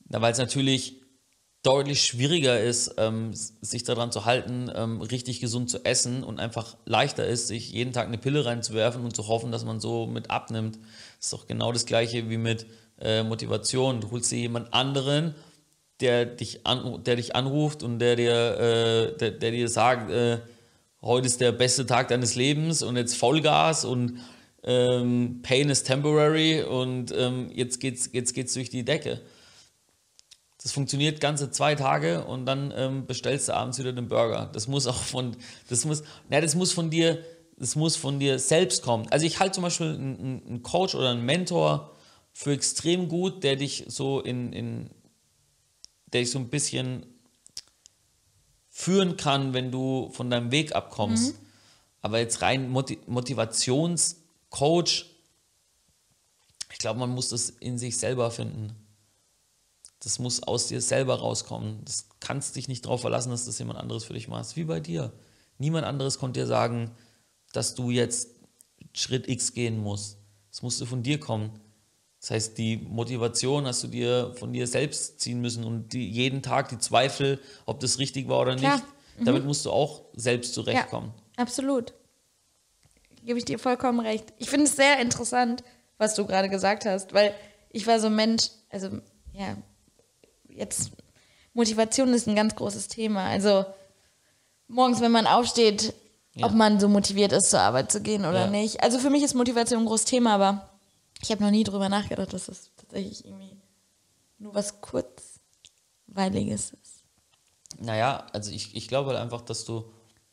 Na, 0.09 0.21
weil 0.21 0.33
es 0.33 0.37
natürlich 0.37 1.01
deutlich 1.63 2.01
schwieriger 2.01 2.59
ist, 2.59 2.95
ähm, 2.97 3.31
sich 3.33 3.83
daran 3.83 4.11
zu 4.11 4.25
halten, 4.25 4.69
ähm, 4.73 5.01
richtig 5.01 5.39
gesund 5.39 5.69
zu 5.69 5.85
essen 5.85 6.23
und 6.23 6.39
einfach 6.39 6.75
leichter 6.85 7.25
ist, 7.25 7.47
sich 7.47 7.71
jeden 7.71 7.93
Tag 7.93 8.07
eine 8.07 8.17
Pille 8.17 8.45
reinzuwerfen 8.45 9.03
und 9.03 9.15
zu 9.15 9.27
hoffen, 9.27 9.51
dass 9.51 9.63
man 9.63 9.79
so 9.79 10.07
mit 10.07 10.31
abnimmt. 10.31 10.77
Das 10.77 11.27
ist 11.27 11.33
doch 11.33 11.47
genau 11.47 11.71
das 11.71 11.85
gleiche 11.85 12.29
wie 12.29 12.37
mit 12.37 12.65
äh, 12.99 13.23
Motivation. 13.23 14.01
Du 14.01 14.11
holst 14.11 14.31
dir 14.31 14.39
jemand 14.39 14.73
anderen, 14.73 15.35
der 15.99 16.25
dich, 16.25 16.65
an, 16.65 17.03
der 17.03 17.15
dich 17.15 17.35
anruft 17.35 17.83
und 17.83 17.99
der 17.99 18.15
dir, 18.15 18.59
äh, 18.59 19.17
der, 19.17 19.31
der 19.31 19.51
dir 19.51 19.69
sagt, 19.69 20.09
äh, 20.09 20.39
heute 21.03 21.27
ist 21.27 21.41
der 21.41 21.51
beste 21.51 21.85
Tag 21.85 22.07
deines 22.07 22.33
Lebens 22.33 22.81
und 22.81 22.97
jetzt 22.97 23.15
Vollgas 23.15 23.85
und 23.85 24.19
ähm, 24.63 25.39
Pain 25.41 25.69
is 25.69 25.83
temporary 25.83 26.61
und 26.63 27.13
ähm, 27.15 27.49
jetzt 27.53 27.79
geht's, 27.79 28.09
jetzt 28.13 28.33
geht's 28.33 28.53
durch 28.53 28.69
die 28.69 28.85
Decke. 28.85 29.21
Das 30.61 30.71
funktioniert 30.71 31.19
ganze 31.19 31.49
zwei 31.49 31.73
Tage 31.73 32.23
und 32.25 32.45
dann 32.45 32.71
ähm, 32.75 33.07
bestellst 33.07 33.49
du 33.49 33.55
abends 33.55 33.79
wieder 33.79 33.93
den 33.93 34.07
Burger. 34.07 34.49
Das 34.53 34.67
muss 34.67 34.85
auch 34.85 35.01
von, 35.01 35.35
das 35.69 35.85
muss, 35.85 36.03
na, 36.29 36.39
das 36.39 36.53
muss 36.53 36.71
von 36.71 36.91
dir, 36.91 37.23
das 37.57 37.75
muss 37.75 37.95
von 37.95 38.19
dir 38.19 38.37
selbst 38.37 38.83
kommen. 38.83 39.07
Also 39.09 39.25
ich 39.25 39.39
halte 39.39 39.53
zum 39.55 39.63
Beispiel 39.63 39.87
einen, 39.87 40.43
einen- 40.47 40.61
Coach 40.63 40.93
oder 40.93 41.09
einen 41.09 41.25
Mentor 41.25 41.95
für 42.31 42.51
extrem 42.53 43.07
gut, 43.07 43.43
der 43.43 43.55
dich 43.55 43.85
so 43.87 44.19
in, 44.19 44.53
in 44.53 44.89
der 46.13 46.21
dich 46.21 46.29
so 46.31 46.37
ein 46.37 46.49
bisschen 46.49 47.07
führen 48.69 49.17
kann, 49.17 49.53
wenn 49.55 49.71
du 49.71 50.09
von 50.13 50.29
deinem 50.29 50.51
Weg 50.51 50.75
abkommst. 50.75 51.35
Aber 52.01 52.19
jetzt 52.19 52.41
rein 52.41 52.69
Moti 52.69 52.99
Motivationscoach, 54.51 55.05
ich 56.71 56.77
glaube, 56.77 56.99
man 56.99 57.09
muss 57.09 57.29
das 57.29 57.49
in 57.49 57.77
sich 57.77 57.97
selber 57.97 58.31
finden. 58.31 58.75
Das 59.99 60.19
muss 60.19 60.41
aus 60.41 60.67
dir 60.67 60.81
selber 60.81 61.15
rauskommen. 61.19 61.83
Das 61.85 62.07
kannst 62.19 62.55
dich 62.55 62.67
nicht 62.67 62.85
darauf 62.85 63.01
verlassen, 63.01 63.29
dass 63.29 63.45
das 63.45 63.59
jemand 63.59 63.79
anderes 63.79 64.03
für 64.03 64.13
dich 64.13 64.27
macht. 64.27 64.55
Wie 64.55 64.63
bei 64.63 64.79
dir. 64.79 65.11
Niemand 65.57 65.85
anderes 65.85 66.17
konnte 66.17 66.39
dir 66.39 66.47
sagen, 66.47 66.91
dass 67.53 67.75
du 67.75 67.91
jetzt 67.91 68.29
Schritt 68.93 69.27
X 69.27 69.53
gehen 69.53 69.77
musst. 69.77 70.17
Das 70.49 70.63
musste 70.63 70.85
von 70.85 71.03
dir 71.03 71.19
kommen. 71.19 71.51
Das 72.19 72.31
heißt, 72.31 72.57
die 72.57 72.77
Motivation 72.77 73.65
hast 73.67 73.83
du 73.83 73.87
dir 73.87 74.33
von 74.37 74.53
dir 74.53 74.65
selbst 74.65 75.19
ziehen 75.19 75.39
müssen 75.41 75.63
und 75.63 75.93
die, 75.93 76.09
jeden 76.09 76.41
Tag 76.41 76.69
die 76.69 76.77
Zweifel, 76.77 77.39
ob 77.65 77.79
das 77.79 77.99
richtig 77.99 78.27
war 78.27 78.41
oder 78.41 78.55
Klar. 78.55 78.75
nicht, 78.75 78.85
damit 79.23 79.45
musst 79.45 79.65
du 79.65 79.71
auch 79.71 80.05
selbst 80.13 80.53
zurechtkommen. 80.53 81.13
Ja, 81.37 81.43
absolut. 81.43 81.93
Gebe 83.23 83.37
ich 83.39 83.45
dir 83.45 83.59
vollkommen 83.59 83.99
recht. 83.99 84.33
Ich 84.37 84.49
finde 84.49 84.65
es 84.65 84.75
sehr 84.75 84.99
interessant, 84.99 85.63
was 85.97 86.15
du 86.15 86.25
gerade 86.25 86.49
gesagt 86.49 86.85
hast, 86.85 87.13
weil 87.13 87.33
ich 87.69 87.85
war 87.87 87.99
so 87.99 88.07
ein 88.07 88.15
Mensch, 88.15 88.49
also 88.69 88.89
ja, 89.33 89.55
jetzt 90.49 90.91
Motivation 91.53 92.13
ist 92.13 92.27
ein 92.27 92.35
ganz 92.35 92.55
großes 92.55 92.87
Thema. 92.87 93.25
Also 93.25 93.65
morgens, 94.67 95.01
wenn 95.01 95.11
man 95.11 95.27
aufsteht, 95.27 95.93
Ja. 96.33 96.47
ob 96.47 96.53
man 96.53 96.79
so 96.79 96.87
motiviert 96.87 97.31
ist, 97.33 97.49
zur 97.49 97.59
Arbeit 97.59 97.91
zu 97.91 98.01
gehen 98.01 98.21
oder 98.25 98.45
Ja. 98.45 98.47
nicht. 98.47 98.81
Also 98.83 98.99
für 98.99 99.09
mich 99.09 99.21
ist 99.23 99.33
Motivation 99.35 99.81
ein 99.81 99.85
großes 99.85 100.05
Thema, 100.05 100.33
aber 100.35 100.69
ich 101.21 101.29
habe 101.31 101.43
noch 101.43 101.51
nie 101.51 101.63
drüber 101.63 101.89
nachgedacht, 101.89 102.33
dass 102.33 102.45
das 102.47 102.71
tatsächlich 102.77 103.25
irgendwie 103.25 103.57
nur 104.39 104.55
was 104.55 104.81
kurzweiliges 104.81 106.71
ist. 106.71 107.03
Naja, 107.79 108.25
also 108.33 108.51
ich, 108.51 108.75
ich 108.75 108.87
glaube 108.87 109.09
halt 109.11 109.19
einfach, 109.19 109.41
dass 109.41 109.65
du, 109.65 109.91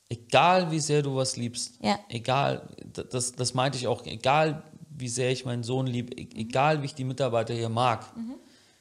egal 0.09 0.71
wie 0.71 0.81
sehr 0.81 1.03
du 1.03 1.14
was 1.16 1.37
liebst, 1.37 1.75
Ja. 1.83 1.99
egal, 2.09 2.68
das, 3.11 3.33
das 3.33 3.55
meinte 3.55 3.79
ich 3.79 3.87
auch, 3.87 4.05
egal 4.07 4.62
wie 4.90 5.09
sehr 5.09 5.31
ich 5.31 5.44
meinen 5.44 5.62
Sohn 5.62 5.87
liebe, 5.87 6.16
egal 6.16 6.83
wie 6.83 6.87
ich 6.87 6.94
die 6.94 7.05
Mitarbeiter 7.05 7.55
hier 7.55 7.68
mag, 7.68 8.05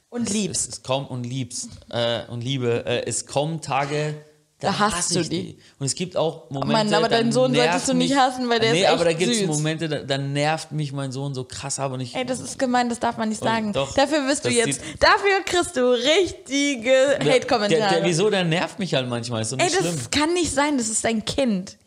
Und 0.09 0.27
es, 0.27 0.33
liebst. 0.33 0.67
Es, 0.69 0.77
es 0.77 0.83
kommt 0.83 1.09
und 1.11 1.23
liebst 1.23 1.69
äh, 1.89 2.25
und 2.27 2.43
liebe, 2.43 2.85
äh, 2.85 3.05
es 3.05 3.25
kommen 3.25 3.61
Tage, 3.61 4.15
Da 4.59 4.79
hasst 4.79 4.97
hasse 4.97 5.13
du 5.13 5.19
ich 5.19 5.29
die. 5.29 5.57
Und 5.77 5.85
es 5.85 5.93
gibt 5.93 6.17
auch 6.17 6.49
Momente, 6.49 6.73
Mann, 6.73 6.93
aber 6.95 7.09
da 7.09 7.17
deinen 7.17 7.31
Sohn 7.31 7.53
solltest 7.53 7.87
du 7.89 7.93
nicht 7.93 8.09
mich- 8.09 8.17
hassen, 8.17 8.49
weil 8.49 8.59
der 8.59 8.71
nee, 8.73 8.81
ist 8.81 8.87
aber 8.89 9.03
da 9.03 9.11
echt 9.11 9.19
gibt 9.19 9.31
es. 9.35 9.45
Momente, 9.45 9.87
da, 9.87 9.99
da 9.99 10.17
nervt 10.17 10.71
mich 10.71 10.91
mein 10.93 11.11
Sohn 11.11 11.35
so 11.35 11.43
krass, 11.43 11.77
aber 11.79 11.97
nicht. 11.97 12.15
Ey, 12.15 12.25
das 12.25 12.39
ist 12.39 12.57
gemein, 12.57 12.89
das 12.89 12.99
darf 12.99 13.17
man 13.17 13.29
nicht 13.29 13.43
sagen. 13.43 13.71
doch, 13.71 13.93
dafür 13.93 14.25
wirst 14.27 14.45
du 14.45 14.49
das 14.49 14.57
jetzt, 14.57 14.81
dafür 14.99 15.41
kriegst 15.45 15.77
du 15.77 15.91
richtige 15.91 17.19
Hate-Kommentare. 17.23 17.99
wieso, 18.03 18.31
der 18.31 18.45
nervt 18.45 18.79
mich 18.79 18.95
halt 18.95 19.07
manchmal, 19.07 19.43
ist 19.43 19.51
doch 19.51 19.59
Ey, 19.59 19.65
nicht 19.65 19.77
schlimm. 19.77 19.95
das 19.95 20.09
kann 20.09 20.33
nicht 20.33 20.51
sein, 20.51 20.77
das 20.79 20.87
ist 20.89 21.03
dein 21.03 21.23
Kind. 21.23 21.77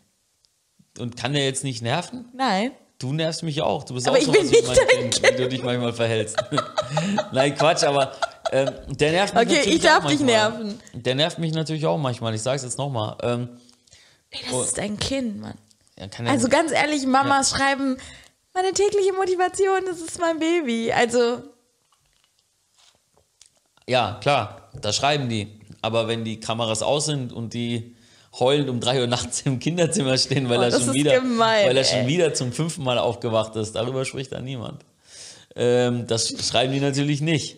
Und 0.97 1.17
kann 1.17 1.33
der 1.33 1.43
jetzt 1.43 1.65
nicht 1.65 1.81
nerven? 1.81 2.25
Nein. 2.33 2.71
Du 2.99 3.11
nervst 3.11 3.43
mich 3.43 3.61
auch. 3.61 3.83
Du 3.83 3.95
bist 3.95 4.07
Aber 4.07 4.15
auch 4.15 4.19
ich 4.21 4.27
so 4.27 4.31
bin 4.31 4.43
wie 4.49 4.55
nicht 4.55 4.67
mein 4.67 4.75
dein 4.77 5.09
Kind, 5.09 5.23
wie 5.23 5.41
du 5.43 5.49
dich 5.49 5.63
manchmal 5.63 5.91
verhältst. 5.91 6.37
Nein, 7.33 7.55
Quatsch, 7.55 7.83
aber 7.83 8.13
ähm, 8.51 8.69
der 8.87 9.11
nervt 9.11 9.33
mich 9.33 9.43
Okay, 9.43 9.55
natürlich 9.57 9.75
ich 9.77 9.81
darf 9.83 10.03
auch 10.05 10.09
dich 10.09 10.19
manchmal. 10.19 10.51
nerven. 10.63 10.79
Der 10.93 11.15
nervt 11.15 11.39
mich 11.39 11.53
natürlich 11.53 11.85
auch 11.85 11.97
manchmal. 11.97 12.33
Ich 12.35 12.41
sag's 12.41 12.63
jetzt 12.63 12.77
nochmal. 12.77 13.17
Ähm, 13.23 13.49
Ey, 14.29 14.39
das 14.45 14.53
Oh. 14.53 14.61
ist 14.63 14.77
dein 14.77 14.97
Kind, 14.97 15.39
Mann. 15.41 15.57
ja, 15.97 16.07
kann 16.07 16.27
Also 16.27 16.47
ganz 16.47 16.71
ehrlich, 16.71 17.05
Mamas 17.05 17.49
schreiben, 17.51 17.97
meine 18.53 18.71
tägliche 18.73 19.13
Motivation, 19.13 19.81
das 19.85 19.99
ist 19.99 20.19
mein 20.19 20.39
Baby. 20.39 20.91
Also, 20.93 21.41
ja, 23.87 24.17
klar, 24.21 24.69
da 24.81 24.93
schreiben 24.93 25.29
die. 25.29 25.59
Aber 25.81 26.07
wenn 26.07 26.23
die 26.23 26.39
Kameras 26.39 26.83
aus 26.83 27.05
sind 27.05 27.33
und 27.33 27.53
die 27.53 27.95
heulend 28.39 28.69
um 28.69 28.79
drei 28.79 29.01
Uhr 29.01 29.07
nachts 29.07 29.41
im 29.41 29.59
Kinderzimmer 29.59 30.17
stehen, 30.17 30.47
weil 30.49 30.59
Oh, 30.59 30.63
er 30.63 30.69
das 30.69 30.85
schon 30.85 30.93
wieder, 30.93 31.15
gemein, 31.19 31.67
weil 31.67 31.75
er 31.75 31.83
schon 31.83 31.99
ey. 31.99 32.07
wieder 32.07 32.33
zum 32.33 32.53
fünften 32.53 32.83
Mal 32.83 32.97
aufgewacht 32.97 33.55
ist, 33.55 33.73
darüber 33.75 34.05
spricht 34.05 34.31
da 34.31 34.39
niemand. 34.39 34.85
Ähm, 35.55 36.07
das 36.07 36.29
schreiben 36.47 36.71
die 36.71 36.79
natürlich 36.79 37.19
nicht. 37.21 37.57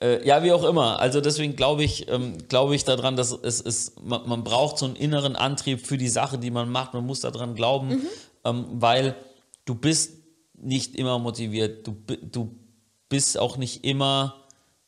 Äh, 0.00 0.26
ja, 0.26 0.42
wie 0.42 0.52
auch 0.52 0.64
immer. 0.64 1.00
Also 1.00 1.20
deswegen 1.20 1.56
glaube 1.56 1.82
ich, 1.84 2.08
ähm, 2.08 2.36
glaube 2.48 2.74
ich 2.74 2.84
daran, 2.84 3.16
dass 3.16 3.32
es 3.32 3.60
ist, 3.60 4.00
man, 4.02 4.28
man 4.28 4.44
braucht 4.44 4.78
so 4.78 4.84
einen 4.86 4.96
inneren 4.96 5.36
Antrieb 5.36 5.86
für 5.86 5.96
die 5.96 6.08
Sache, 6.08 6.38
die 6.38 6.50
man 6.50 6.70
macht. 6.70 6.92
Man 6.94 7.06
muss 7.06 7.20
daran 7.20 7.54
glauben, 7.54 7.88
Mhm. 7.88 8.06
ähm, 8.44 8.66
weil 8.72 9.14
du 9.64 9.74
bist 9.74 10.12
nicht 10.54 10.96
immer 10.96 11.18
motiviert. 11.18 11.86
Du, 11.86 11.96
du 12.22 12.54
bist 13.08 13.38
auch 13.38 13.56
nicht 13.56 13.84
immer. 13.84 14.34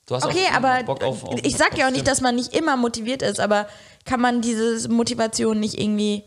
Du 0.06 0.14
hast 0.14 0.24
okay, 0.24 0.46
auch 0.50 0.56
aber 0.56 0.84
Bock 0.84 1.02
auf, 1.04 1.24
auf 1.24 1.40
ich 1.42 1.56
sag 1.56 1.76
ja 1.78 1.86
auch 1.88 1.92
nicht, 1.92 2.06
dass 2.06 2.20
man 2.20 2.34
nicht 2.34 2.54
immer 2.54 2.76
motiviert 2.76 3.22
ist, 3.22 3.40
aber 3.40 3.66
kann 4.04 4.20
man 4.20 4.40
diese 4.40 4.88
Motivation 4.88 5.60
nicht 5.60 5.78
irgendwie 5.80 6.24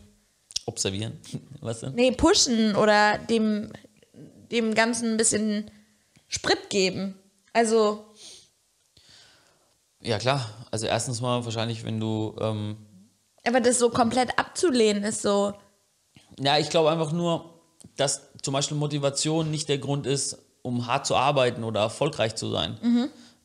Observieren. 0.66 1.18
Was 1.60 1.80
denn? 1.80 1.94
Nee, 1.94 2.12
pushen 2.12 2.76
oder 2.76 3.18
dem, 3.18 3.72
dem 4.50 4.74
Ganzen 4.74 5.12
ein 5.12 5.16
bisschen 5.16 5.70
Sprit 6.28 6.70
geben. 6.70 7.14
Also, 7.52 8.04
Ja, 10.02 10.18
klar. 10.18 10.48
Also 10.70 10.86
erstens 10.86 11.20
mal 11.20 11.44
wahrscheinlich, 11.44 11.84
wenn 11.84 12.00
du 12.00 12.34
ähm, 12.40 12.76
aber 13.44 13.60
das 13.60 13.78
so 13.78 13.90
komplett 13.90 14.38
abzulehnen 14.38 15.02
ist 15.04 15.22
so. 15.22 15.52
Ja, 16.38 16.58
ich 16.58 16.70
glaube 16.70 16.90
einfach 16.90 17.12
nur, 17.12 17.60
dass 17.96 18.22
zum 18.42 18.54
Beispiel 18.54 18.76
Motivation 18.76 19.50
nicht 19.50 19.68
der 19.68 19.78
Grund 19.78 20.06
ist, 20.06 20.38
um 20.62 20.86
hart 20.86 21.06
zu 21.06 21.16
arbeiten 21.16 21.64
oder 21.64 21.80
erfolgreich 21.80 22.36
zu 22.36 22.48
sein. 22.48 22.78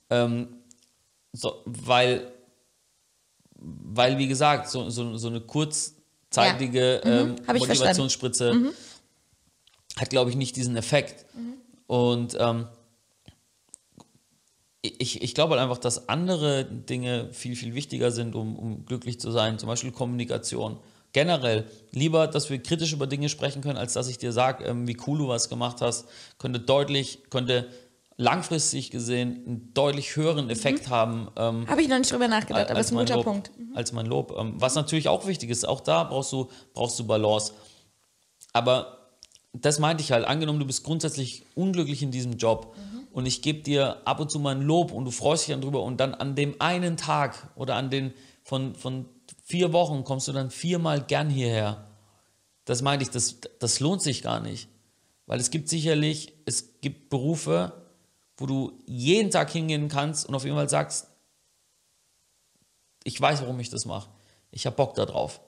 Ähm, 0.10 0.48
so, 1.34 1.62
weil, 1.66 2.32
weil, 3.56 4.18
wie 4.18 4.28
gesagt, 4.28 4.70
so, 4.70 4.90
so, 4.90 5.18
so 5.18 5.28
eine 5.28 5.42
kurzzeitige 5.42 7.02
ähm, 7.04 7.36
Hab 7.48 7.56
ich 7.56 7.68
Motivationsspritze 7.68 8.74
hat, 10.00 10.10
glaube 10.10 10.30
ich, 10.30 10.36
nicht 10.36 10.56
diesen 10.56 10.78
Effekt. 10.78 11.26
Und 11.88 12.38
ähm, 12.40 12.68
ich, 14.98 15.22
ich 15.22 15.34
glaube 15.34 15.54
halt 15.54 15.62
einfach, 15.62 15.78
dass 15.78 16.10
andere 16.10 16.66
Dinge 16.66 17.30
viel, 17.32 17.56
viel 17.56 17.74
wichtiger 17.74 18.12
sind, 18.12 18.36
um, 18.36 18.58
um 18.58 18.86
glücklich 18.86 19.20
zu 19.20 19.32
sein. 19.32 19.60
Zum 19.60 19.68
Beispiel 19.68 19.92
Kommunikation. 19.92 20.78
Generell 21.14 21.66
lieber, 21.92 22.28
dass 22.28 22.50
wir 22.50 22.62
kritisch 22.62 22.94
über 22.94 23.08
Dinge 23.08 23.30
sprechen 23.30 23.62
können, 23.62 23.78
als 23.78 23.94
dass 23.94 24.08
ich 24.08 24.18
dir 24.18 24.32
sage, 24.32 24.66
ähm, 24.66 24.88
wie 24.88 24.98
cool 25.08 25.18
du 25.18 25.28
was 25.28 25.50
gemacht 25.50 25.82
hast. 25.82 26.06
Könnte 26.38 26.60
deutlich, 26.60 27.20
könnte 27.30 27.68
langfristig 28.18 28.92
gesehen 28.92 29.44
einen 29.46 29.74
deutlich 29.74 30.16
höheren 30.16 30.50
Effekt 30.50 30.90
haben. 30.90 31.28
Ähm, 31.38 31.68
Habe 31.68 31.82
ich 31.82 31.88
noch 31.88 32.00
nicht 32.00 32.12
drüber 32.12 32.28
nachgedacht, 32.28 32.70
aber 32.70 32.80
ist 32.80 32.92
ein 32.92 32.98
guter 32.98 33.16
Lob, 33.16 33.26
Punkt. 33.26 33.52
Als 33.76 33.92
mein 33.94 34.06
Lob. 34.08 34.36
Ähm, 34.38 34.56
was 34.58 34.76
natürlich 34.76 35.08
auch 35.08 35.28
wichtig 35.28 35.50
ist, 35.50 35.68
auch 35.68 35.82
da 35.82 36.04
brauchst 36.04 36.32
du, 36.34 36.50
brauchst 36.74 37.00
du 37.00 37.06
Balance. 37.06 37.54
Aber 38.54 38.98
das 39.54 39.80
meinte 39.80 40.04
ich 40.04 40.12
halt, 40.12 40.26
angenommen, 40.26 40.60
du 40.60 40.66
bist 40.66 40.84
grundsätzlich 40.84 41.44
unglücklich 41.56 42.02
in 42.02 42.12
diesem 42.12 42.38
Job 42.38 42.76
und 43.18 43.26
ich 43.26 43.42
gebe 43.42 43.64
dir 43.64 44.06
ab 44.06 44.20
und 44.20 44.30
zu 44.30 44.38
mal 44.38 44.56
ein 44.56 44.62
Lob 44.62 44.92
und 44.92 45.06
du 45.06 45.10
freust 45.10 45.48
dich 45.48 45.52
dann 45.52 45.62
drüber 45.62 45.82
und 45.82 45.98
dann 45.98 46.14
an 46.14 46.36
dem 46.36 46.62
einen 46.62 46.98
Tag 46.98 47.50
oder 47.56 47.74
an 47.74 47.90
den 47.90 48.14
von, 48.44 48.76
von 48.76 49.10
vier 49.44 49.74
Wochen 49.74 50.04
kommst 50.04 50.28
du 50.28 50.34
dann 50.34 50.52
viermal 50.52 51.02
gern 51.02 51.28
hierher. 51.28 51.88
Das 52.66 52.84
meinte 52.84 53.02
ich, 53.02 53.10
das, 53.10 53.38
das 53.58 53.80
lohnt 53.80 54.04
sich 54.04 54.22
gar 54.22 54.40
nicht. 54.40 54.70
Weil 55.26 55.40
es 55.40 55.50
gibt 55.50 55.68
sicherlich, 55.68 56.32
es 56.46 56.80
gibt 56.80 57.10
Berufe, 57.10 57.74
wo 58.38 58.46
du 58.46 58.78
jeden 58.86 59.32
Tag 59.32 59.50
hingehen 59.50 59.88
kannst 59.88 60.30
und 60.30 60.36
auf 60.36 60.44
jeden 60.44 60.56
Fall 60.56 60.70
sagst, 60.70 61.08
ich 63.04 63.20
weiß, 63.20 63.42
warum 63.42 63.60
ich 63.60 63.72
das 63.72 63.86
mache. 63.86 64.12
Ich 64.52 64.68
habe 64.68 64.76
Bock 64.76 64.94
da 64.94 65.08
drauf. 65.08 65.42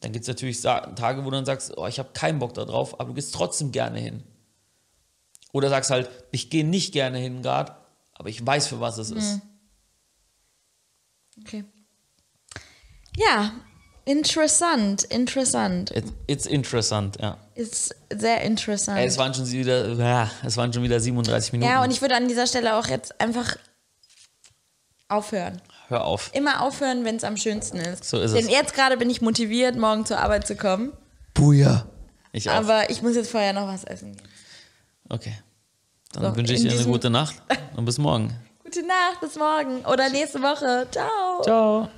Dann 0.00 0.12
gibt 0.12 0.24
es 0.24 0.28
natürlich 0.28 0.60
Tage, 0.60 1.22
wo 1.22 1.30
du 1.30 1.36
dann 1.36 1.46
sagst, 1.46 1.78
oh, 1.78 1.86
ich 1.86 1.98
habe 1.98 2.10
keinen 2.12 2.40
Bock 2.40 2.52
da 2.52 2.66
drauf, 2.66 3.00
aber 3.00 3.08
du 3.08 3.14
gehst 3.14 3.32
trotzdem 3.32 3.72
gerne 3.72 4.00
hin. 4.00 4.22
Oder 5.52 5.68
sagst 5.68 5.90
halt, 5.90 6.10
ich 6.30 6.50
gehe 6.50 6.64
nicht 6.64 6.92
gerne 6.92 7.18
hin 7.18 7.42
gerade, 7.42 7.74
aber 8.14 8.28
ich 8.28 8.44
weiß, 8.44 8.66
für 8.66 8.80
was 8.80 8.98
es 8.98 9.10
ist. 9.10 9.40
Okay. 11.40 11.64
Ja, 13.16 13.52
interessant, 14.04 15.04
interessant. 15.04 15.90
It, 15.90 16.04
it's 16.26 16.46
interessant, 16.46 17.16
ja. 17.20 17.36
Ist 17.54 17.94
sehr 18.12 18.42
interessant. 18.42 19.00
Es 19.00 19.18
waren 19.18 19.34
schon 19.34 19.50
wieder, 19.50 19.92
ja, 19.94 20.30
es 20.44 20.56
waren 20.56 20.72
schon 20.72 20.82
wieder 20.82 21.00
37 21.00 21.52
Minuten. 21.52 21.70
ja, 21.70 21.82
und 21.82 21.90
ich 21.90 22.00
würde 22.00 22.16
an 22.16 22.28
dieser 22.28 22.46
Stelle 22.46 22.76
auch 22.76 22.86
jetzt 22.86 23.20
einfach 23.20 23.56
aufhören. 25.08 25.60
Hör 25.88 26.04
auf. 26.04 26.30
Immer 26.34 26.62
aufhören, 26.62 27.04
wenn 27.04 27.16
es 27.16 27.24
am 27.24 27.36
schönsten 27.36 27.78
ist. 27.78 28.04
So 28.04 28.20
ist 28.20 28.34
Denn 28.34 28.44
es. 28.44 28.50
jetzt 28.50 28.74
gerade 28.74 28.98
bin 28.98 29.08
ich 29.08 29.22
motiviert, 29.22 29.76
morgen 29.76 30.04
zur 30.04 30.18
Arbeit 30.18 30.46
zu 30.46 30.54
kommen. 30.54 30.92
Buja. 31.32 31.86
Ich 32.32 32.50
auch. 32.50 32.54
Aber 32.54 32.90
ich 32.90 33.00
muss 33.00 33.16
jetzt 33.16 33.30
vorher 33.30 33.54
noch 33.54 33.66
was 33.66 33.84
essen 33.84 34.14
gehen. 34.14 34.28
Okay. 35.08 35.34
Dann 36.12 36.22
So, 36.32 36.36
wünsche 36.36 36.54
ich 36.54 36.62
dir 36.62 36.72
eine 36.72 36.84
gute 36.84 37.10
Nacht 37.10 37.42
und 37.76 37.84
bis 37.84 37.98
morgen. 37.98 38.34
Gute 38.64 38.82
Nacht, 38.86 39.20
bis 39.20 39.36
morgen 39.36 39.84
oder 39.86 40.08
nächste 40.10 40.40
Woche. 40.42 40.86
Ciao. 40.90 41.42
Ciao. 41.42 41.88